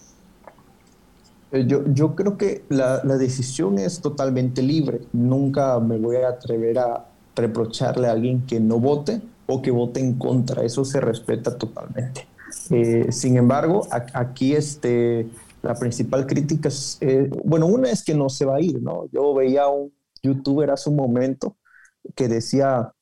Eh, 1.53 1.67
yo, 1.67 1.85
yo 1.93 2.15
creo 2.15 2.39
que 2.39 2.65
la, 2.71 3.01
decisión 3.19 3.79
es 3.79 4.01
totalmente 4.01 4.63
libre. 4.63 5.03
Nunca 5.13 5.79
me 5.81 5.99
voy 5.99 6.17
a 6.17 6.29
atrever 6.31 6.79
a 6.79 7.05
reprocharle 7.37 8.09
a 8.09 8.13
alguien 8.13 8.41
que 8.47 8.59
no 8.59 8.79
vote 8.79 9.21
o 9.45 9.61
que 9.61 9.71
vote 9.71 10.01
en 10.01 10.15
contra. 10.15 10.63
Eso 10.63 10.83
se 10.87 10.99
respeta 10.99 11.59
totalmente. 11.59 12.27
Eh, 12.71 13.09
sin 13.11 13.37
embargo, 13.37 13.87
aquí 14.15 14.55
este, 14.55 15.27
la 15.65 15.75
principal 15.75 16.27
crítica 16.27 16.69
es, 16.69 16.99
eh, 17.01 17.31
bueno, 17.45 17.67
una 17.67 17.91
es 17.91 18.05
que 18.05 18.15
no 18.15 18.29
se 18.29 18.45
va 18.45 18.57
a 18.57 18.61
ir, 18.61 18.83
¿no? 18.83 19.09
Yo 19.11 19.35
veía 19.35 19.67
un 19.67 19.93
youtuber 20.23 20.71
hace 20.71 20.91
un 20.91 20.97
momento 20.97 21.57
que 22.15 22.29
decía, 22.29 22.93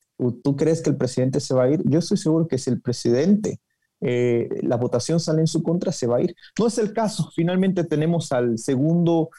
¿tú 0.44 0.56
crees 0.56 0.80
que 0.80 0.90
el 0.90 0.96
presidente 0.96 1.40
se 1.40 1.54
va 1.54 1.64
a 1.64 1.70
ir? 1.70 1.82
Yo 1.84 1.98
estoy 1.98 2.16
seguro 2.16 2.46
que 2.46 2.58
si 2.58 2.70
el 2.70 2.80
presidente, 2.80 3.60
eh, 4.00 4.48
la 4.62 4.76
votación 4.76 5.18
sale 5.18 5.40
en 5.40 5.48
su 5.48 5.62
contra, 5.62 5.90
se 5.90 6.06
va 6.06 6.18
a 6.18 6.20
ir. 6.22 6.36
No 6.56 6.68
es 6.68 6.78
el 6.78 6.92
caso. 6.92 7.30
Finalmente 7.34 7.82
tenemos 7.82 8.30
al 8.30 8.56
segundo 8.58 9.30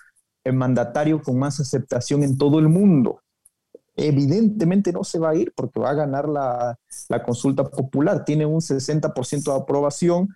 eh, 0.44 0.52
mandatario 0.52 1.22
con 1.22 1.40
más 1.40 1.62
aceptación 1.62 2.24
en 2.24 2.38
todo 2.38 2.60
el 2.60 2.68
mundo. 2.68 3.22
Evidentemente 3.96 4.92
no 4.92 5.06
se 5.06 5.20
va 5.20 5.30
a 5.30 5.36
ir 5.36 5.54
porque 5.56 5.80
va 5.80 5.92
a 5.92 5.96
ganar 5.96 6.28
la, 6.28 6.78
la 7.08 7.24
consulta 7.24 7.64
popular. 7.64 8.26
Tiene 8.26 8.46
un 8.46 8.60
60% 8.60 9.44
de 9.44 9.62
aprobación 9.62 10.28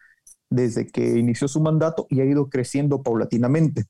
desde 0.49 0.87
que 0.87 1.17
inició 1.17 1.47
su 1.47 1.61
mandato 1.61 2.07
y 2.09 2.21
ha 2.21 2.25
ido 2.25 2.49
creciendo 2.49 3.01
paulatinamente. 3.01 3.85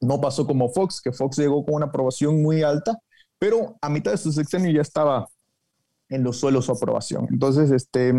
No 0.00 0.20
pasó 0.20 0.46
como 0.46 0.70
Fox, 0.70 1.00
que 1.00 1.12
Fox 1.12 1.38
llegó 1.38 1.64
con 1.64 1.74
una 1.74 1.86
aprobación 1.86 2.42
muy 2.42 2.62
alta, 2.62 2.98
pero 3.38 3.76
a 3.80 3.88
mitad 3.88 4.10
de 4.10 4.18
su 4.18 4.32
sexenio 4.32 4.70
ya 4.70 4.82
estaba 4.82 5.28
en 6.08 6.22
los 6.22 6.38
suelos 6.38 6.66
su 6.66 6.72
aprobación. 6.72 7.26
Entonces, 7.30 7.70
este, 7.70 8.14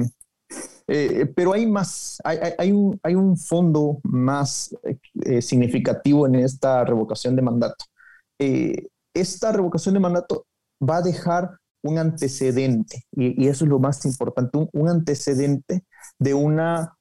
eh, 0.88 1.32
pero 1.36 1.54
hay 1.54 1.66
más, 1.66 2.20
hay, 2.24 2.72
un, 2.72 3.00
hay 3.02 3.16
un 3.16 3.38
fondo 3.38 4.00
más 4.04 4.76
eh, 5.24 5.42
significativo 5.42 6.28
en 6.28 6.36
esta 6.36 6.84
revocación 6.84 7.36
de 7.36 7.42
mandato. 7.42 7.86
Eh, 8.40 8.88
esta 9.14 9.52
revocación 9.52 9.94
de 9.94 10.00
mandato 10.00 10.46
va 10.82 10.98
a 10.98 11.02
dejar 11.02 11.58
un 11.82 12.00
antecedente, 12.00 13.06
y, 13.12 13.48
eso 13.48 13.64
es 13.66 13.70
lo 13.70 13.80
más 13.80 14.04
importante, 14.06 14.58
un, 14.58 14.70
un, 14.74 14.90
antecedente 14.90 15.84
de 16.18 16.34
una, 16.34 16.95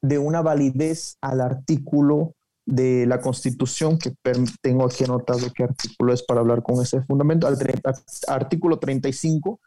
de 0.00 0.18
una 0.18 0.42
validez 0.42 1.16
al 1.20 1.40
artículo 1.40 2.34
de 2.66 3.06
la 3.06 3.20
Constitución, 3.20 3.98
que 3.98 4.12
tengo 4.60 4.84
aquí 4.84 5.04
anotado 5.04 5.50
qué 5.54 5.64
artículo 5.64 6.12
es 6.12 6.22
para 6.22 6.40
hablar 6.40 6.62
con 6.62 6.82
ese 6.82 7.02
fundamento, 7.02 7.46
al 7.46 7.56
artículo 8.28 8.78
35, 8.78 9.58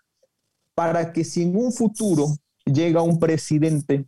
para 0.76 1.12
que 1.12 1.24
si 1.24 1.44
en 1.44 1.56
un 1.56 1.72
futuro 1.72 2.28
llega 2.66 3.02
un 3.02 3.20
presidente 3.20 4.06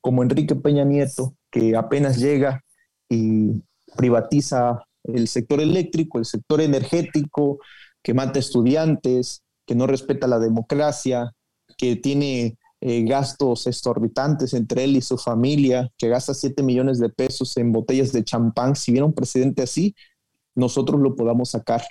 como 0.00 0.22
Enrique 0.22 0.54
Peña 0.54 0.84
Nieto, 0.84 1.34
que 1.50 1.74
apenas 1.74 2.18
llega 2.18 2.60
y 3.08 3.62
privatiza 3.96 4.84
el 5.04 5.28
sector 5.28 5.60
eléctrico, 5.60 6.18
el 6.18 6.26
sector 6.26 6.60
energético, 6.60 7.58
que 8.02 8.12
mata 8.12 8.38
estudiantes, 8.38 9.42
que 9.66 9.74
no 9.74 9.86
respeta 9.86 10.26
la 10.26 10.38
democracia, 10.38 11.32
que 11.78 11.96
tiene 11.96 12.58
eh, 12.86 13.02
gastos 13.02 13.66
exorbitantes 13.66 14.52
entre 14.52 14.84
él 14.84 14.96
y 14.96 15.00
su 15.00 15.16
familia, 15.16 15.90
que 15.96 16.10
gasta 16.10 16.34
7 16.34 16.62
millones 16.62 16.98
de 16.98 17.08
pesos 17.08 17.56
en 17.56 17.72
botellas 17.72 18.12
de 18.12 18.22
champán, 18.22 18.76
si 18.76 18.92
viene 18.92 19.06
un 19.06 19.14
presidente 19.14 19.62
así, 19.62 19.94
nosotros 20.54 21.00
lo 21.00 21.16
podamos 21.16 21.48
sacar. 21.48 21.82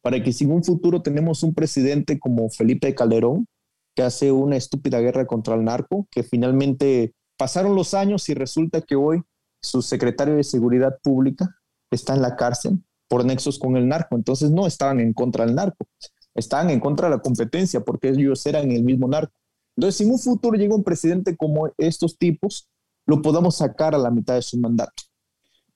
Para 0.00 0.22
que 0.22 0.32
si 0.32 0.44
un 0.44 0.62
futuro 0.62 1.02
tenemos 1.02 1.42
un 1.42 1.52
presidente 1.54 2.20
como 2.20 2.48
Felipe 2.50 2.94
Calderón, 2.94 3.48
que 3.96 4.04
hace 4.04 4.30
una 4.30 4.54
estúpida 4.54 5.00
guerra 5.00 5.26
contra 5.26 5.56
el 5.56 5.64
narco, 5.64 6.06
que 6.08 6.22
finalmente 6.22 7.14
pasaron 7.36 7.74
los 7.74 7.92
años 7.92 8.28
y 8.28 8.34
resulta 8.34 8.80
que 8.80 8.94
hoy 8.94 9.22
su 9.60 9.82
secretario 9.82 10.36
de 10.36 10.44
Seguridad 10.44 11.00
Pública 11.02 11.52
está 11.90 12.14
en 12.14 12.22
la 12.22 12.36
cárcel 12.36 12.78
por 13.08 13.24
nexos 13.24 13.58
con 13.58 13.76
el 13.76 13.88
narco. 13.88 14.14
Entonces 14.14 14.52
no 14.52 14.68
estaban 14.68 15.00
en 15.00 15.14
contra 15.14 15.46
del 15.46 15.56
narco, 15.56 15.84
estaban 16.32 16.70
en 16.70 16.78
contra 16.78 17.08
de 17.08 17.16
la 17.16 17.22
competencia 17.22 17.80
porque 17.80 18.10
ellos 18.10 18.46
eran 18.46 18.70
el 18.70 18.84
mismo 18.84 19.08
narco. 19.08 19.34
Entonces, 19.76 19.98
si 19.98 20.04
en 20.04 20.10
un 20.10 20.18
futuro 20.18 20.56
llega 20.56 20.74
un 20.74 20.84
presidente 20.84 21.36
como 21.36 21.70
estos 21.78 22.18
tipos, 22.18 22.68
lo 23.06 23.22
podamos 23.22 23.56
sacar 23.56 23.94
a 23.94 23.98
la 23.98 24.10
mitad 24.10 24.34
de 24.34 24.42
su 24.42 24.58
mandato. 24.58 25.02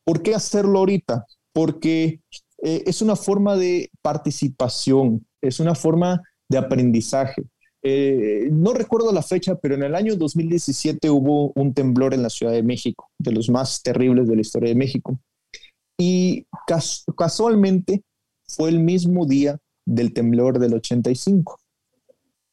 ¿Por 0.05 0.23
qué 0.23 0.35
hacerlo 0.35 0.81
ahorita? 0.81 1.27
Porque 1.53 2.21
eh, 2.63 2.83
es 2.87 3.03
una 3.03 3.17
forma 3.17 3.57
de 3.57 3.91
participación, 4.03 5.27
es 5.41 5.61
una 5.61 5.75
forma 5.75 6.23
de 6.49 6.59
aprendizaje. 6.59 7.43
Eh, 7.83 8.49
no 8.51 8.73
recuerdo 8.73 9.13
la 9.13 9.23
fecha, 9.23 9.57
pero 9.57 9.75
en 9.75 9.83
el 9.83 9.95
año 9.95 10.17
2017 10.17 11.09
hubo 11.11 11.53
un 11.55 11.73
temblor 11.73 12.15
en 12.15 12.23
la 12.23 12.31
Ciudad 12.31 12.53
de 12.53 12.63
México, 12.63 13.11
de 13.19 13.33
los 13.33 13.49
más 13.49 13.83
terribles 13.83 14.29
de 14.29 14.35
la 14.35 14.41
historia 14.41 14.69
de 14.69 14.75
México. 14.75 15.19
Y 15.99 16.47
casualmente 17.17 18.03
fue 18.47 18.69
el 18.69 18.81
mismo 18.81 19.27
día 19.27 19.59
del 19.87 20.13
temblor 20.13 20.59
del 20.59 20.75
85 20.75 21.59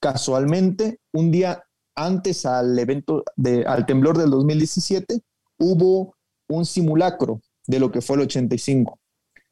casualmente, 0.04 1.00
un 1.14 1.32
día 1.32 1.64
antes 1.96 2.46
al 2.46 2.78
evento, 2.78 3.24
de, 3.38 3.64
al 3.66 3.86
temblor 3.86 4.18
del 4.18 4.32
2017, 4.32 5.22
hubo 5.60 6.18
un 6.50 6.66
simulacro 6.66 7.40
de 7.68 7.80
lo 7.80 7.90
que 7.90 8.02
fue 8.02 8.18
el 8.18 8.24
85. 8.24 9.00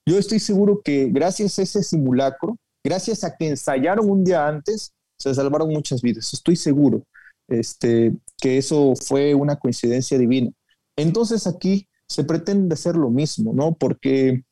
Yo 0.05 0.17
estoy 0.17 0.39
seguro 0.39 0.81
que 0.83 1.07
gracias 1.09 1.57
a 1.57 1.61
ese 1.61 1.83
simulacro, 1.83 2.57
gracias 2.83 3.23
a 3.23 3.33
que 3.37 3.47
ensayaron 3.47 4.09
un 4.09 4.25
día 4.25 4.45
antes, 4.45 4.91
se 5.17 5.33
salvaron 5.33 5.69
muchas 5.69 6.01
vidas. 6.01 6.33
Estoy 6.33 6.57
seguro 6.57 7.05
este, 7.47 8.13
que 8.35 8.57
eso 8.57 8.93
fue 9.07 9.33
una 9.33 9.55
coincidencia 9.55 10.17
divina. 10.17 10.51
Entonces 10.97 11.47
aquí 11.47 11.87
se 12.09 12.25
pretende 12.25 12.73
hacer 12.73 12.97
lo 12.97 13.09
mismo, 13.09 13.53
¿no? 13.53 13.73
Porque 13.73 14.43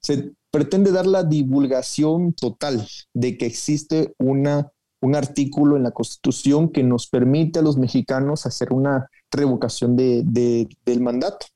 se 0.00 0.30
pretende 0.52 0.92
dar 0.92 1.08
la 1.08 1.24
divulgación 1.24 2.34
total 2.34 2.86
de 3.14 3.36
que 3.36 3.46
existe 3.46 4.14
una 4.16 4.70
un 5.00 5.14
artículo 5.14 5.76
en 5.76 5.82
la 5.82 5.92
Constitución 5.92 6.70
que 6.70 6.82
nos 6.82 7.08
permite 7.08 7.58
a 7.58 7.62
los 7.62 7.78
mexicanos 7.78 8.46
hacer 8.46 8.72
una 8.72 9.08
revocación 9.30 9.96
de, 9.96 10.68
del 10.84 11.00
mandato. 11.00 11.46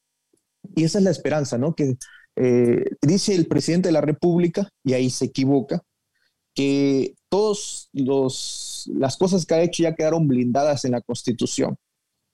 Y 0.75 0.85
esa 0.85 0.99
es 0.99 1.05
la 1.05 1.11
esperanza, 1.11 1.59
¿no? 1.59 1.75
Que 1.75 1.97
eh, 2.37 2.85
dice 3.03 3.35
el 3.35 3.47
presidente 3.47 3.89
de 3.89 3.93
la 3.93 4.01
República, 4.01 4.69
y 4.83 4.95
ahí 4.95 5.11
se 5.11 5.27
equivoca, 5.27 5.83
que 6.55 7.15
todas 7.29 7.91
las 8.87 9.17
cosas 9.17 9.45
que 9.45 9.55
ha 9.55 9.63
hecho 9.63 9.83
ya 9.83 9.95
quedaron 9.95 10.27
blindadas 10.27 10.85
en 10.85 10.93
la 10.93 11.01
Constitución. 11.01 11.77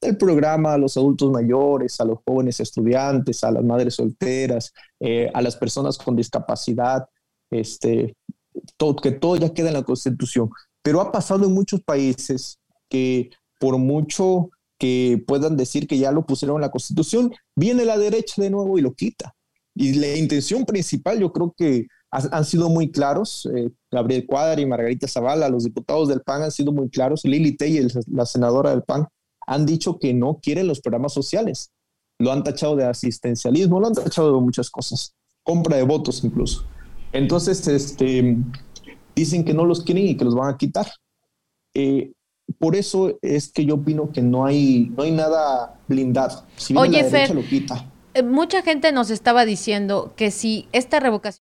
El 0.01 0.17
programa 0.17 0.75
a 0.75 0.79
los 0.79 0.97
adultos 0.97 1.31
mayores, 1.31 2.01
a 2.01 2.05
los 2.05 2.19
jóvenes 2.27 2.61
estudiantes, 2.61 3.43
a 3.45 3.51
las 3.51 3.65
madres 3.65 3.95
solteras, 3.95 4.73
eh, 4.99 5.31
a 5.35 5.43
las 5.43 5.57
personas 5.57 5.99
con 5.99 6.17
discapacidad, 6.17 7.07
este, 7.51 8.15
todo, 8.77 8.97
que 8.97 9.13
todo 9.13 9.37
ya 9.37 9.53
queda 9.53 9.69
en 9.69 9.75
la 9.75 9.83
Constitución. 9.83 10.51
Pero 10.83 11.01
ha 11.01 11.12
pasado 11.12 11.47
en 11.47 11.53
muchos 11.53 11.83
países 11.83 12.59
que 12.89 13.31
por 13.59 13.78
mucho 13.78 14.51
que 14.78 15.22
puedan 15.26 15.57
decir 15.57 15.87
que 15.87 15.99
ya 15.99 16.11
lo 16.11 16.24
pusieron 16.24 16.57
en 16.57 16.62
la 16.62 16.70
Constitución, 16.70 17.33
viene 17.55 17.85
la 17.85 17.99
derecha 17.99 18.41
de 18.41 18.51
nuevo 18.51 18.78
y 18.78 18.81
lo 18.81 18.95
quita. 18.95 19.35
Y 19.74 19.95
la 19.95 20.16
intención 20.16 20.64
principal, 20.64 21.20
yo 21.20 21.33
creo 21.33 21.55
que 21.57 21.87
han 22.11 22.45
sido 22.45 22.70
muy 22.70 22.91
claros. 22.91 23.49
Eh, 23.55 23.70
Gabriel 23.91 24.26
Cuadra 24.26 24.61
y 24.61 24.66
Margarita 24.66 25.07
Zavala, 25.07 25.49
los 25.49 25.64
diputados 25.64 26.09
del 26.09 26.22
PAN 26.22 26.43
han 26.43 26.51
sido 26.51 26.72
muy 26.72 26.89
claros. 26.89 27.24
Lili 27.24 27.57
Tey, 27.57 27.87
la 28.07 28.26
senadora 28.26 28.70
del 28.70 28.83
PAN, 28.83 29.07
han 29.47 29.66
dicho 29.66 29.99
que 29.99 30.14
no 30.14 30.41
quieren 30.43 30.66
los 30.66 30.81
programas 30.81 31.12
sociales. 31.12 31.70
Lo 32.18 32.33
han 32.33 32.43
tachado 32.43 32.74
de 32.76 32.85
asistencialismo, 32.85 33.81
lo 33.81 33.87
han 33.87 33.95
tachado 33.95 34.35
de 34.35 34.41
muchas 34.41 34.70
cosas, 34.70 35.14
compra 35.43 35.76
de 35.76 35.83
votos 35.83 36.24
incluso. 36.24 36.64
Entonces, 37.12 37.66
este, 37.66 38.37
dicen 39.21 39.45
que 39.45 39.55
no 39.55 39.64
los 39.64 39.83
quieren 39.85 40.07
y 40.07 40.16
que 40.16 40.25
los 40.25 40.35
van 40.35 40.53
a 40.53 40.57
quitar. 40.57 40.87
Eh, 41.75 42.12
por 42.59 42.75
eso 42.75 43.16
es 43.23 43.53
que 43.53 43.64
yo 43.64 43.77
opino 43.77 44.11
que 44.11 44.23
no 44.23 44.45
hay, 44.45 44.93
no 44.97 45.05
hay 45.05 45.12
nada 45.12 45.79
blindado. 45.87 46.45
Si 46.57 46.77
Oye, 46.77 47.05
Fer, 47.05 47.35
lo 47.35 47.43
quita. 47.43 47.87
Eh, 48.14 48.23
mucha 48.23 48.62
gente 48.62 48.93
nos 48.93 49.11
estaba 49.11 49.45
diciendo 49.45 50.12
que 50.16 50.31
si 50.31 50.66
esta 50.73 50.99
revocación 50.99 51.45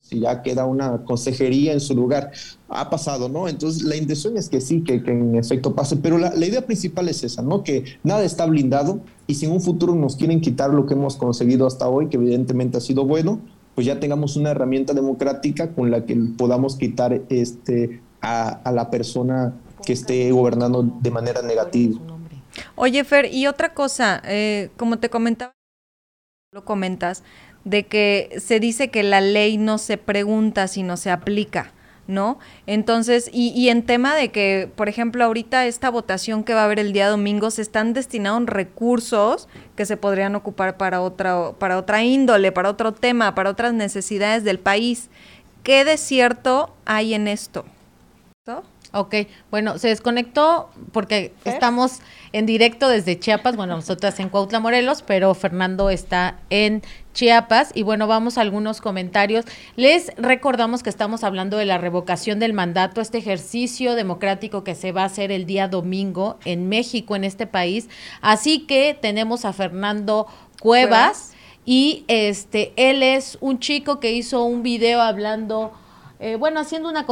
si 0.00 0.20
ya 0.20 0.42
queda 0.42 0.64
una 0.64 1.04
consejería 1.04 1.72
en 1.72 1.80
su 1.80 1.94
lugar. 1.94 2.30
Ha 2.68 2.88
pasado, 2.88 3.28
¿no? 3.28 3.48
Entonces, 3.48 3.82
la 3.82 3.96
intención 3.96 4.36
es 4.36 4.48
que 4.48 4.60
sí, 4.60 4.82
que, 4.82 4.94
en 4.94 5.34
efecto 5.34 5.74
pase, 5.74 5.96
pero 5.96 6.18
la, 6.18 6.34
la, 6.34 6.46
idea 6.46 6.64
principal 6.64 7.08
es 7.08 7.24
esa, 7.24 7.42
¿no? 7.42 7.62
Que 7.62 7.84
nada 8.04 8.24
está 8.24 8.46
blindado 8.46 9.00
y 9.26 9.34
si 9.34 9.46
en 9.46 9.52
un 9.52 9.60
futuro 9.60 9.94
nos 9.94 10.16
quieren 10.16 10.40
quitar 10.40 10.70
lo 10.70 10.86
que 10.86 10.94
hemos 10.94 11.16
conseguido 11.16 11.66
hasta 11.66 11.88
hoy, 11.88 12.08
que 12.08 12.16
evidentemente 12.16 12.78
ha 12.78 12.80
sido 12.80 13.04
bueno, 13.04 13.40
pues 13.78 13.86
ya 13.86 14.00
tengamos 14.00 14.34
una 14.34 14.50
herramienta 14.50 14.92
democrática 14.92 15.72
con 15.72 15.92
la 15.92 16.04
que 16.04 16.16
podamos 16.36 16.74
quitar 16.74 17.22
este, 17.28 18.02
a, 18.20 18.72
la 18.72 18.90
persona 18.90 19.54
que 19.86 19.92
esté 19.92 20.32
gobernando 20.32 20.82
de 20.82 21.12
manera 21.12 21.42
negativa. 21.42 22.00
Oye, 22.74 23.04
Fer, 23.04 23.32
y 23.32 23.46
otra 23.46 23.74
cosa, 23.74 24.20
eh, 24.24 24.70
como 24.76 24.98
te 24.98 25.10
comentaba, 25.10 25.52
lo 26.52 26.64
comentas, 26.64 27.22
de 27.62 27.86
que 27.86 28.40
se 28.44 28.58
dice 28.58 28.90
que 28.90 29.04
la 29.04 29.20
ley 29.20 29.58
no 29.58 29.78
se 29.78 29.96
pregunta, 29.96 30.66
sino 30.66 30.96
se 30.96 31.12
aplica. 31.12 31.70
¿No? 32.08 32.38
Entonces, 32.66 33.30
y, 33.32 33.50
y, 33.50 33.68
en 33.68 33.84
tema 33.84 34.16
de 34.16 34.30
que, 34.30 34.68
por 34.74 34.88
ejemplo, 34.88 35.24
ahorita 35.24 35.66
esta 35.66 35.90
votación 35.90 36.42
que 36.42 36.54
va 36.54 36.62
a 36.62 36.64
haber 36.64 36.80
el 36.80 36.92
día 36.92 37.08
domingo, 37.08 37.50
se 37.52 37.62
están 37.62 37.92
destinados 37.92 38.46
recursos 38.46 39.46
que 39.76 39.86
se 39.86 39.96
podrían 39.96 40.34
ocupar 40.34 40.78
para 40.78 41.02
otra, 41.02 41.52
para 41.52 41.78
otra 41.78 42.02
índole, 42.02 42.50
para 42.50 42.70
otro 42.70 42.92
tema, 42.92 43.34
para 43.34 43.50
otras 43.50 43.74
necesidades 43.74 44.42
del 44.42 44.58
país. 44.58 45.10
¿Qué 45.62 45.84
de 45.84 45.98
cierto 45.98 46.74
hay 46.86 47.12
en 47.12 47.28
esto? 47.28 47.66
Ok, 48.92 49.14
bueno, 49.50 49.78
se 49.78 49.88
desconectó 49.88 50.70
porque 50.92 51.34
estamos 51.44 51.98
en 52.32 52.46
directo 52.46 52.88
desde 52.88 53.18
Chiapas, 53.18 53.54
bueno, 53.54 53.76
nosotras 53.76 54.18
en 54.18 54.30
Cuautla, 54.30 54.60
Morelos, 54.60 55.02
pero 55.06 55.34
Fernando 55.34 55.90
está 55.90 56.38
en 56.48 56.82
Chiapas 57.12 57.70
y 57.74 57.82
bueno, 57.82 58.06
vamos 58.06 58.38
a 58.38 58.40
algunos 58.40 58.80
comentarios. 58.80 59.44
Les 59.76 60.10
recordamos 60.16 60.82
que 60.82 60.88
estamos 60.88 61.22
hablando 61.22 61.58
de 61.58 61.66
la 61.66 61.76
revocación 61.76 62.38
del 62.38 62.54
mandato, 62.54 63.02
este 63.02 63.18
ejercicio 63.18 63.94
democrático 63.94 64.64
que 64.64 64.74
se 64.74 64.92
va 64.92 65.02
a 65.02 65.06
hacer 65.06 65.32
el 65.32 65.44
día 65.44 65.68
domingo 65.68 66.38
en 66.46 66.70
México, 66.70 67.14
en 67.14 67.24
este 67.24 67.46
país. 67.46 67.90
Así 68.22 68.60
que 68.60 68.96
tenemos 68.98 69.44
a 69.44 69.52
Fernando 69.52 70.28
Cuevas 70.62 71.32
y 71.66 72.04
este 72.08 72.72
él 72.76 73.02
es 73.02 73.36
un 73.42 73.58
chico 73.58 74.00
que 74.00 74.12
hizo 74.12 74.44
un 74.44 74.62
video 74.62 75.02
hablando 75.02 75.74
eh, 76.20 76.36
bueno, 76.36 76.60
haciendo 76.60 76.88
una, 76.88 77.06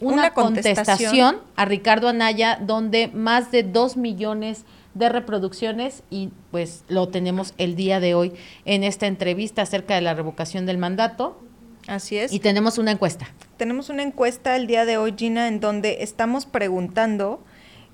una, 0.00 0.30
contestación. 0.32 1.40
a 1.56 1.64
Ricardo 1.66 2.08
Anaya, 2.08 2.58
donde 2.60 3.08
más 3.08 3.50
de 3.50 3.62
dos 3.62 3.96
millones 3.96 4.64
de 4.94 5.10
reproducciones 5.10 6.02
y 6.08 6.30
pues 6.50 6.82
lo 6.88 7.08
tenemos 7.08 7.52
el 7.58 7.76
día 7.76 8.00
de 8.00 8.14
hoy 8.14 8.32
en 8.64 8.82
esta 8.82 9.06
entrevista 9.06 9.60
acerca 9.62 9.94
de 9.94 10.00
la 10.00 10.14
revocación 10.14 10.64
del 10.64 10.78
mandato. 10.78 11.38
Así 11.86 12.16
es. 12.16 12.32
Y 12.32 12.40
tenemos 12.40 12.78
una 12.78 12.92
encuesta. 12.92 13.28
Tenemos 13.58 13.90
una 13.90 14.02
encuesta 14.02 14.56
el 14.56 14.66
día 14.66 14.86
de 14.86 14.96
hoy, 14.96 15.14
Gina, 15.16 15.48
en 15.48 15.60
donde 15.60 15.98
estamos 16.02 16.46
preguntando 16.46 17.44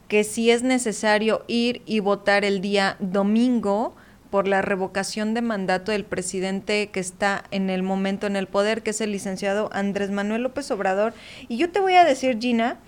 que 0.07 0.23
si 0.23 0.51
es 0.51 0.63
necesario 0.63 1.45
ir 1.49 1.83
y 1.87 1.99
votar 1.99 2.45
el 2.45 2.61
día 2.61 2.97
domingo 3.01 3.95
por 4.33 4.49
la 4.49 4.63
revocación 4.63 5.35
de 5.35 5.43
mandato 5.43 5.93
del 5.93 6.07
presidente 6.07 6.89
que 6.89 7.01
está 7.01 7.45
en 7.51 7.69
el 7.69 7.83
momento 7.83 8.27
en 8.27 8.35
el 8.35 8.47
poder, 8.47 8.83
que 8.83 8.91
es 8.91 9.03
el 9.03 9.13
licenciado 9.13 9.69
Andrés 9.75 10.11
Manuel 10.11 10.43
López 10.43 10.71
Obrador. 10.71 11.13
Y 11.49 11.59
yo 11.59 11.71
te 11.71 11.81
voy 11.81 11.97
a 11.97 12.05
decir, 12.07 12.39
Gina, 12.41 12.79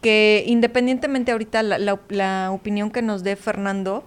que 0.00 0.42
independientemente 0.46 1.32
ahorita 1.32 1.62
la, 1.62 2.50
opinión 2.50 2.90
que 2.90 3.02
nos 3.02 3.22
dé 3.22 3.36
Fernando, 3.36 4.04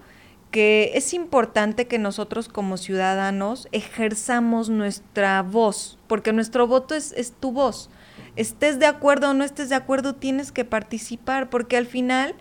que 0.50 0.94
es 0.96 1.14
importante 1.14 1.86
que 1.86 2.00
nosotros 2.00 2.50
como 2.50 2.76
ciudadanos 2.76 3.68
ejerzamos 3.72 4.70
nuestra 4.70 5.44
voz, 5.44 6.00
porque 6.08 6.34
nuestro 6.34 6.66
voto 6.66 6.96
es 6.96 7.34
tu 7.40 7.52
voz. 7.52 7.92
Estés 8.36 8.80
de 8.80 8.88
acuerdo 8.88 9.30
o 9.30 9.34
no 9.36 9.44
estés 9.44 9.70
de 9.70 9.76
acuerdo, 9.76 10.16
tienes 10.16 10.52
que 10.52 10.66
participar, 10.66 11.52
porque 11.52 11.78
al 11.78 11.86
final 11.86 12.34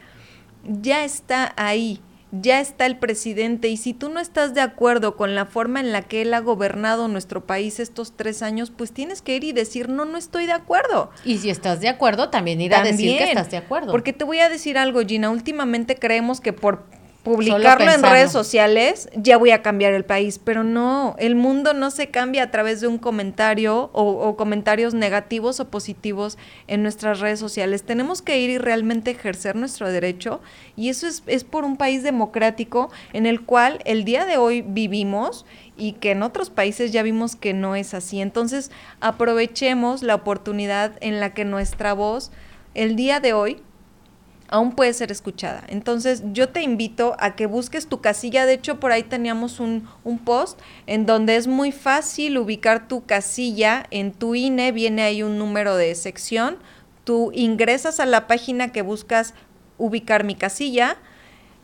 ya 0.64 1.04
está 1.04 1.52
ahí 1.58 2.00
ya 2.30 2.60
está 2.60 2.86
el 2.86 2.98
presidente 2.98 3.68
y 3.68 3.76
si 3.76 3.94
tú 3.94 4.08
no 4.10 4.20
estás 4.20 4.54
de 4.54 4.60
acuerdo 4.60 5.16
con 5.16 5.34
la 5.34 5.46
forma 5.46 5.80
en 5.80 5.92
la 5.92 6.02
que 6.02 6.22
él 6.22 6.34
ha 6.34 6.40
gobernado 6.40 7.08
nuestro 7.08 7.46
país 7.46 7.80
estos 7.80 8.16
tres 8.16 8.42
años, 8.42 8.70
pues 8.70 8.92
tienes 8.92 9.22
que 9.22 9.36
ir 9.36 9.44
y 9.44 9.52
decir, 9.52 9.88
no, 9.88 10.04
no 10.04 10.18
estoy 10.18 10.46
de 10.46 10.52
acuerdo. 10.52 11.10
Y 11.24 11.38
si 11.38 11.50
estás 11.50 11.80
de 11.80 11.88
acuerdo, 11.88 12.28
también 12.28 12.60
ir 12.60 12.74
a 12.74 12.82
decir 12.82 13.16
que 13.16 13.24
estás 13.24 13.50
de 13.50 13.56
acuerdo. 13.56 13.92
Porque 13.92 14.12
te 14.12 14.24
voy 14.24 14.40
a 14.40 14.48
decir 14.48 14.76
algo, 14.78 15.00
Gina, 15.06 15.30
últimamente 15.30 15.96
creemos 15.96 16.40
que 16.40 16.52
por 16.52 16.84
publicarlo 17.28 17.90
en 17.90 18.02
redes 18.02 18.32
sociales, 18.32 19.10
ya 19.14 19.36
voy 19.36 19.50
a 19.50 19.60
cambiar 19.60 19.92
el 19.92 20.06
país, 20.06 20.40
pero 20.42 20.64
no, 20.64 21.14
el 21.18 21.34
mundo 21.34 21.74
no 21.74 21.90
se 21.90 22.08
cambia 22.08 22.44
a 22.44 22.50
través 22.50 22.80
de 22.80 22.86
un 22.86 22.96
comentario 22.96 23.90
o, 23.92 24.34
comentarios 24.36 24.94
negativos 24.94 25.60
o 25.60 25.68
positivos 25.68 26.38
en 26.68 26.82
nuestras 26.82 27.20
redes 27.20 27.38
sociales. 27.38 27.82
Tenemos 27.82 28.22
que 28.22 28.38
ir 28.40 28.48
y 28.48 28.56
realmente 28.56 29.10
ejercer 29.10 29.56
nuestro 29.56 29.92
derecho 29.92 30.40
y 30.74 30.88
eso 30.88 31.06
es, 31.06 31.22
es 31.26 31.44
por 31.44 31.64
un 31.64 31.76
país 31.76 32.02
democrático 32.02 32.90
en 33.12 33.26
el 33.26 33.42
cual 33.42 33.80
el 33.84 34.04
día 34.04 34.24
de 34.24 34.38
hoy 34.38 34.62
vivimos 34.62 35.44
y 35.76 35.92
que 35.92 36.12
en 36.12 36.22
otros 36.22 36.48
países 36.48 36.92
ya 36.92 37.02
vimos 37.02 37.36
que 37.36 37.52
no 37.52 37.76
es 37.76 37.92
así. 37.92 38.22
Entonces, 38.22 38.70
aprovechemos 39.00 40.02
la 40.02 40.14
oportunidad 40.14 40.92
en 41.00 41.20
la 41.20 41.34
que 41.34 41.44
nuestra 41.44 41.92
voz 41.92 42.32
el 42.74 42.96
día 42.96 43.20
de 43.20 43.34
hoy 43.34 43.60
aún 44.48 44.72
puede 44.72 44.92
ser 44.92 45.12
escuchada. 45.12 45.62
Entonces 45.68 46.22
yo 46.32 46.48
te 46.48 46.62
invito 46.62 47.16
a 47.18 47.36
que 47.36 47.46
busques 47.46 47.86
tu 47.86 48.00
casilla. 48.00 48.46
De 48.46 48.54
hecho, 48.54 48.80
por 48.80 48.92
ahí 48.92 49.02
teníamos 49.02 49.60
un, 49.60 49.88
un, 50.04 50.18
post 50.18 50.58
en 50.86 51.06
donde 51.06 51.36
es 51.36 51.46
muy 51.46 51.72
fácil 51.72 52.38
ubicar 52.38 52.88
tu 52.88 53.04
casilla 53.04 53.86
en 53.90 54.12
tu 54.12 54.34
INE. 54.34 54.72
Viene 54.72 55.02
ahí 55.02 55.22
un 55.22 55.38
número 55.38 55.76
de 55.76 55.94
sección. 55.94 56.58
Tú 57.04 57.30
ingresas 57.34 58.00
a 58.00 58.06
la 58.06 58.26
página 58.26 58.72
que 58.72 58.82
buscas 58.82 59.34
ubicar 59.78 60.24
mi 60.24 60.34
casilla 60.34 60.98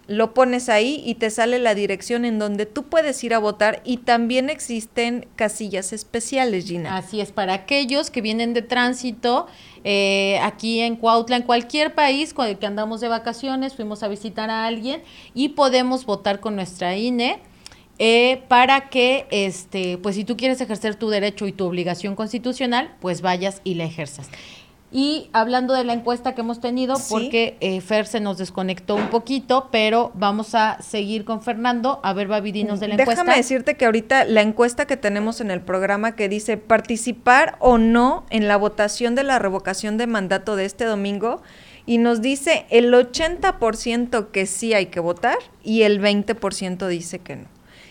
lo 0.06 0.34
pones 0.34 0.68
ahí 0.68 1.02
y 1.04 1.14
te 1.14 1.30
sale 1.30 1.58
la 1.58 1.74
dirección 1.74 2.24
en 2.24 2.38
donde 2.38 2.66
tú 2.66 2.84
puedes 2.84 3.22
ir 3.24 3.34
a 3.34 3.38
votar 3.38 3.80
y 3.84 3.98
también 3.98 4.50
existen 4.50 5.26
casillas 5.36 5.92
especiales, 5.92 6.66
Gina. 6.66 6.96
Así 6.96 7.20
es, 7.20 7.32
para 7.32 7.54
aquellos 7.54 8.10
que 8.10 8.20
vienen 8.20 8.54
de 8.54 8.62
tránsito 8.62 9.46
eh, 9.82 10.38
aquí 10.42 10.80
en 10.80 10.96
Cuautla, 10.96 11.36
en 11.36 11.42
cualquier 11.42 11.94
país 11.94 12.34
que 12.34 12.66
andamos 12.66 13.00
de 13.00 13.08
vacaciones, 13.08 13.74
fuimos 13.74 14.02
a 14.02 14.08
visitar 14.08 14.50
a 14.50 14.66
alguien 14.66 15.02
y 15.34 15.50
podemos 15.50 16.04
votar 16.04 16.40
con 16.40 16.56
nuestra 16.56 16.96
INE. 16.96 17.40
Eh, 18.00 18.42
para 18.48 18.88
que, 18.88 19.28
este, 19.30 19.98
pues 19.98 20.16
si 20.16 20.24
tú 20.24 20.36
quieres 20.36 20.60
ejercer 20.60 20.96
tu 20.96 21.10
derecho 21.10 21.46
y 21.46 21.52
tu 21.52 21.64
obligación 21.64 22.16
constitucional, 22.16 22.92
pues 23.00 23.20
vayas 23.20 23.60
y 23.62 23.74
la 23.74 23.84
ejerzas. 23.84 24.28
Y 24.96 25.28
hablando 25.32 25.74
de 25.74 25.82
la 25.82 25.92
encuesta 25.92 26.36
que 26.36 26.42
hemos 26.42 26.60
tenido, 26.60 26.94
porque 27.10 27.56
eh, 27.58 27.80
Fer 27.80 28.06
se 28.06 28.20
nos 28.20 28.38
desconectó 28.38 28.94
un 28.94 29.08
poquito, 29.08 29.68
pero 29.72 30.12
vamos 30.14 30.54
a 30.54 30.80
seguir 30.80 31.24
con 31.24 31.42
Fernando. 31.42 31.98
A 32.04 32.12
ver, 32.12 32.28
Babi, 32.28 32.52
dinos 32.52 32.78
de 32.78 32.86
la 32.86 32.94
encuesta. 32.94 33.24
Déjame 33.24 33.36
decirte 33.36 33.74
que 33.74 33.86
ahorita 33.86 34.24
la 34.24 34.42
encuesta 34.42 34.86
que 34.86 34.96
tenemos 34.96 35.40
en 35.40 35.50
el 35.50 35.60
programa 35.60 36.14
que 36.14 36.28
dice 36.28 36.58
participar 36.58 37.56
o 37.58 37.76
no 37.76 38.24
en 38.30 38.46
la 38.46 38.56
votación 38.56 39.16
de 39.16 39.24
la 39.24 39.40
revocación 39.40 39.98
de 39.98 40.06
mandato 40.06 40.54
de 40.54 40.64
este 40.64 40.84
domingo, 40.84 41.42
y 41.86 41.98
nos 41.98 42.22
dice 42.22 42.64
el 42.70 42.94
80% 42.94 44.30
que 44.30 44.46
sí 44.46 44.74
hay 44.74 44.86
que 44.86 45.00
votar 45.00 45.38
y 45.64 45.82
el 45.82 46.00
20% 46.00 46.86
dice 46.86 47.18
que 47.18 47.34
no. 47.34 47.46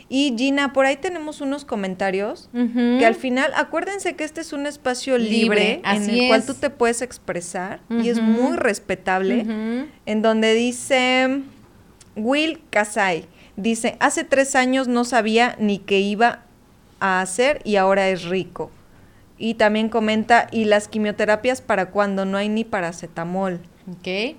Y 0.10 0.36
Gina, 0.38 0.74
por 0.74 0.86
ahí 0.86 0.98
tenemos 0.98 1.42
unos 1.42 1.66
comentarios 1.66 2.50
que 2.54 3.06
al 3.06 3.16
final, 3.16 3.52
acuérdense 3.56 4.16
que 4.16 4.24
este 4.24 4.42
es 4.42 4.54
un 4.54 4.66
espacio 4.66 5.18
libre, 5.18 5.82
en 5.86 6.10
el 6.10 6.28
cual 6.28 6.46
tú 6.46 6.54
te 6.54 6.70
puedes 6.70 7.02
expresar 7.02 7.82
y 7.90 8.10
es 8.10 8.22
muy 8.22 8.58
respetable, 8.58 9.88
en 10.06 10.22
donde 10.22 10.54
dice 10.54 11.42
Will 12.16 12.62
Casay, 12.70 13.26
dice, 13.56 13.98
hace 14.00 14.24
tres 14.24 14.56
años 14.56 14.88
no 14.88 15.04
sabía 15.04 15.56
ni 15.60 15.80
qué 15.80 16.00
iba 16.00 16.44
a 17.00 17.22
hacer 17.22 17.62
y 17.64 17.78
ahora 17.78 18.10
es 18.10 18.24
rico. 18.24 18.72
Y 19.38 19.56
también 19.56 19.90
comenta, 19.90 20.48
y 20.52 20.66
las 20.66 20.88
quimioterapias 20.88 21.62
para 21.62 21.90
cuando 21.90 22.24
no 22.24 22.38
hay 22.38 22.50
ni 22.50 22.64
paracetamol. 22.64 23.60
Ok 23.98 24.38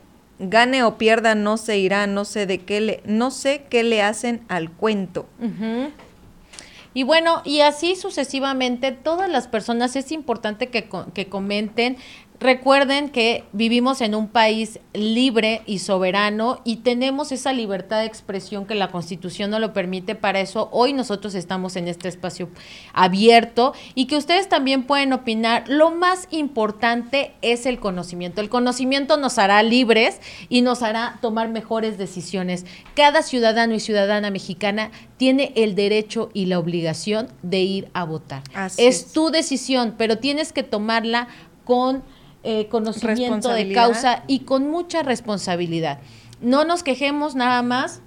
gane 0.50 0.82
o 0.82 0.96
pierda, 0.98 1.34
no 1.34 1.56
se 1.56 1.78
irá, 1.78 2.06
no 2.06 2.24
sé 2.24 2.46
de 2.46 2.58
qué 2.58 2.80
le, 2.80 3.02
no 3.04 3.30
sé 3.30 3.64
qué 3.68 3.82
le 3.82 4.02
hacen 4.02 4.42
al 4.48 4.70
cuento. 4.70 5.26
Y 6.94 7.02
bueno, 7.02 7.42
y 7.44 7.60
así 7.60 7.96
sucesivamente, 7.96 8.92
todas 8.92 9.28
las 9.28 9.48
personas 9.48 9.96
es 9.96 10.12
importante 10.12 10.68
que, 10.68 10.88
que 11.12 11.26
comenten 11.26 11.96
Recuerden 12.44 13.08
que 13.08 13.44
vivimos 13.54 14.02
en 14.02 14.14
un 14.14 14.28
país 14.28 14.78
libre 14.92 15.62
y 15.64 15.78
soberano 15.78 16.60
y 16.62 16.76
tenemos 16.76 17.32
esa 17.32 17.54
libertad 17.54 18.00
de 18.00 18.04
expresión 18.04 18.66
que 18.66 18.74
la 18.74 18.88
Constitución 18.90 19.48
no 19.50 19.58
lo 19.58 19.72
permite. 19.72 20.14
Para 20.14 20.40
eso 20.40 20.68
hoy 20.70 20.92
nosotros 20.92 21.34
estamos 21.34 21.74
en 21.76 21.88
este 21.88 22.06
espacio 22.06 22.50
abierto 22.92 23.72
y 23.94 24.04
que 24.08 24.18
ustedes 24.18 24.50
también 24.50 24.82
pueden 24.82 25.14
opinar. 25.14 25.64
Lo 25.68 25.90
más 25.90 26.28
importante 26.32 27.32
es 27.40 27.64
el 27.64 27.80
conocimiento. 27.80 28.42
El 28.42 28.50
conocimiento 28.50 29.16
nos 29.16 29.38
hará 29.38 29.62
libres 29.62 30.20
y 30.50 30.60
nos 30.60 30.82
hará 30.82 31.16
tomar 31.22 31.48
mejores 31.48 31.96
decisiones. 31.96 32.66
Cada 32.94 33.22
ciudadano 33.22 33.72
y 33.72 33.80
ciudadana 33.80 34.30
mexicana 34.30 34.90
tiene 35.16 35.54
el 35.56 35.74
derecho 35.74 36.28
y 36.34 36.44
la 36.44 36.58
obligación 36.58 37.28
de 37.42 37.60
ir 37.60 37.88
a 37.94 38.04
votar. 38.04 38.42
es 38.76 39.14
tu 39.14 39.30
decisión, 39.30 39.94
pero 39.96 40.18
tienes 40.18 40.52
que 40.52 40.62
tomarla 40.62 41.28
con 41.64 42.02
eh, 42.44 42.68
conocimiento 42.68 43.48
de 43.48 43.72
causa 43.72 44.22
y 44.26 44.40
con 44.40 44.70
mucha 44.70 45.02
responsabilidad. 45.02 45.98
No 46.40 46.64
nos 46.64 46.82
quejemos 46.82 47.34
nada 47.34 47.62
más. 47.62 48.00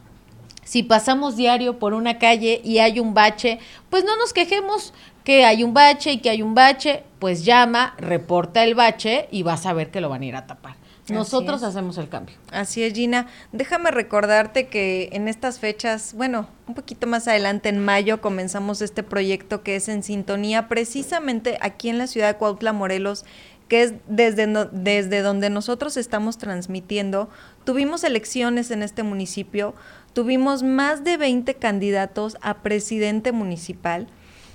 Si 0.63 0.83
pasamos 0.83 1.35
diario 1.35 1.79
por 1.79 1.93
una 1.93 2.19
calle 2.19 2.61
y 2.63 2.79
hay 2.79 2.99
un 2.99 3.13
bache, 3.13 3.59
pues 3.89 4.03
no 4.03 4.17
nos 4.17 4.33
quejemos 4.33 4.93
que 5.23 5.43
hay 5.43 5.63
un 5.63 5.73
bache 5.73 6.11
y 6.11 6.17
que 6.19 6.29
hay 6.29 6.41
un 6.41 6.53
bache, 6.55 7.03
pues 7.19 7.45
llama, 7.45 7.95
reporta 7.97 8.63
el 8.63 8.75
bache 8.75 9.27
y 9.31 9.43
vas 9.43 9.65
a 9.65 9.73
ver 9.73 9.91
que 9.91 10.01
lo 10.01 10.09
van 10.09 10.21
a 10.21 10.25
ir 10.25 10.35
a 10.35 10.45
tapar. 10.45 10.75
Nosotros 11.09 11.63
hacemos 11.63 11.97
el 11.97 12.09
cambio. 12.09 12.35
Así 12.51 12.83
es, 12.83 12.93
Gina. 12.93 13.27
Déjame 13.51 13.91
recordarte 13.91 14.67
que 14.67 15.09
en 15.13 15.27
estas 15.27 15.59
fechas, 15.59 16.13
bueno, 16.13 16.47
un 16.67 16.75
poquito 16.75 17.07
más 17.07 17.27
adelante, 17.27 17.69
en 17.69 17.83
mayo, 17.83 18.21
comenzamos 18.21 18.81
este 18.81 19.03
proyecto 19.03 19.63
que 19.63 19.75
es 19.77 19.87
en 19.87 20.03
sintonía 20.03 20.67
precisamente 20.67 21.57
aquí 21.61 21.89
en 21.89 21.97
la 21.97 22.07
ciudad 22.07 22.33
de 22.33 22.37
Cuautla, 22.37 22.73
Morelos, 22.73 23.25
que 23.67 23.83
es 23.83 23.93
desde, 24.07 24.47
desde 24.71 25.21
donde 25.21 25.49
nosotros 25.49 25.97
estamos 25.97 26.37
transmitiendo. 26.37 27.29
Tuvimos 27.63 28.03
elecciones 28.03 28.71
en 28.71 28.83
este 28.83 29.03
municipio, 29.03 29.73
tuvimos 30.13 30.63
más 30.63 31.03
de 31.03 31.17
20 31.17 31.55
candidatos 31.55 32.37
a 32.41 32.55
presidente 32.63 33.31
municipal 33.31 34.07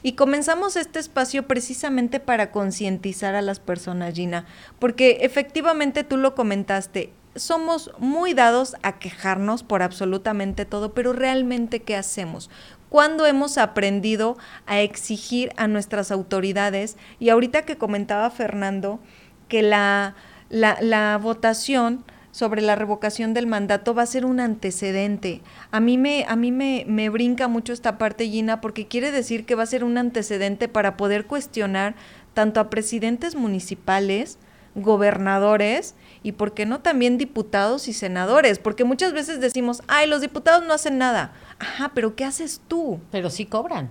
y 0.02 0.12
comenzamos 0.12 0.76
este 0.76 0.98
espacio 0.98 1.46
precisamente 1.46 2.18
para 2.18 2.50
concientizar 2.50 3.34
a 3.34 3.42
las 3.42 3.60
personas, 3.60 4.14
Gina, 4.14 4.46
porque 4.78 5.18
efectivamente 5.20 6.02
tú 6.02 6.16
lo 6.16 6.34
comentaste, 6.34 7.12
somos 7.36 7.92
muy 7.98 8.34
dados 8.34 8.76
a 8.82 8.98
quejarnos 8.98 9.62
por 9.62 9.82
absolutamente 9.82 10.64
todo, 10.64 10.92
pero 10.92 11.12
realmente 11.12 11.82
¿qué 11.82 11.96
hacemos? 11.96 12.50
¿Cuándo 12.92 13.24
hemos 13.24 13.56
aprendido 13.56 14.36
a 14.66 14.82
exigir 14.82 15.50
a 15.56 15.66
nuestras 15.66 16.10
autoridades? 16.10 16.98
Y 17.18 17.30
ahorita 17.30 17.62
que 17.62 17.78
comentaba 17.78 18.28
Fernando 18.28 19.00
que 19.48 19.62
la, 19.62 20.14
la, 20.50 21.16
votación 21.16 22.04
sobre 22.32 22.60
la 22.60 22.76
revocación 22.76 23.32
del 23.32 23.46
mandato 23.46 23.94
va 23.94 24.02
a 24.02 24.06
ser 24.06 24.26
un 24.26 24.40
antecedente. 24.40 25.40
A 25.70 25.80
mí 25.80 25.96
me, 25.96 26.26
a 26.28 26.36
mí 26.36 26.52
me, 26.52 26.84
me, 26.86 27.08
brinca 27.08 27.48
mucho 27.48 27.72
esta 27.72 27.96
parte, 27.96 28.28
Gina, 28.28 28.60
porque 28.60 28.88
quiere 28.88 29.10
decir 29.10 29.46
que 29.46 29.54
va 29.54 29.62
a 29.62 29.66
ser 29.66 29.84
un 29.84 29.96
antecedente 29.96 30.68
para 30.68 30.98
poder 30.98 31.24
cuestionar 31.24 31.94
tanto 32.34 32.60
a 32.60 32.68
presidentes 32.68 33.34
municipales, 33.36 34.36
gobernadores 34.74 35.94
y, 36.22 36.32
¿por 36.32 36.54
qué 36.54 36.66
no, 36.66 36.80
también 36.80 37.18
diputados 37.18 37.88
y 37.88 37.92
senadores? 37.92 38.58
Porque 38.58 38.84
muchas 38.84 39.12
veces 39.12 39.40
decimos, 39.40 39.82
ay, 39.88 40.08
los 40.08 40.20
diputados 40.20 40.64
no 40.64 40.72
hacen 40.72 40.98
nada. 40.98 41.32
Ajá, 41.62 41.92
pero 41.94 42.16
¿qué 42.16 42.24
haces 42.24 42.60
tú? 42.66 42.98
Pero 43.12 43.30
sí 43.30 43.46
cobran. 43.46 43.88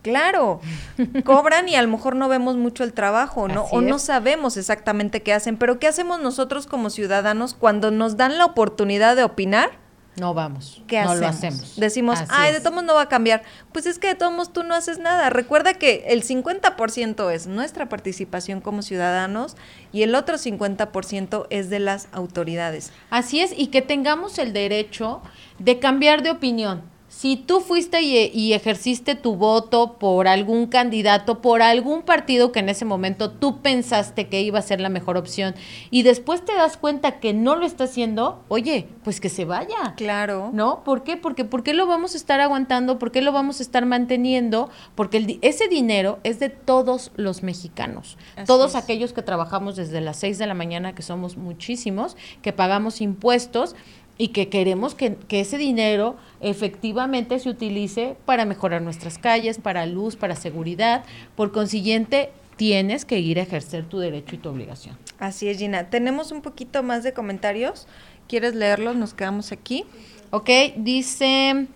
Claro, 0.00 0.62
cobran 1.24 1.68
y 1.68 1.74
a 1.74 1.82
lo 1.82 1.88
mejor 1.88 2.16
no 2.16 2.30
vemos 2.30 2.56
mucho 2.56 2.82
el 2.82 2.94
trabajo, 2.94 3.46
¿no? 3.46 3.64
o 3.64 3.82
no 3.82 3.98
sabemos 3.98 4.56
exactamente 4.56 5.22
qué 5.22 5.34
hacen, 5.34 5.58
pero 5.58 5.78
¿qué 5.78 5.86
hacemos 5.86 6.20
nosotros 6.20 6.66
como 6.66 6.88
ciudadanos 6.88 7.52
cuando 7.52 7.90
nos 7.90 8.16
dan 8.16 8.38
la 8.38 8.46
oportunidad 8.46 9.16
de 9.16 9.24
opinar? 9.24 9.72
No 10.16 10.32
vamos. 10.32 10.82
¿Qué 10.86 10.96
no 10.96 11.10
hacemos? 11.10 11.20
lo 11.20 11.26
hacemos. 11.28 11.76
Decimos, 11.76 12.18
ay, 12.30 12.52
de 12.54 12.60
todos 12.60 12.72
modos 12.72 12.86
no 12.86 12.94
va 12.94 13.02
a 13.02 13.08
cambiar. 13.08 13.42
Pues 13.72 13.84
es 13.84 13.98
que 13.98 14.08
de 14.08 14.14
todos 14.14 14.32
modos 14.32 14.52
tú 14.52 14.64
no 14.64 14.74
haces 14.74 14.98
nada. 14.98 15.30
Recuerda 15.30 15.74
que 15.74 16.04
el 16.08 16.24
50% 16.24 17.30
es 17.30 17.46
nuestra 17.46 17.88
participación 17.88 18.60
como 18.60 18.82
ciudadanos 18.82 19.56
y 19.92 20.02
el 20.02 20.14
otro 20.14 20.36
50% 20.36 21.46
es 21.50 21.70
de 21.70 21.78
las 21.78 22.08
autoridades. 22.12 22.92
Así 23.10 23.40
es, 23.40 23.52
y 23.56 23.68
que 23.68 23.82
tengamos 23.82 24.38
el 24.38 24.52
derecho 24.52 25.20
de 25.58 25.78
cambiar 25.78 26.22
de 26.22 26.30
opinión 26.30 26.89
si 27.20 27.36
tú 27.36 27.60
fuiste 27.60 28.00
y, 28.00 28.54
ejerciste 28.54 29.14
tu 29.14 29.36
voto 29.36 29.98
por 29.98 30.26
algún 30.26 30.68
candidato, 30.68 31.42
por 31.42 31.60
algún 31.60 32.00
partido 32.00 32.50
que 32.50 32.60
en 32.60 32.70
ese 32.70 32.86
momento 32.86 33.30
tú 33.30 33.60
pensaste 33.60 34.28
que 34.28 34.40
iba 34.40 34.58
a 34.58 34.62
ser 34.62 34.80
la 34.80 34.88
mejor 34.88 35.18
opción 35.18 35.54
y 35.90 36.02
después 36.02 36.42
te 36.42 36.54
das 36.54 36.78
cuenta 36.78 37.20
que 37.20 37.34
no 37.34 37.56
lo 37.56 37.66
está 37.66 37.84
haciendo, 37.84 38.42
oye, 38.48 38.88
pues 39.04 39.20
que 39.20 39.28
se 39.28 39.44
vaya. 39.44 39.92
Claro. 39.98 40.48
¿No? 40.54 40.82
¿Por 40.82 41.02
qué? 41.02 41.18
Porque 41.18 41.44
¿por 41.44 41.62
qué 41.62 41.74
lo 41.74 41.86
vamos 41.86 42.14
a 42.14 42.16
estar 42.16 42.40
aguantando? 42.40 42.98
¿Por 42.98 43.12
qué 43.12 43.20
lo 43.20 43.32
vamos 43.32 43.60
a 43.60 43.64
estar 43.64 43.84
manteniendo? 43.84 44.70
Porque 44.94 45.38
ese 45.42 45.68
dinero 45.68 46.20
es 46.24 46.40
de 46.40 46.48
todos 46.48 47.12
los 47.16 47.42
mexicanos. 47.42 48.16
todos 48.46 48.74
aquellos 48.74 49.12
que 49.12 49.20
trabajamos 49.20 49.76
desde 49.76 50.00
las 50.00 50.16
6 50.16 50.38
de 50.38 50.46
la 50.46 50.54
mañana, 50.54 50.94
que 50.94 51.02
somos 51.02 51.36
muchísimos, 51.36 52.16
que 52.40 52.54
pagamos 52.54 53.02
impuestos 53.02 53.76
y 54.20 54.28
que 54.28 54.50
queremos 54.50 54.94
que, 54.94 55.16
ese 55.30 55.56
dinero 55.56 56.14
efectivamente 56.42 57.38
se 57.38 57.48
utilice 57.48 58.16
para 58.26 58.44
mejorar 58.44 58.82
nuestras 58.82 59.16
calles, 59.16 59.56
para 59.56 59.86
luz, 59.86 60.14
para 60.14 60.36
seguridad. 60.36 61.04
Por 61.36 61.52
consiguiente, 61.52 62.28
tienes 62.56 63.06
que 63.06 63.18
ir 63.18 63.38
a 63.38 63.42
ejercer 63.44 63.88
tu 63.88 63.98
derecho 63.98 64.34
y 64.34 64.38
tu 64.38 64.50
obligación. 64.50 64.98
Así 65.18 65.48
es, 65.48 65.56
Gina. 65.56 65.88
Tenemos 65.88 66.32
un 66.32 66.42
poquito 66.42 66.82
más 66.82 67.02
de 67.02 67.14
comentarios. 67.14 67.88
¿Quieres 68.28 68.54
leerlos? 68.54 68.94
Nos 68.94 69.14
quedamos 69.14 69.52
aquí. 69.52 69.84
Ok, 70.30 70.50
dice... 70.76 71.66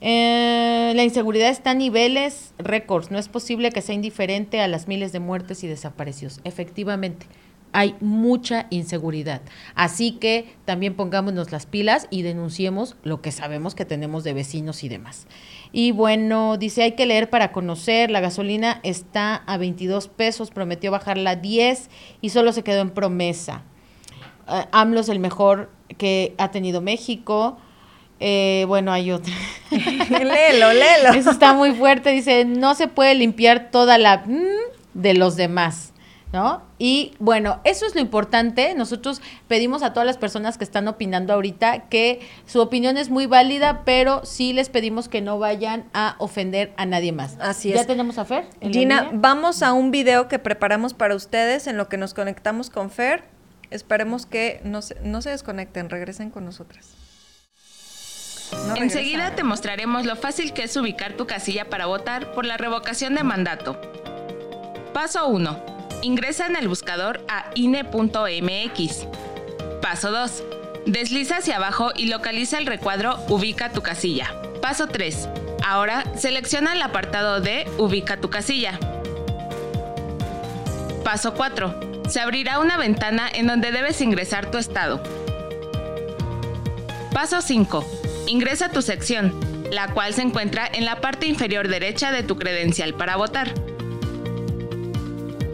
Eh, 0.00 0.92
la 0.94 1.02
inseguridad 1.02 1.48
está 1.48 1.72
a 1.72 1.74
niveles 1.74 2.54
récords. 2.58 3.10
No 3.10 3.18
es 3.18 3.28
posible 3.28 3.72
que 3.72 3.82
sea 3.82 3.96
indiferente 3.96 4.60
a 4.60 4.68
las 4.68 4.86
miles 4.86 5.10
de 5.10 5.18
muertes 5.18 5.64
y 5.64 5.66
desaparecidos. 5.66 6.40
Efectivamente 6.44 7.26
hay 7.72 7.96
mucha 8.00 8.66
inseguridad. 8.70 9.42
Así 9.74 10.12
que 10.12 10.54
también 10.64 10.94
pongámonos 10.94 11.52
las 11.52 11.66
pilas 11.66 12.06
y 12.10 12.22
denunciemos 12.22 12.96
lo 13.02 13.20
que 13.20 13.32
sabemos 13.32 13.74
que 13.74 13.84
tenemos 13.84 14.24
de 14.24 14.32
vecinos 14.32 14.84
y 14.84 14.88
demás. 14.88 15.26
Y 15.72 15.92
bueno, 15.92 16.56
dice, 16.56 16.82
hay 16.82 16.92
que 16.92 17.06
leer 17.06 17.30
para 17.30 17.52
conocer, 17.52 18.10
la 18.10 18.20
gasolina 18.20 18.80
está 18.82 19.36
a 19.36 19.58
22 19.58 20.08
pesos, 20.08 20.50
prometió 20.50 20.90
bajarla 20.90 21.30
a 21.30 21.36
10 21.36 21.90
y 22.20 22.30
solo 22.30 22.52
se 22.52 22.62
quedó 22.62 22.80
en 22.80 22.90
promesa. 22.90 23.62
Uh, 24.48 24.62
AMLO 24.72 25.00
es 25.00 25.08
el 25.10 25.18
mejor 25.18 25.70
que 25.98 26.34
ha 26.38 26.50
tenido 26.50 26.80
México. 26.80 27.58
Eh, 28.20 28.64
bueno, 28.66 28.92
hay 28.92 29.10
otra. 29.10 29.32
léelo, 29.70 30.72
léelo. 30.72 31.10
Eso 31.14 31.30
está 31.30 31.52
muy 31.52 31.72
fuerte. 31.72 32.10
Dice, 32.10 32.44
no 32.44 32.74
se 32.74 32.88
puede 32.88 33.14
limpiar 33.14 33.70
toda 33.70 33.98
la 33.98 34.24
mm, 34.26 34.46
de 34.94 35.14
los 35.14 35.36
demás. 35.36 35.92
¿No? 36.32 36.62
Y 36.78 37.14
bueno, 37.18 37.60
eso 37.64 37.86
es 37.86 37.94
lo 37.94 38.00
importante. 38.00 38.74
Nosotros 38.74 39.22
pedimos 39.46 39.82
a 39.82 39.92
todas 39.92 40.06
las 40.06 40.18
personas 40.18 40.58
que 40.58 40.64
están 40.64 40.86
opinando 40.88 41.32
ahorita 41.32 41.88
que 41.88 42.20
su 42.46 42.60
opinión 42.60 42.96
es 42.96 43.10
muy 43.10 43.26
válida, 43.26 43.82
pero 43.84 44.24
sí 44.24 44.52
les 44.52 44.68
pedimos 44.68 45.08
que 45.08 45.20
no 45.20 45.38
vayan 45.38 45.86
a 45.94 46.16
ofender 46.18 46.72
a 46.76 46.86
nadie 46.86 47.12
más. 47.12 47.36
Así 47.40 47.70
es. 47.70 47.76
¿Ya 47.76 47.86
tenemos 47.86 48.18
a 48.18 48.24
Fer? 48.24 48.46
Gina, 48.60 49.10
vamos 49.12 49.62
a 49.62 49.72
un 49.72 49.90
video 49.90 50.28
que 50.28 50.38
preparamos 50.38 50.94
para 50.94 51.14
ustedes 51.14 51.66
en 51.66 51.76
lo 51.76 51.88
que 51.88 51.96
nos 51.96 52.14
conectamos 52.14 52.70
con 52.70 52.90
Fer. 52.90 53.24
Esperemos 53.70 54.26
que 54.26 54.60
no 54.64 54.82
se, 54.82 54.96
no 55.02 55.22
se 55.22 55.30
desconecten, 55.30 55.90
regresen 55.90 56.30
con 56.30 56.44
nosotras. 56.44 56.94
Enseguida 58.76 59.34
te 59.34 59.44
mostraremos 59.44 60.06
lo 60.06 60.16
fácil 60.16 60.54
que 60.54 60.64
es 60.64 60.76
ubicar 60.76 61.18
tu 61.18 61.26
casilla 61.26 61.68
para 61.68 61.84
votar 61.84 62.32
por 62.32 62.46
la 62.46 62.56
revocación 62.56 63.14
de 63.14 63.22
mandato. 63.22 63.78
Paso 64.94 65.28
1 65.28 65.77
Ingresa 66.02 66.46
en 66.46 66.56
el 66.56 66.68
buscador 66.68 67.20
a 67.28 67.50
INE.mx. 67.54 69.06
Paso 69.82 70.10
2. 70.12 70.42
Desliza 70.86 71.38
hacia 71.38 71.56
abajo 71.56 71.90
y 71.96 72.06
localiza 72.06 72.58
el 72.58 72.66
recuadro 72.66 73.18
Ubica 73.28 73.72
tu 73.72 73.82
casilla. 73.82 74.32
Paso 74.62 74.86
3. 74.86 75.28
Ahora 75.66 76.04
selecciona 76.16 76.72
el 76.72 76.82
apartado 76.82 77.40
de 77.40 77.66
Ubica 77.78 78.16
tu 78.18 78.30
casilla. 78.30 78.78
Paso 81.04 81.34
4. 81.34 82.02
Se 82.08 82.20
abrirá 82.20 82.60
una 82.60 82.76
ventana 82.76 83.28
en 83.32 83.48
donde 83.48 83.72
debes 83.72 84.00
ingresar 84.00 84.50
tu 84.50 84.58
estado. 84.58 85.02
Paso 87.12 87.42
5. 87.42 87.84
Ingresa 88.28 88.70
tu 88.70 88.82
sección, 88.82 89.34
la 89.72 89.88
cual 89.88 90.14
se 90.14 90.22
encuentra 90.22 90.68
en 90.72 90.84
la 90.84 91.00
parte 91.00 91.26
inferior 91.26 91.66
derecha 91.66 92.12
de 92.12 92.22
tu 92.22 92.36
credencial 92.36 92.94
para 92.94 93.16
votar. 93.16 93.52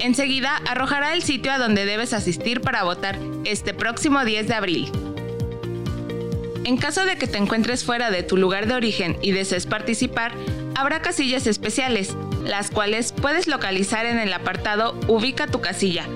Enseguida 0.00 0.60
arrojará 0.68 1.14
el 1.14 1.22
sitio 1.22 1.52
a 1.52 1.58
donde 1.58 1.84
debes 1.84 2.12
asistir 2.12 2.60
para 2.60 2.84
votar 2.84 3.18
este 3.44 3.74
próximo 3.74 4.24
10 4.24 4.48
de 4.48 4.54
abril. 4.54 4.92
En 6.64 6.78
caso 6.78 7.04
de 7.04 7.16
que 7.16 7.26
te 7.26 7.38
encuentres 7.38 7.84
fuera 7.84 8.10
de 8.10 8.22
tu 8.22 8.36
lugar 8.36 8.66
de 8.66 8.74
origen 8.74 9.18
y 9.20 9.32
desees 9.32 9.66
participar, 9.66 10.32
habrá 10.74 11.02
casillas 11.02 11.46
especiales, 11.46 12.16
las 12.42 12.70
cuales 12.70 13.12
puedes 13.12 13.46
localizar 13.46 14.06
en 14.06 14.18
el 14.18 14.32
apartado 14.32 14.98
Ubica 15.06 15.46
tu 15.46 15.60
casilla 15.60 16.06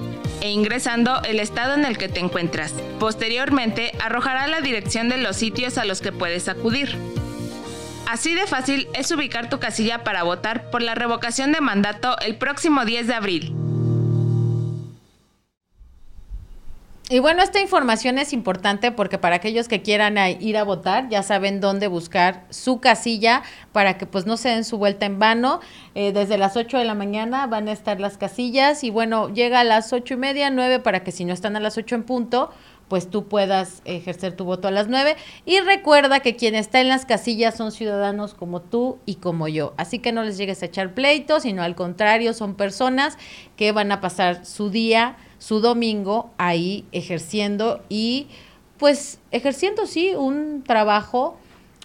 e 0.40 0.50
ingresando 0.50 1.20
el 1.24 1.40
estado 1.40 1.74
en 1.74 1.84
el 1.84 1.98
que 1.98 2.08
te 2.08 2.20
encuentras. 2.20 2.72
Posteriormente, 2.98 3.92
arrojará 4.00 4.46
la 4.46 4.60
dirección 4.60 5.08
de 5.08 5.18
los 5.18 5.36
sitios 5.36 5.78
a 5.78 5.84
los 5.84 6.00
que 6.00 6.12
puedes 6.12 6.48
acudir. 6.48 6.96
Así 8.06 8.34
de 8.34 8.46
fácil 8.46 8.88
es 8.94 9.10
ubicar 9.10 9.50
tu 9.50 9.58
casilla 9.58 10.02
para 10.02 10.22
votar 10.22 10.70
por 10.70 10.80
la 10.80 10.94
revocación 10.94 11.52
de 11.52 11.60
mandato 11.60 12.16
el 12.20 12.36
próximo 12.36 12.84
10 12.86 13.06
de 13.06 13.14
abril. 13.14 13.57
Y 17.10 17.20
bueno, 17.20 17.42
esta 17.42 17.58
información 17.58 18.18
es 18.18 18.34
importante 18.34 18.92
porque 18.92 19.16
para 19.16 19.36
aquellos 19.36 19.66
que 19.66 19.80
quieran 19.80 20.18
ir 20.42 20.58
a 20.58 20.64
votar, 20.64 21.08
ya 21.08 21.22
saben 21.22 21.58
dónde 21.58 21.88
buscar 21.88 22.44
su 22.50 22.80
casilla 22.80 23.42
para 23.72 23.96
que 23.96 24.04
pues 24.04 24.26
no 24.26 24.36
se 24.36 24.50
den 24.50 24.62
su 24.62 24.76
vuelta 24.76 25.06
en 25.06 25.18
vano. 25.18 25.60
Eh, 25.94 26.12
desde 26.12 26.36
las 26.36 26.58
8 26.58 26.76
de 26.76 26.84
la 26.84 26.94
mañana 26.94 27.46
van 27.46 27.66
a 27.68 27.72
estar 27.72 27.98
las 27.98 28.18
casillas 28.18 28.84
y 28.84 28.90
bueno, 28.90 29.32
llega 29.32 29.60
a 29.60 29.64
las 29.64 29.90
ocho 29.94 30.14
y 30.14 30.16
media, 30.18 30.50
nueve 30.50 30.80
para 30.80 31.02
que 31.02 31.10
si 31.10 31.24
no 31.24 31.32
están 31.32 31.56
a 31.56 31.60
las 31.60 31.78
8 31.78 31.94
en 31.94 32.02
punto, 32.02 32.50
pues 32.88 33.08
tú 33.08 33.26
puedas 33.26 33.80
ejercer 33.86 34.36
tu 34.36 34.44
voto 34.44 34.68
a 34.68 34.70
las 34.70 34.88
9. 34.88 35.16
Y 35.46 35.60
recuerda 35.60 36.20
que 36.20 36.36
quien 36.36 36.54
está 36.54 36.78
en 36.82 36.88
las 36.88 37.06
casillas 37.06 37.56
son 37.56 37.72
ciudadanos 37.72 38.34
como 38.34 38.60
tú 38.60 38.98
y 39.06 39.14
como 39.14 39.48
yo. 39.48 39.72
Así 39.78 39.98
que 39.98 40.12
no 40.12 40.24
les 40.24 40.36
llegues 40.36 40.62
a 40.62 40.66
echar 40.66 40.92
pleitos, 40.92 41.44
sino 41.44 41.62
al 41.62 41.74
contrario, 41.74 42.34
son 42.34 42.54
personas 42.54 43.16
que 43.56 43.72
van 43.72 43.92
a 43.92 44.02
pasar 44.02 44.44
su 44.44 44.68
día 44.68 45.16
su 45.38 45.60
domingo 45.60 46.30
ahí 46.38 46.84
ejerciendo 46.92 47.82
y 47.88 48.26
pues 48.78 49.18
ejerciendo 49.30 49.86
sí 49.86 50.14
un 50.14 50.62
trabajo, 50.66 51.36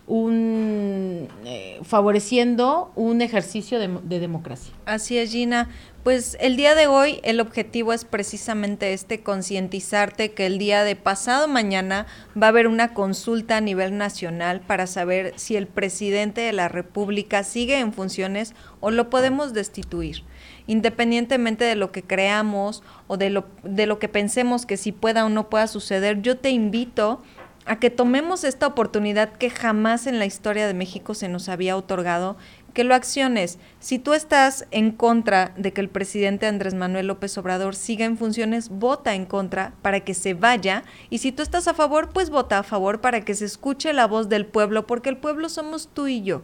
un 0.05 1.27
eh, 1.45 1.79
favoreciendo 1.83 2.91
un 2.95 3.21
ejercicio 3.21 3.79
de, 3.79 3.99
de 4.03 4.19
democracia. 4.19 4.73
Así 4.85 5.17
es, 5.17 5.31
Gina. 5.31 5.69
Pues 6.03 6.35
el 6.41 6.57
día 6.57 6.75
de 6.75 6.87
hoy 6.87 7.21
el 7.23 7.39
objetivo 7.39 7.93
es 7.93 8.03
precisamente 8.03 8.91
este, 8.91 9.23
concientizarte 9.23 10.33
que 10.33 10.45
el 10.45 10.57
día 10.57 10.83
de 10.83 10.97
pasado 10.97 11.47
mañana 11.47 12.07
va 12.39 12.47
a 12.47 12.49
haber 12.49 12.67
una 12.67 12.93
consulta 12.93 13.55
a 13.55 13.61
nivel 13.61 13.97
nacional 13.97 14.59
para 14.59 14.85
saber 14.85 15.31
si 15.37 15.55
el 15.55 15.65
presidente 15.65 16.41
de 16.41 16.51
la 16.51 16.67
República 16.67 17.45
sigue 17.45 17.79
en 17.79 17.93
funciones 17.93 18.53
o 18.81 18.91
lo 18.91 19.09
podemos 19.09 19.53
destituir 19.53 20.23
independientemente 20.67 21.65
de 21.65 21.75
lo 21.75 21.91
que 21.91 22.03
creamos 22.03 22.83
o 23.07 23.17
de 23.17 23.29
lo, 23.29 23.45
de 23.63 23.85
lo 23.85 23.99
que 23.99 24.09
pensemos 24.09 24.65
que 24.65 24.77
si 24.77 24.91
pueda 24.91 25.25
o 25.25 25.29
no 25.29 25.49
pueda 25.49 25.67
suceder, 25.67 26.21
yo 26.21 26.37
te 26.37 26.49
invito 26.49 27.21
a 27.65 27.79
que 27.79 27.89
tomemos 27.89 28.43
esta 28.43 28.67
oportunidad 28.67 29.31
que 29.33 29.49
jamás 29.49 30.07
en 30.07 30.19
la 30.19 30.25
historia 30.25 30.67
de 30.67 30.73
México 30.73 31.13
se 31.13 31.29
nos 31.29 31.47
había 31.49 31.77
otorgado, 31.77 32.35
que 32.73 32.83
lo 32.83 32.95
acciones. 32.95 33.59
Si 33.79 33.99
tú 33.99 34.13
estás 34.13 34.65
en 34.71 34.91
contra 34.91 35.53
de 35.55 35.71
que 35.73 35.81
el 35.81 35.89
presidente 35.89 36.47
Andrés 36.47 36.73
Manuel 36.73 37.07
López 37.07 37.37
Obrador 37.37 37.75
siga 37.75 38.05
en 38.05 38.17
funciones, 38.17 38.69
vota 38.69 39.13
en 39.13 39.25
contra 39.25 39.73
para 39.81 39.99
que 40.01 40.13
se 40.13 40.33
vaya. 40.33 40.83
Y 41.09 41.19
si 41.19 41.31
tú 41.31 41.43
estás 41.43 41.67
a 41.67 41.73
favor, 41.73 42.09
pues 42.09 42.29
vota 42.29 42.59
a 42.59 42.63
favor 42.63 42.99
para 42.99 43.21
que 43.21 43.35
se 43.35 43.45
escuche 43.45 43.93
la 43.93 44.07
voz 44.07 44.27
del 44.27 44.45
pueblo, 44.45 44.87
porque 44.87 45.09
el 45.09 45.17
pueblo 45.17 45.49
somos 45.49 45.87
tú 45.93 46.07
y 46.07 46.23
yo. 46.23 46.41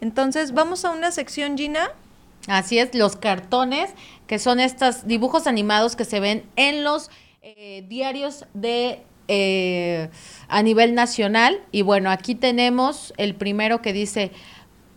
Entonces, 0.00 0.52
vamos 0.52 0.84
a 0.84 0.90
una 0.90 1.12
sección, 1.12 1.56
Gina. 1.56 1.92
Así 2.48 2.78
es, 2.78 2.94
los 2.94 3.16
cartones, 3.16 3.90
que 4.26 4.38
son 4.38 4.58
estos 4.58 5.06
dibujos 5.06 5.46
animados 5.46 5.96
que 5.96 6.04
se 6.04 6.18
ven 6.18 6.44
en 6.56 6.82
los 6.82 7.10
eh, 7.42 7.84
diarios 7.88 8.46
de 8.54 9.02
eh, 9.28 10.08
a 10.48 10.62
nivel 10.62 10.94
nacional. 10.94 11.60
Y 11.70 11.82
bueno, 11.82 12.10
aquí 12.10 12.34
tenemos 12.34 13.12
el 13.18 13.34
primero 13.34 13.82
que 13.82 13.92
dice, 13.92 14.32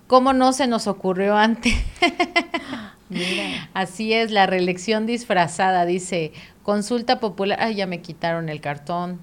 ¿cómo 0.08 0.32
no 0.34 0.54
se 0.54 0.68
nos 0.68 0.88
ocurrió 0.88 1.36
antes? 1.36 1.74
Así 3.74 4.14
es, 4.14 4.32
la 4.32 4.46
reelección 4.46 5.06
disfrazada, 5.06 5.86
dice, 5.86 6.32
consulta 6.64 7.20
popular, 7.20 7.58
ay, 7.62 7.76
ya 7.76 7.88
me 7.88 8.02
quitaron 8.02 8.48
el 8.48 8.62
cartón. 8.62 9.20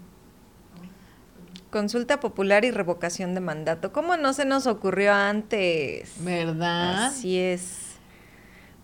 Consulta 1.71 2.21
popular 2.21 2.65
y 2.65 2.71
revocación 2.71 3.35
de 3.35 3.41
mandato. 3.41 3.93
¿Cómo 3.93 4.17
no 4.17 4.33
se 4.35 4.45
nos 4.45 4.67
ocurrió 4.67 5.13
antes? 5.13 6.13
¿Verdad? 6.21 7.07
Así 7.07 7.39
es. 7.39 7.88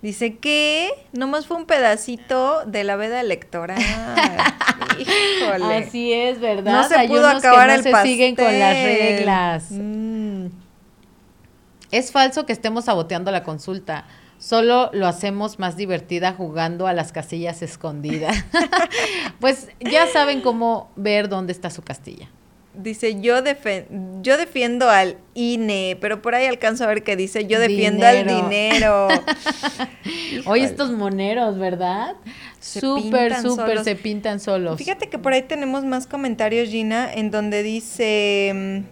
Dice 0.04 0.36
que 0.36 0.90
nomás 1.14 1.46
fue 1.46 1.56
un 1.56 1.64
pedacito 1.64 2.66
de 2.66 2.84
la 2.84 2.94
veda 2.94 3.22
electoral. 3.22 3.78
Híjole. 4.98 5.76
Así 5.76 6.12
es, 6.12 6.40
¿verdad? 6.40 6.72
No 6.74 6.86
se 6.86 7.08
pudo 7.08 7.26
acabar 7.26 7.70
el 7.70 7.82
se 7.82 7.90
siguen 8.02 8.36
con 8.36 8.44
las 8.44 8.74
reglas. 8.74 9.64
Mm. 9.70 10.48
Es 11.90 12.12
falso 12.12 12.44
que 12.44 12.52
estemos 12.52 12.84
saboteando 12.84 13.30
la 13.30 13.44
consulta. 13.44 14.04
Solo 14.36 14.90
lo 14.92 15.06
hacemos 15.06 15.58
más 15.58 15.78
divertida 15.78 16.34
jugando 16.34 16.86
a 16.86 16.92
las 16.92 17.10
casillas 17.10 17.62
escondidas. 17.62 18.44
pues 19.40 19.70
ya 19.80 20.06
saben 20.08 20.42
cómo 20.42 20.90
ver 20.96 21.30
dónde 21.30 21.54
está 21.54 21.70
su 21.70 21.80
castilla. 21.80 22.28
Dice, 22.74 23.20
yo, 23.20 23.36
yo 24.22 24.36
defiendo 24.36 24.90
al 24.90 25.16
INE, 25.34 25.96
pero 26.00 26.20
por 26.22 26.34
ahí 26.34 26.46
alcanzo 26.46 26.84
a 26.84 26.86
ver 26.88 27.02
que 27.02 27.16
dice, 27.16 27.46
yo 27.46 27.60
defiendo 27.60 28.06
al 28.06 28.26
dinero. 28.26 29.08
Hoy 30.46 30.60
estos 30.64 30.90
moneros, 30.90 31.58
¿verdad? 31.58 32.16
Súper, 32.60 33.40
súper 33.40 33.84
se 33.84 33.94
pintan 33.94 34.40
solos. 34.40 34.78
Fíjate 34.78 35.08
que 35.08 35.18
por 35.18 35.32
ahí 35.32 35.42
tenemos 35.42 35.84
más 35.84 36.06
comentarios, 36.06 36.68
Gina, 36.68 37.12
en 37.12 37.30
donde 37.30 37.62
dice... 37.62 38.84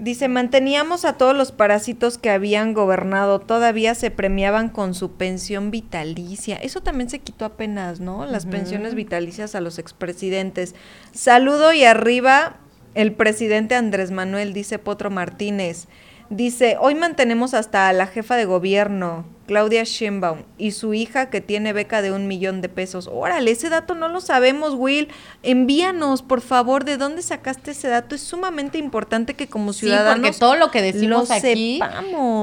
Dice, 0.00 0.28
manteníamos 0.28 1.04
a 1.04 1.18
todos 1.18 1.36
los 1.36 1.52
parásitos 1.52 2.16
que 2.16 2.30
habían 2.30 2.72
gobernado, 2.72 3.38
todavía 3.38 3.94
se 3.94 4.10
premiaban 4.10 4.70
con 4.70 4.94
su 4.94 5.12
pensión 5.12 5.70
vitalicia. 5.70 6.56
Eso 6.56 6.80
también 6.80 7.10
se 7.10 7.18
quitó 7.18 7.44
apenas, 7.44 8.00
¿no? 8.00 8.24
Las 8.24 8.46
pensiones 8.46 8.94
vitalicias 8.94 9.54
a 9.54 9.60
los 9.60 9.78
expresidentes. 9.78 10.74
Saludo 11.12 11.74
y 11.74 11.84
arriba 11.84 12.56
el 12.94 13.12
presidente 13.12 13.74
Andrés 13.74 14.10
Manuel, 14.10 14.54
dice 14.54 14.78
Potro 14.78 15.10
Martínez. 15.10 15.86
Dice, 16.30 16.76
hoy 16.80 16.94
mantenemos 16.94 17.54
hasta 17.54 17.88
a 17.88 17.92
la 17.92 18.06
jefa 18.06 18.36
de 18.36 18.44
gobierno, 18.44 19.24
Claudia 19.48 19.82
Sheinbaum, 19.82 20.44
y 20.58 20.70
su 20.70 20.94
hija 20.94 21.28
que 21.28 21.40
tiene 21.40 21.72
beca 21.72 22.02
de 22.02 22.12
un 22.12 22.28
millón 22.28 22.60
de 22.60 22.68
pesos. 22.68 23.10
Órale, 23.12 23.50
ese 23.50 23.68
dato 23.68 23.96
no 23.96 24.06
lo 24.06 24.20
sabemos, 24.20 24.74
Will. 24.74 25.08
Envíanos, 25.42 26.22
por 26.22 26.40
favor, 26.40 26.84
de 26.84 26.98
dónde 26.98 27.22
sacaste 27.22 27.72
ese 27.72 27.88
dato. 27.88 28.14
Es 28.14 28.20
sumamente 28.20 28.78
importante 28.78 29.34
que 29.34 29.48
como 29.48 29.72
ciudadanos 29.72 30.14
sí, 30.14 30.20
porque 30.20 30.38
todo 30.38 30.54
lo 30.54 30.70
que 30.70 30.82
decimos 30.82 31.32
aquí 31.32 31.80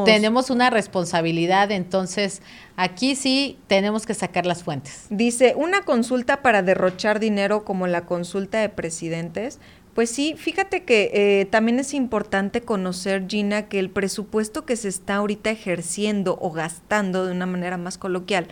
tenemos 0.03 0.49
una 0.49 0.69
responsabilidad, 0.69 1.71
entonces 1.71 2.41
aquí 2.75 3.15
sí 3.15 3.57
tenemos 3.67 4.05
que 4.05 4.15
sacar 4.15 4.45
las 4.45 4.63
fuentes. 4.63 5.05
Dice, 5.09 5.53
una 5.55 5.83
consulta 5.83 6.41
para 6.41 6.61
derrochar 6.61 7.21
dinero 7.21 7.63
como 7.63 7.88
la 7.88 8.05
consulta 8.05 8.59
de 8.59 8.67
presidentes 8.67 9.59
pues 9.98 10.12
sí, 10.12 10.36
fíjate 10.38 10.84
que 10.84 11.10
eh, 11.12 11.45
también 11.45 11.80
es 11.80 11.95
importante 11.95 12.62
conocer, 12.62 13.26
Gina, 13.28 13.68
que 13.68 13.80
el 13.80 13.89
presupuesto 13.89 14.64
que 14.64 14.76
se 14.76 14.89
está 14.89 15.16
ahorita 15.16 15.50
ejerciendo 15.50 16.38
o 16.39 16.52
gastando 16.52 17.26
de 17.26 17.32
una 17.32 17.48
manera 17.48 17.78
más 17.78 17.98
coloquial 17.98 18.48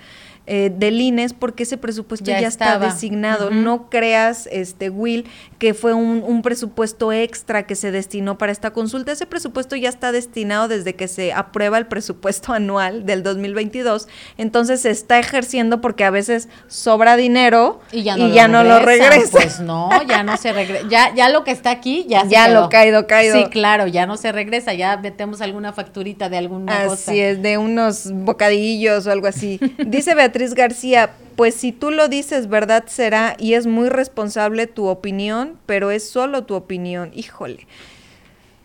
eh, 0.47 0.71
del 0.75 1.01
INES 1.01 1.33
porque 1.33 1.63
ese 1.63 1.77
presupuesto 1.77 2.25
ya, 2.25 2.39
está 2.39 2.77
designado. 2.77 3.49
No 3.49 3.89
creas, 3.89 4.47
este 4.51 4.91
Will, 4.91 5.25
que 5.57 5.73
fue 5.73 5.95
un, 5.95 6.21
un, 6.23 6.43
presupuesto 6.43 7.11
extra 7.11 7.65
que 7.65 7.73
se 7.73 7.89
destinó 7.89 8.37
para 8.37 8.51
esta 8.51 8.71
consulta. 8.71 9.11
Ese 9.11 9.25
presupuesto 9.25 9.75
ya 9.75 9.89
está 9.89 10.11
destinado 10.11 10.67
desde 10.67 10.93
que 10.93 11.07
se 11.07 11.33
aprueba 11.33 11.79
el 11.79 11.87
presupuesto 11.87 12.53
anual 12.53 13.07
del 13.07 13.23
2022. 13.23 14.07
Entonces 14.37 14.81
se 14.81 14.91
está 14.91 15.17
ejerciendo 15.17 15.81
porque 15.81 16.03
a 16.03 16.11
veces 16.11 16.47
sobra 16.67 17.17
dinero 17.17 17.79
y 17.91 18.03
ya 18.03 18.15
no, 18.47 18.63
lo, 18.63 18.79
regresa. 18.81 19.31
Pues 19.31 19.59
no, 19.59 19.89
ya 20.07 20.21
no 20.21 20.37
se 20.37 20.53
regresa. 20.53 20.87
Ya, 20.89 21.11
ya 21.15 21.29
lo 21.29 21.43
que 21.43 21.51
está 21.51 21.71
aquí 21.71 22.05
ya 22.07 22.21
se 22.21 22.29
Ya 22.29 22.49
lo 22.49 22.69
caído, 22.69 23.07
caído. 23.07 23.35
Sí, 23.35 23.45
claro, 23.45 23.87
ya 23.87 24.05
no 24.05 24.15
se 24.15 24.31
regresa. 24.31 24.75
Ya 24.75 24.97
metemos 24.97 25.41
alguna 25.41 25.73
facturita 25.73 26.29
de 26.29 26.37
alguna 26.37 26.81
así 26.81 26.87
cosa. 26.87 27.11
Así 27.11 27.19
es, 27.19 27.41
de 27.41 27.57
unos 27.57 28.11
bocadillos 28.11 29.07
o 29.07 29.11
algo 29.11 29.25
así. 29.25 29.59
Dice 29.79 30.13
Beatriz 30.13 30.34
Beatriz 30.35 30.53
García, 30.53 31.11
pues 31.37 31.55
si 31.55 31.71
tú 31.71 31.91
lo 31.91 32.09
dices, 32.09 32.49
verdad 32.49 32.83
será 32.87 33.37
y 33.39 33.53
es 33.53 33.67
muy 33.67 33.87
responsable 33.87 34.67
tu 34.67 34.87
opinión, 34.87 35.57
pero 35.65 35.91
es 35.91 36.09
solo 36.09 36.43
tu 36.43 36.55
opinión. 36.55 37.11
Híjole. 37.15 37.67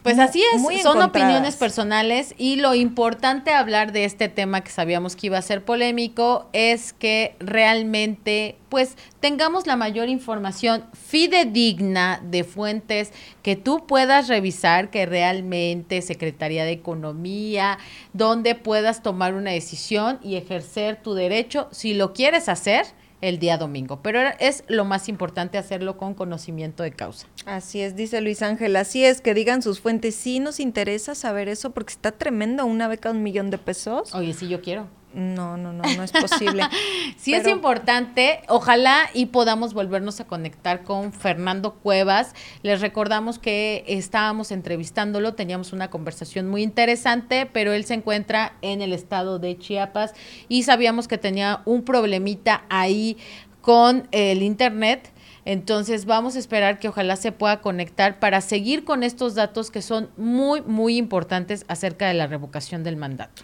Pues 0.02 0.18
así 0.18 0.42
es, 0.54 0.82
son 0.82 1.02
opiniones 1.02 1.56
personales 1.56 2.34
y 2.38 2.56
lo 2.56 2.74
importante 2.74 3.52
hablar 3.52 3.92
de 3.92 4.06
este 4.06 4.30
tema 4.30 4.62
que 4.62 4.70
sabíamos 4.70 5.14
que 5.14 5.26
iba 5.26 5.36
a 5.36 5.42
ser 5.42 5.62
polémico 5.62 6.48
es 6.54 6.94
que 6.94 7.36
realmente 7.38 8.56
pues 8.70 8.96
tengamos 9.18 9.66
la 9.66 9.76
mayor 9.76 10.08
información 10.08 10.86
fidedigna 10.94 12.22
de 12.24 12.44
fuentes 12.44 13.12
que 13.42 13.56
tú 13.56 13.86
puedas 13.86 14.28
revisar 14.28 14.90
que 14.90 15.04
realmente 15.04 16.00
Secretaría 16.00 16.64
de 16.64 16.72
Economía, 16.72 17.78
donde 18.14 18.54
puedas 18.54 19.02
tomar 19.02 19.34
una 19.34 19.50
decisión 19.50 20.18
y 20.22 20.36
ejercer 20.36 21.02
tu 21.02 21.12
derecho 21.12 21.68
si 21.72 21.92
lo 21.92 22.14
quieres 22.14 22.48
hacer 22.48 22.86
el 23.20 23.38
día 23.38 23.58
domingo. 23.58 24.00
Pero 24.02 24.20
es 24.38 24.64
lo 24.68 24.84
más 24.84 25.08
importante 25.08 25.58
hacerlo 25.58 25.96
con 25.96 26.14
conocimiento 26.14 26.82
de 26.82 26.92
causa. 26.92 27.26
Así 27.46 27.80
es, 27.80 27.96
dice 27.96 28.20
Luis 28.20 28.42
Ángel. 28.42 28.76
Así 28.76 29.04
es, 29.04 29.20
que 29.20 29.34
digan 29.34 29.62
sus 29.62 29.80
fuentes. 29.80 30.14
Sí 30.14 30.40
nos 30.40 30.60
interesa 30.60 31.14
saber 31.14 31.48
eso 31.48 31.70
porque 31.70 31.92
está 31.92 32.12
tremendo 32.12 32.64
una 32.66 32.88
beca 32.88 33.10
de 33.10 33.18
un 33.18 33.22
millón 33.22 33.50
de 33.50 33.58
pesos. 33.58 34.14
Oye, 34.14 34.32
sí, 34.32 34.48
yo 34.48 34.62
quiero. 34.62 34.86
No, 35.12 35.56
no, 35.56 35.72
no, 35.72 35.82
no 35.82 36.02
es 36.02 36.12
posible. 36.12 36.62
sí 37.16 37.34
es 37.34 37.46
importante, 37.48 38.42
ojalá 38.48 39.10
y 39.12 39.26
podamos 39.26 39.74
volvernos 39.74 40.20
a 40.20 40.26
conectar 40.26 40.84
con 40.84 41.12
Fernando 41.12 41.74
Cuevas. 41.74 42.34
Les 42.62 42.80
recordamos 42.80 43.40
que 43.40 43.84
estábamos 43.88 44.52
entrevistándolo, 44.52 45.34
teníamos 45.34 45.72
una 45.72 45.90
conversación 45.90 46.48
muy 46.48 46.62
interesante, 46.62 47.46
pero 47.46 47.72
él 47.72 47.84
se 47.84 47.94
encuentra 47.94 48.52
en 48.62 48.82
el 48.82 48.92
estado 48.92 49.40
de 49.40 49.58
Chiapas 49.58 50.14
y 50.48 50.62
sabíamos 50.62 51.08
que 51.08 51.18
tenía 51.18 51.62
un 51.64 51.82
problemita 51.82 52.62
ahí 52.68 53.16
con 53.62 54.06
el 54.12 54.42
internet. 54.42 55.12
Entonces 55.44 56.04
vamos 56.04 56.36
a 56.36 56.38
esperar 56.38 56.78
que 56.78 56.88
ojalá 56.88 57.16
se 57.16 57.32
pueda 57.32 57.60
conectar 57.60 58.20
para 58.20 58.40
seguir 58.40 58.84
con 58.84 59.02
estos 59.02 59.34
datos 59.34 59.70
que 59.70 59.82
son 59.82 60.10
muy, 60.16 60.60
muy 60.60 60.96
importantes 60.96 61.64
acerca 61.66 62.06
de 62.06 62.14
la 62.14 62.28
revocación 62.28 62.84
del 62.84 62.96
mandato. 62.96 63.42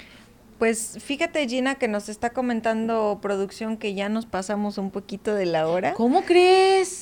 Pues 0.58 0.96
fíjate 1.04 1.46
Gina 1.46 1.74
que 1.74 1.86
nos 1.86 2.08
está 2.08 2.30
comentando 2.30 3.18
producción 3.20 3.76
que 3.76 3.92
ya 3.94 4.08
nos 4.08 4.24
pasamos 4.24 4.78
un 4.78 4.90
poquito 4.90 5.34
de 5.34 5.44
la 5.44 5.68
hora. 5.68 5.92
¿Cómo 5.92 6.22
crees? 6.24 7.00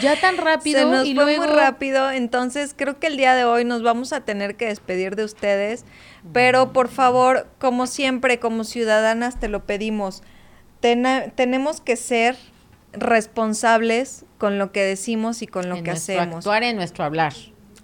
Ya 0.00 0.20
tan 0.20 0.36
rápido. 0.38 0.78
Se 0.78 0.84
nos 0.86 1.12
fue 1.12 1.36
muy 1.38 1.46
rápido, 1.46 2.10
entonces 2.10 2.72
creo 2.76 3.00
que 3.00 3.08
el 3.08 3.16
día 3.16 3.34
de 3.34 3.44
hoy 3.44 3.64
nos 3.64 3.82
vamos 3.82 4.12
a 4.12 4.20
tener 4.20 4.56
que 4.56 4.66
despedir 4.66 5.16
de 5.16 5.24
ustedes, 5.24 5.84
pero 6.32 6.72
por 6.72 6.88
favor, 6.88 7.48
como 7.58 7.86
siempre, 7.86 8.38
como 8.38 8.62
ciudadanas 8.62 9.40
te 9.40 9.48
lo 9.48 9.64
pedimos, 9.66 10.22
tenemos 10.80 11.80
que 11.80 11.96
ser 11.96 12.36
responsables 12.92 14.24
con 14.38 14.58
lo 14.58 14.70
que 14.70 14.82
decimos 14.82 15.42
y 15.42 15.46
con 15.46 15.68
lo 15.68 15.82
que 15.82 15.90
hacemos. 15.90 16.36
Actuar 16.36 16.62
en 16.62 16.76
nuestro 16.76 17.04
hablar. 17.04 17.32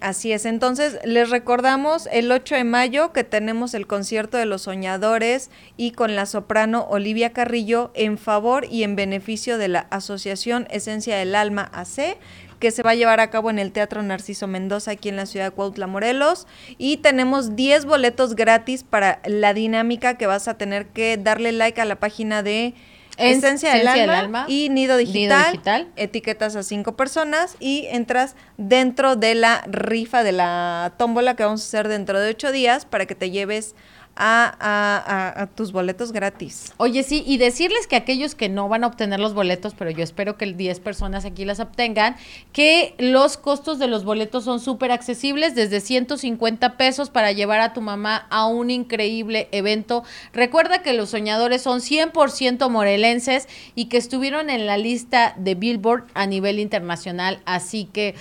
Así 0.01 0.33
es, 0.33 0.47
entonces 0.47 0.99
les 1.05 1.29
recordamos 1.29 2.09
el 2.11 2.33
8 2.33 2.55
de 2.55 2.65
mayo 2.65 3.13
que 3.13 3.23
tenemos 3.23 3.75
el 3.75 3.87
concierto 3.87 4.39
de 4.39 4.47
los 4.47 4.63
soñadores 4.63 5.51
y 5.77 5.91
con 5.91 6.17
la 6.17 6.25
soprano 6.25 6.87
Olivia 6.89 7.35
Carrillo 7.35 7.91
en 7.93 8.17
favor 8.17 8.65
y 8.65 8.83
en 8.83 8.97
beneficio 8.97 9.59
de 9.59 9.69
la 9.69 9.81
Asociación 9.91 10.67
Esencia 10.71 11.19
del 11.19 11.35
Alma 11.35 11.71
AC 11.75 12.17
que 12.61 12.71
se 12.71 12.83
va 12.83 12.91
a 12.91 12.95
llevar 12.95 13.21
a 13.21 13.31
cabo 13.31 13.51
en 13.51 13.59
el 13.59 13.73
Teatro 13.73 14.03
Narciso 14.03 14.47
Mendoza 14.47 14.93
aquí 14.93 15.09
en 15.09 15.17
la 15.17 15.27
ciudad 15.27 15.47
de 15.47 15.51
Cuautla, 15.51 15.87
Morelos. 15.87 16.47
Y 16.77 16.99
tenemos 16.99 17.57
10 17.57 17.87
boletos 17.87 18.37
gratis 18.37 18.85
para 18.85 19.21
la 19.25 19.55
dinámica 19.55 20.19
que 20.19 20.27
vas 20.27 20.47
a 20.47 20.59
tener 20.59 20.87
que 20.87 21.17
darle 21.17 21.53
like 21.53 21.81
a 21.81 21.87
la 21.87 21.97
página 21.97 22.43
de 22.43 22.75
Esencia, 23.21 23.75
del, 23.75 23.87
alma, 24.11 24.47
y 24.49 24.69
Nido 24.71 24.97
digital, 24.97 25.61
Etiquetas 25.97 26.57
a 26.57 26.63
cinco 26.63 26.97
personas 26.97 27.57
y 27.61 27.87
entras 27.91 28.35
dentro 28.57 29.17
de 29.17 29.35
la 29.35 29.63
rifa 29.67 30.23
de 30.23 30.33
la 30.33 30.95
tómbola 30.97 31.37
que 31.37 31.45
vamos 31.45 31.63
a 31.63 31.67
hacer 31.67 31.89
dentro 31.89 32.19
de 32.19 32.31
ocho 32.31 32.51
días 32.53 32.85
para 32.85 33.07
que 33.07 33.15
te 33.15 33.31
lleves 33.31 33.75
a, 34.21 35.49
tus 35.55 35.73
boletos 35.73 36.13
gratis. 36.13 36.73
Oye, 36.77 37.03
sí, 37.03 37.25
y 37.27 37.39
decirles 37.39 37.87
que 37.87 37.97
aquellos 37.97 38.35
que 38.35 38.49
no 38.49 38.69
van 38.69 38.85
a 38.85 38.87
obtener 38.87 39.19
los 39.19 39.35
boletos, 39.35 39.75
pero 39.77 39.91
yo 39.91 40.03
espero 40.03 40.37
que 40.37 40.47
10 40.47 40.81
personas 40.81 41.25
aquí 41.25 41.45
las 41.45 41.61
obtengan, 41.61 42.17
que 42.53 42.95
los 42.99 43.37
costos 43.37 43.79
de 43.79 43.87
los 43.87 44.05
boletos 44.05 44.45
son 44.45 44.61
súper 44.61 44.93
accesibles, 44.93 45.55
desde 45.55 45.81
150 45.81 46.77
pesos 46.77 47.09
para 47.11 47.33
llevar 47.33 47.61
a 47.61 47.73
tu 47.73 47.81
mamá 47.81 48.27
a 48.31 48.47
un 48.47 48.71
increíble 48.71 49.49
evento. 49.53 50.05
Recuerda 50.33 50.83
que 50.83 50.93
los 50.93 51.11
soñadores 51.11 51.63
son 51.63 51.81
100% 51.81 52.69
morelenses 52.69 53.49
y 53.75 53.87
que 53.87 53.97
estuvieron 53.97 54.51
en 54.51 54.67
la 54.67 54.77
lista 54.77 55.35
de 55.39 55.55
Billboard 55.55 56.05
a 56.15 56.27
nivel 56.27 56.59
internacional, 56.59 57.41
así 57.47 57.87
que 57.87 58.15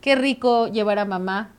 qué 0.00 0.14
rico 0.14 0.68
llevar 0.68 0.98
a 0.98 1.04
mamá 1.04 1.50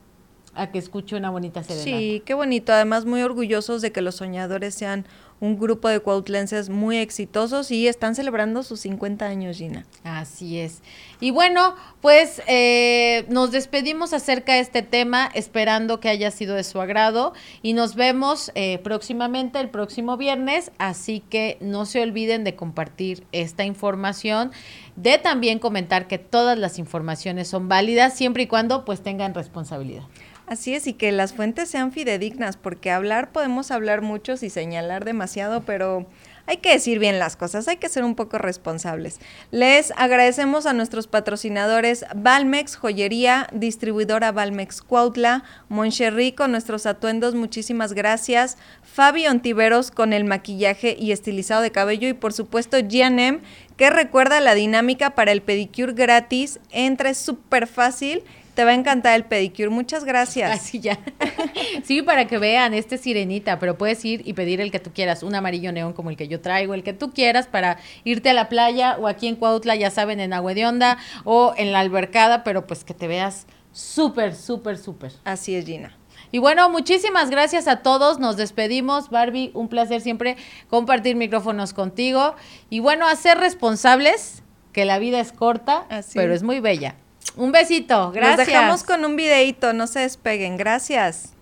a 0.54 0.70
que 0.70 0.78
escuche 0.78 1.16
una 1.16 1.30
bonita 1.30 1.62
serenata. 1.62 1.98
Sí, 1.98 2.22
qué 2.24 2.34
bonito. 2.34 2.72
Además, 2.72 3.04
muy 3.04 3.22
orgullosos 3.22 3.82
de 3.82 3.92
que 3.92 4.00
los 4.00 4.16
soñadores 4.16 4.74
sean 4.74 5.06
un 5.40 5.58
grupo 5.58 5.88
de 5.88 6.00
cuautlenses 6.00 6.70
muy 6.70 6.96
exitosos 6.96 7.70
y 7.70 7.88
están 7.88 8.14
celebrando 8.14 8.62
sus 8.62 8.80
50 8.80 9.26
años, 9.26 9.58
Gina. 9.58 9.84
Así 10.04 10.58
es. 10.58 10.80
Y 11.20 11.32
bueno, 11.32 11.74
pues 12.00 12.40
eh, 12.46 13.26
nos 13.28 13.50
despedimos 13.50 14.12
acerca 14.12 14.54
de 14.54 14.60
este 14.60 14.82
tema, 14.82 15.28
esperando 15.34 16.00
que 16.00 16.08
haya 16.08 16.30
sido 16.30 16.54
de 16.54 16.64
su 16.64 16.80
agrado 16.80 17.34
y 17.62 17.72
nos 17.74 17.94
vemos 17.94 18.52
eh, 18.54 18.78
próximamente 18.78 19.60
el 19.60 19.68
próximo 19.68 20.16
viernes, 20.16 20.70
así 20.78 21.20
que 21.20 21.58
no 21.60 21.84
se 21.84 22.00
olviden 22.00 22.44
de 22.44 22.54
compartir 22.56 23.26
esta 23.32 23.64
información, 23.64 24.52
de 24.96 25.18
también 25.18 25.58
comentar 25.58 26.06
que 26.06 26.18
todas 26.18 26.56
las 26.56 26.78
informaciones 26.78 27.48
son 27.48 27.68
válidas 27.68 28.14
siempre 28.14 28.44
y 28.44 28.46
cuando 28.46 28.84
pues 28.84 29.02
tengan 29.02 29.34
responsabilidad. 29.34 30.04
Así 30.46 30.74
es, 30.74 30.86
y 30.86 30.92
que 30.92 31.10
las 31.10 31.32
fuentes 31.32 31.70
sean 31.70 31.90
fidedignas, 31.90 32.56
porque 32.56 32.90
hablar 32.90 33.32
podemos 33.32 33.70
hablar 33.70 34.02
muchos 34.02 34.42
y 34.42 34.50
señalar 34.50 35.04
demasiado, 35.04 35.62
pero 35.62 36.06
hay 36.46 36.58
que 36.58 36.70
decir 36.70 36.98
bien 36.98 37.18
las 37.18 37.36
cosas, 37.36 37.66
hay 37.68 37.78
que 37.78 37.88
ser 37.88 38.04
un 38.04 38.14
poco 38.14 38.36
responsables. 38.36 39.20
Les 39.50 39.92
agradecemos 39.96 40.66
a 40.66 40.74
nuestros 40.74 41.06
patrocinadores 41.06 42.04
Valmex 42.14 42.76
Joyería, 42.76 43.48
distribuidora 43.52 44.32
Valmex 44.32 44.82
Cuautla, 44.82 45.44
Moncherry 45.70 46.32
con 46.32 46.50
nuestros 46.50 46.84
atuendos, 46.84 47.34
muchísimas 47.34 47.94
gracias. 47.94 48.58
Fabi 48.82 49.26
Ontiveros 49.26 49.90
con 49.90 50.12
el 50.12 50.24
maquillaje 50.24 50.94
y 50.98 51.12
estilizado 51.12 51.62
de 51.62 51.72
cabello 51.72 52.08
y 52.08 52.12
por 52.12 52.34
supuesto 52.34 52.76
GM 52.76 53.40
que 53.78 53.88
recuerda 53.88 54.40
la 54.40 54.54
dinámica 54.54 55.14
para 55.14 55.32
el 55.32 55.40
pedicure 55.40 55.94
gratis, 55.94 56.60
entre 56.70 57.14
súper 57.14 57.66
fácil 57.66 58.22
te 58.54 58.64
va 58.64 58.70
a 58.70 58.74
encantar 58.74 59.14
el 59.16 59.24
pedicure. 59.24 59.68
Muchas 59.68 60.04
gracias. 60.04 60.50
Así 60.50 60.80
ya. 60.80 60.98
sí, 61.84 62.02
para 62.02 62.26
que 62.26 62.38
vean, 62.38 62.74
este 62.74 62.98
sirenita, 62.98 63.58
pero 63.58 63.76
puedes 63.76 64.04
ir 64.04 64.22
y 64.24 64.32
pedir 64.32 64.60
el 64.60 64.70
que 64.70 64.78
tú 64.78 64.92
quieras, 64.92 65.22
un 65.22 65.34
amarillo 65.34 65.72
neón 65.72 65.92
como 65.92 66.10
el 66.10 66.16
que 66.16 66.28
yo 66.28 66.40
traigo, 66.40 66.74
el 66.74 66.82
que 66.82 66.92
tú 66.92 67.12
quieras 67.12 67.46
para 67.46 67.78
irte 68.04 68.30
a 68.30 68.34
la 68.34 68.48
playa 68.48 68.96
o 68.98 69.08
aquí 69.08 69.26
en 69.26 69.36
Cuautla, 69.36 69.76
ya 69.76 69.90
saben, 69.90 70.20
en 70.20 70.32
Agua 70.32 70.54
de 70.54 70.66
Onda 70.66 70.98
o 71.24 71.54
en 71.56 71.72
la 71.72 71.80
albercada, 71.80 72.44
pero 72.44 72.66
pues 72.66 72.84
que 72.84 72.94
te 72.94 73.08
veas 73.08 73.46
súper, 73.72 74.34
súper, 74.34 74.78
súper. 74.78 75.12
Así 75.24 75.54
es, 75.54 75.66
Gina. 75.66 75.96
Y 76.30 76.38
bueno, 76.38 76.68
muchísimas 76.68 77.30
gracias 77.30 77.68
a 77.68 77.76
todos. 77.82 78.18
Nos 78.18 78.36
despedimos. 78.36 79.10
Barbie, 79.10 79.52
un 79.54 79.68
placer 79.68 80.00
siempre 80.00 80.36
compartir 80.68 81.14
micrófonos 81.14 81.72
contigo. 81.72 82.34
Y 82.70 82.80
bueno, 82.80 83.06
a 83.06 83.14
ser 83.14 83.38
responsables, 83.38 84.42
que 84.72 84.84
la 84.84 84.98
vida 84.98 85.20
es 85.20 85.32
corta, 85.32 85.86
pero 86.12 86.34
es 86.34 86.42
muy 86.42 86.58
bella. 86.58 86.96
Un 87.36 87.50
besito, 87.50 88.12
gracias. 88.12 88.38
Nos 88.38 88.46
dejamos 88.46 88.84
con 88.84 89.04
un 89.04 89.16
videito, 89.16 89.72
no 89.72 89.86
se 89.86 90.00
despeguen, 90.00 90.56
gracias. 90.56 91.32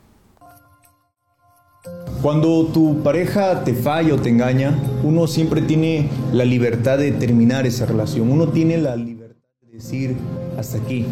Cuando 2.22 2.66
tu 2.66 3.03
pareja 3.03 3.64
te 3.64 3.74
falla 3.74 4.14
o 4.14 4.18
te 4.18 4.30
engaña, 4.30 4.74
uno 5.03 5.26
siempre 5.26 5.61
tiene 5.61 6.09
la 6.32 6.45
libertad 6.45 6.99
de 6.99 7.12
terminar 7.12 7.66
esa 7.66 7.84
relación. 7.84 8.30
Uno 8.30 8.49
tiene 8.49 8.78
la 8.78 8.97
libertad 8.97 9.36
de 9.61 9.72
decir 9.72 10.16
hasta 10.57 10.78
aquí. 10.78 11.05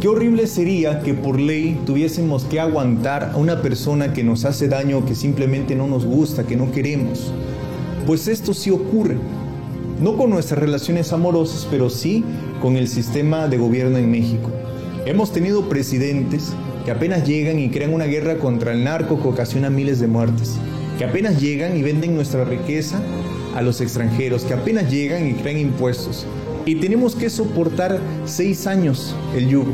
Qué 0.00 0.08
horrible 0.08 0.46
sería 0.46 1.00
que 1.00 1.12
por 1.12 1.38
ley 1.38 1.78
tuviésemos 1.84 2.44
que 2.44 2.60
aguantar 2.60 3.32
a 3.34 3.36
una 3.36 3.60
persona 3.60 4.12
que 4.12 4.22
nos 4.22 4.44
hace 4.44 4.68
daño, 4.68 5.04
que 5.04 5.16
simplemente 5.16 5.74
no 5.74 5.86
nos 5.88 6.06
gusta, 6.06 6.46
que 6.46 6.56
no 6.56 6.70
queremos. 6.70 7.32
Pues 8.06 8.28
esto 8.28 8.54
sí 8.54 8.70
ocurre 8.70 9.16
no 10.00 10.16
con 10.16 10.30
nuestras 10.30 10.60
relaciones 10.60 11.12
amorosas, 11.12 11.66
pero 11.70 11.90
sí 11.90 12.24
con 12.60 12.76
el 12.76 12.88
sistema 12.88 13.48
de 13.48 13.56
gobierno 13.56 13.98
en 13.98 14.10
México. 14.10 14.50
Hemos 15.06 15.32
tenido 15.32 15.68
presidentes 15.68 16.52
que 16.84 16.90
apenas 16.90 17.26
llegan 17.26 17.58
y 17.58 17.70
crean 17.70 17.94
una 17.94 18.06
guerra 18.06 18.38
contra 18.38 18.72
el 18.72 18.84
narco 18.84 19.20
que 19.20 19.28
ocasiona 19.28 19.70
miles 19.70 20.00
de 20.00 20.06
muertes, 20.06 20.56
que 20.98 21.04
apenas 21.04 21.40
llegan 21.40 21.76
y 21.76 21.82
venden 21.82 22.14
nuestra 22.14 22.44
riqueza 22.44 23.00
a 23.54 23.62
los 23.62 23.80
extranjeros, 23.80 24.44
que 24.44 24.54
apenas 24.54 24.90
llegan 24.90 25.28
y 25.28 25.34
crean 25.34 25.58
impuestos. 25.58 26.26
Y 26.66 26.76
tenemos 26.76 27.14
que 27.14 27.30
soportar 27.30 28.00
seis 28.26 28.66
años 28.66 29.14
el 29.36 29.48
yugo. 29.48 29.72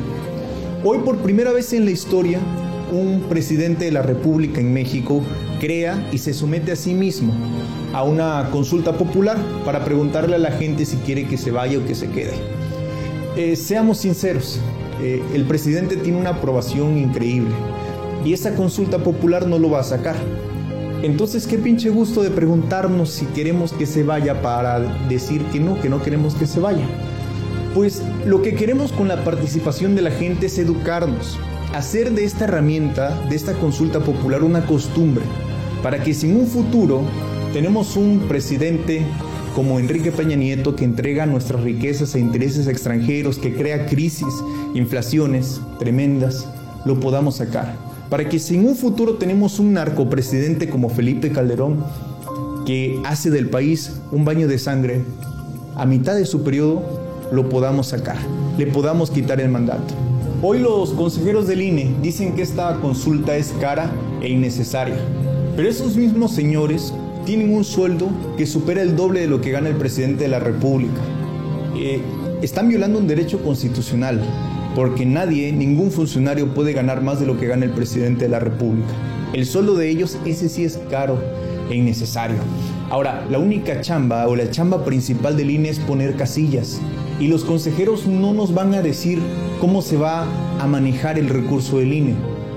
Hoy 0.85 0.99
por 0.99 1.19
primera 1.19 1.53
vez 1.53 1.73
en 1.73 1.85
la 1.85 1.91
historia, 1.91 2.39
un 2.93 3.25
presidente 3.29 3.87
de 3.87 3.93
la 3.93 4.03
República 4.03 4.61
en 4.61 4.73
México 4.73 5.23
crea 5.61 6.09
y 6.13 6.19
se 6.19 6.35
somete 6.35 6.73
a 6.73 6.77
sí 6.77 6.95
mismo 6.95 7.33
a 7.93 8.03
una 8.03 8.49
consulta 8.51 8.99
popular 8.99 9.39
para 9.65 9.85
preguntarle 9.85 10.37
a 10.37 10.39
la 10.39 10.51
gente 10.51 10.85
si 10.85 10.97
quiere 10.99 11.27
que 11.27 11.39
se 11.39 11.51
vaya 11.51 11.79
o 11.79 11.87
que 11.87 11.95
se 11.95 12.09
quede. 12.09 12.64
Eh, 13.37 13.57
seamos 13.57 13.99
sinceros, 13.99 14.61
eh, 15.03 15.21
el 15.35 15.45
presidente 15.45 15.97
tiene 15.97 16.19
una 16.19 16.31
aprobación 16.31 16.97
increíble 16.97 17.51
y 18.25 18.33
esa 18.33 18.55
consulta 18.55 18.99
popular 18.99 19.49
no 19.49 19.59
lo 19.59 19.71
va 19.71 19.81
a 19.81 19.85
sacar. 19.85 20.15
Entonces, 21.03 21.49
qué 21.49 21.59
pinche 21.59 21.91
gusto 21.91 22.23
de 22.23 22.31
preguntarnos 22.31 23.11
si 23.11 23.27
queremos 23.27 23.73
que 23.73 23.87
se 23.87 24.05
vaya 24.05 24.41
para 24.41 24.79
decir 25.09 25.43
que 25.47 25.59
no, 25.59 25.81
que 25.81 25.89
no 25.89 26.01
queremos 26.01 26.35
que 26.35 26.47
se 26.47 26.61
vaya. 26.61 26.87
Pues 27.75 28.03
lo 28.25 28.41
que 28.41 28.55
queremos 28.55 28.93
con 28.93 29.09
la 29.09 29.25
participación 29.25 29.97
de 29.97 30.03
la 30.03 30.13
gente 30.13 30.47
es 30.47 30.57
educarnos, 30.59 31.37
hacer 31.75 32.13
de 32.13 32.25
esta 32.25 32.45
herramienta, 32.45 33.21
de 33.29 33.35
esta 33.35 33.55
consulta 33.55 33.99
popular, 33.99 34.45
una 34.45 34.65
costumbre, 34.65 35.25
para 35.83 36.03
que 36.05 36.15
si 36.15 36.31
en 36.31 36.37
un 36.37 36.47
futuro 36.47 37.03
tenemos 37.53 37.97
un 37.97 38.21
presidente 38.29 39.05
como 39.55 39.79
Enrique 39.79 40.11
Peña 40.11 40.37
Nieto 40.37 40.75
que 40.75 40.85
entrega 40.85 41.27
nuestras 41.27 41.63
riquezas 41.63 42.15
a 42.15 42.19
intereses 42.19 42.67
extranjeros, 42.67 43.39
que 43.39 43.55
crea 43.55 43.87
crisis, 43.87 44.35
inflaciones 44.75 45.61
tremendas, 45.79 46.49
lo 46.85 46.99
podamos 46.99 47.37
sacar. 47.37 47.77
Para 48.11 48.29
que 48.29 48.39
si 48.39 48.57
en 48.57 48.67
un 48.67 48.75
futuro 48.75 49.15
tenemos 49.15 49.61
un 49.61 49.73
narcopresidente 49.73 50.69
como 50.69 50.89
Felipe 50.89 51.31
Calderón, 51.31 51.85
que 52.67 53.01
hace 53.05 53.31
del 53.31 53.49
país 53.49 53.93
un 54.11 54.25
baño 54.25 54.49
de 54.49 54.59
sangre, 54.59 55.05
a 55.77 55.87
mitad 55.87 56.17
de 56.17 56.27
su 56.27 56.43
periodo 56.43 56.83
lo 57.31 57.49
podamos 57.49 57.89
sacar, 57.89 58.17
le 58.59 58.67
podamos 58.67 59.11
quitar 59.11 59.41
el 59.41 59.51
mandato. 59.51 59.95
Hoy 60.43 60.59
los 60.59 60.91
consejeros 60.91 61.47
del 61.47 61.63
INE 61.63 61.95
dicen 62.03 62.35
que 62.35 62.43
esta 62.43 62.75
consulta 62.81 63.37
es 63.37 63.55
cara 63.61 63.91
e 64.21 64.29
innecesaria, 64.29 64.99
pero 65.57 65.69
esos 65.69 65.97
mismos 65.97 66.33
señores 66.33 66.93
tienen 67.25 67.55
un 67.55 67.65
sueldo 67.65 68.09
que 68.37 68.47
supera 68.47 68.83
el 68.83 68.97
doble 68.97 69.21
de 69.21 69.27
lo 69.27 69.41
que 69.41 69.51
gana 69.51 69.69
el 69.69 69.77
presidente 69.77 70.25
de 70.25 70.29
la 70.29 70.39
República. 70.39 71.01
Eh, 71.77 72.01
están 72.43 72.69
violando 72.69 72.99
un 72.99 73.07
derecho 73.07 73.43
constitucional, 73.43 74.21
porque 74.75 75.07
nadie, 75.07 75.53
ningún 75.53 75.91
funcionario 75.91 76.53
puede 76.53 76.73
ganar 76.73 77.03
más 77.03 77.21
de 77.21 77.27
lo 77.27 77.39
que 77.39 77.47
gana 77.47 77.65
el 77.65 77.71
presidente 77.71 78.25
de 78.25 78.31
la 78.31 78.41
República. 78.41 78.89
El 79.33 79.47
sueldo 79.47 79.75
de 79.75 79.89
ellos, 79.89 80.19
ese 80.25 80.49
sí 80.49 80.65
es 80.65 80.79
caro 80.91 81.21
e 81.71 81.77
innecesario. 81.77 82.37
Ahora, 82.91 83.27
la 83.31 83.39
única 83.39 83.81
chamba 83.81 84.29
o 84.29 84.37
la 84.37 84.51
chamba 84.51 84.85
principal 84.85 85.37
del 85.37 85.51
INE 85.51 85.71
es 85.71 85.79
poner 85.79 86.17
casillas. 86.17 86.81
Y 87.19 87.29
los 87.29 87.45
consejeros 87.45 88.07
no 88.07 88.35
nos 88.35 88.53
van 88.53 88.75
a 88.75 88.83
decir 88.83 89.21
cómo 89.61 89.83
se 89.83 89.97
va 89.97 90.27
a 90.61 90.67
manejar 90.67 91.19
el 91.19 91.29
recurso 91.29 91.79
del 91.79 91.93
INE 91.93 92.15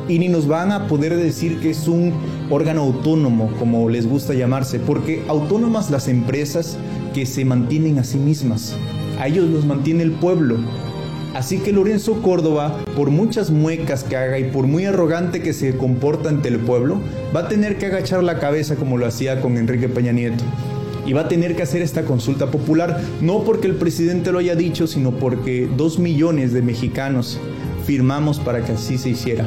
y 0.10 0.20
ni 0.20 0.30
nos 0.30 0.48
van 0.48 0.72
a 0.72 0.88
poder 0.88 1.16
decir 1.16 1.60
que 1.60 1.72
es 1.72 1.88
un 1.88 2.14
órgano 2.50 2.82
autónomo, 2.82 3.52
como 3.60 3.90
les 3.90 4.08
gusta 4.08 4.34
llamarse, 4.34 4.80
porque 4.80 5.24
autónomas 5.28 5.92
las 5.92 6.08
empresas 6.08 6.78
que 7.14 7.26
se 7.26 7.46
mantienen 7.46 8.00
a 8.00 8.04
sí 8.04 8.18
mismas. 8.18 8.76
A 9.20 9.28
ellos 9.28 9.50
los 9.50 9.66
mantiene 9.66 10.04
el 10.04 10.12
pueblo. 10.12 10.58
Así 11.34 11.60
que 11.60 11.72
Lorenzo 11.72 12.22
Córdoba, 12.22 12.80
por 12.96 13.12
muchas 13.12 13.52
muecas 13.52 14.04
que 14.04 14.16
haga 14.16 14.40
y 14.40 14.46
por 14.46 14.66
muy 14.66 14.86
arrogante 14.86 15.42
que 15.42 15.54
se 15.54 15.78
comporta 15.78 16.30
ante 16.30 16.50
el 16.50 16.58
pueblo, 16.60 17.00
va 17.36 17.42
a 17.42 17.48
tener 17.48 17.78
que 17.78 17.88
agachar 17.88 18.24
la 18.24 18.40
cabeza 18.40 18.76
como 18.76 18.98
lo 18.98 19.06
hacía 19.06 19.42
con 19.42 19.58
Enrique 19.58 19.90
Peña 19.90 20.14
Nieto. 20.14 20.44
Y 21.06 21.14
va 21.14 21.22
a 21.22 21.28
tener 21.28 21.56
que 21.56 21.64
hacer 21.64 21.82
esta 21.82 22.04
consulta 22.04 22.52
popular, 22.52 23.02
no 23.22 23.44
porque 23.44 23.68
el 23.68 23.76
presidente 23.76 24.32
lo 24.32 24.40
haya 24.40 24.56
dicho, 24.56 24.88
sino 24.88 25.12
porque 25.12 25.70
dos 25.78 26.00
millones 26.00 26.54
de 26.54 26.62
mexicanos 26.62 27.40
firmamos 27.86 28.40
para 28.40 28.66
que 28.66 28.74
así 28.74 28.98
se 28.98 29.10
hiciera. 29.10 29.46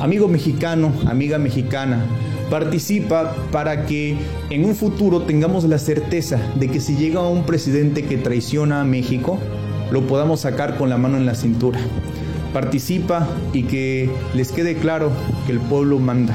Amigo 0.00 0.28
mexicano, 0.28 0.94
amiga 1.06 1.36
mexicana, 1.36 2.06
participa 2.48 3.36
para 3.52 3.84
que 3.84 4.16
en 4.48 4.64
un 4.64 4.74
futuro 4.74 5.22
tengamos 5.24 5.64
la 5.64 5.78
certeza 5.78 6.40
de 6.54 6.68
que 6.68 6.80
si 6.80 6.96
llega 6.96 7.20
un 7.28 7.44
presidente 7.44 8.06
que 8.06 8.16
traiciona 8.16 8.80
a 8.80 8.84
México, 8.84 9.38
lo 9.90 10.06
podamos 10.06 10.40
sacar 10.40 10.78
con 10.78 10.88
la 10.88 10.96
mano 10.96 11.18
en 11.18 11.26
la 11.26 11.34
cintura. 11.34 11.78
Participa 12.54 13.28
y 13.52 13.64
que 13.64 14.08
les 14.34 14.52
quede 14.52 14.76
claro 14.76 15.12
que 15.44 15.52
el 15.52 15.60
pueblo 15.60 15.98
manda. 15.98 16.34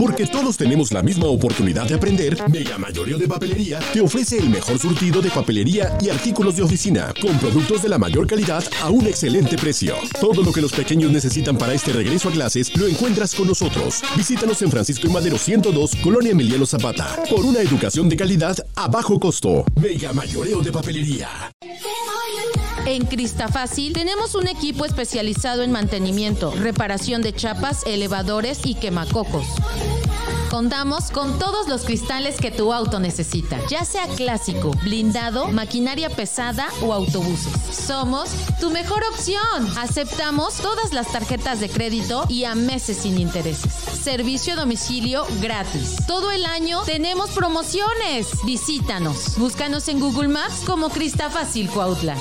Porque 0.00 0.26
todos 0.26 0.56
tenemos 0.56 0.92
la 0.92 1.02
misma 1.02 1.26
oportunidad 1.26 1.86
de 1.86 1.94
aprender, 1.94 2.34
Mega 2.48 2.78
Mayoreo 2.78 3.18
de 3.18 3.28
Papelería 3.28 3.80
te 3.92 4.00
ofrece 4.00 4.38
el 4.38 4.48
mejor 4.48 4.78
surtido 4.78 5.20
de 5.20 5.28
papelería 5.28 5.98
y 6.00 6.08
artículos 6.08 6.56
de 6.56 6.62
oficina, 6.62 7.12
con 7.20 7.38
productos 7.38 7.82
de 7.82 7.90
la 7.90 7.98
mayor 7.98 8.26
calidad 8.26 8.64
a 8.82 8.88
un 8.88 9.06
excelente 9.06 9.58
precio. 9.58 9.96
Todo 10.18 10.42
lo 10.42 10.52
que 10.52 10.62
los 10.62 10.72
pequeños 10.72 11.12
necesitan 11.12 11.58
para 11.58 11.74
este 11.74 11.92
regreso 11.92 12.30
a 12.30 12.32
clases 12.32 12.74
lo 12.78 12.86
encuentras 12.86 13.34
con 13.34 13.46
nosotros. 13.46 14.02
Visítanos 14.16 14.62
en 14.62 14.70
Francisco 14.70 15.06
y 15.06 15.10
Madero 15.10 15.36
102, 15.36 15.96
Colonia 15.96 16.32
Emiliano 16.32 16.64
Zapata, 16.64 17.22
por 17.28 17.44
una 17.44 17.60
educación 17.60 18.08
de 18.08 18.16
calidad 18.16 18.56
a 18.76 18.88
bajo 18.88 19.20
costo. 19.20 19.66
Mega 19.82 20.14
Mayoreo 20.14 20.62
de 20.62 20.72
Papelería. 20.72 21.28
En 22.90 23.06
Cristafácil 23.06 23.92
tenemos 23.92 24.34
un 24.34 24.48
equipo 24.48 24.84
especializado 24.84 25.62
en 25.62 25.70
mantenimiento, 25.70 26.50
reparación 26.50 27.22
de 27.22 27.32
chapas, 27.32 27.86
elevadores 27.86 28.62
y 28.64 28.74
quemacocos. 28.74 29.46
Contamos 30.50 31.12
con 31.12 31.38
todos 31.38 31.68
los 31.68 31.84
cristales 31.84 32.36
que 32.38 32.50
tu 32.50 32.72
auto 32.72 32.98
necesita, 32.98 33.60
ya 33.68 33.84
sea 33.84 34.08
clásico, 34.08 34.72
blindado, 34.82 35.46
maquinaria 35.46 36.10
pesada 36.10 36.66
o 36.82 36.92
autobuses. 36.92 37.52
Somos 37.72 38.30
tu 38.58 38.70
mejor 38.70 39.04
opción. 39.12 39.78
Aceptamos 39.78 40.54
todas 40.56 40.92
las 40.92 41.06
tarjetas 41.12 41.60
de 41.60 41.68
crédito 41.68 42.24
y 42.28 42.44
a 42.44 42.56
meses 42.56 42.96
sin 42.96 43.18
intereses. 43.18 43.72
Servicio 43.72 44.54
a 44.54 44.56
domicilio 44.56 45.24
gratis. 45.40 45.96
Todo 46.08 46.32
el 46.32 46.44
año 46.44 46.82
tenemos 46.82 47.30
promociones. 47.30 48.26
Visítanos. 48.44 49.38
Búscanos 49.38 49.86
en 49.86 50.00
Google 50.00 50.28
Maps 50.28 50.64
como 50.66 50.88
Cristafácil 50.88 51.70
Cuautla. 51.70 52.16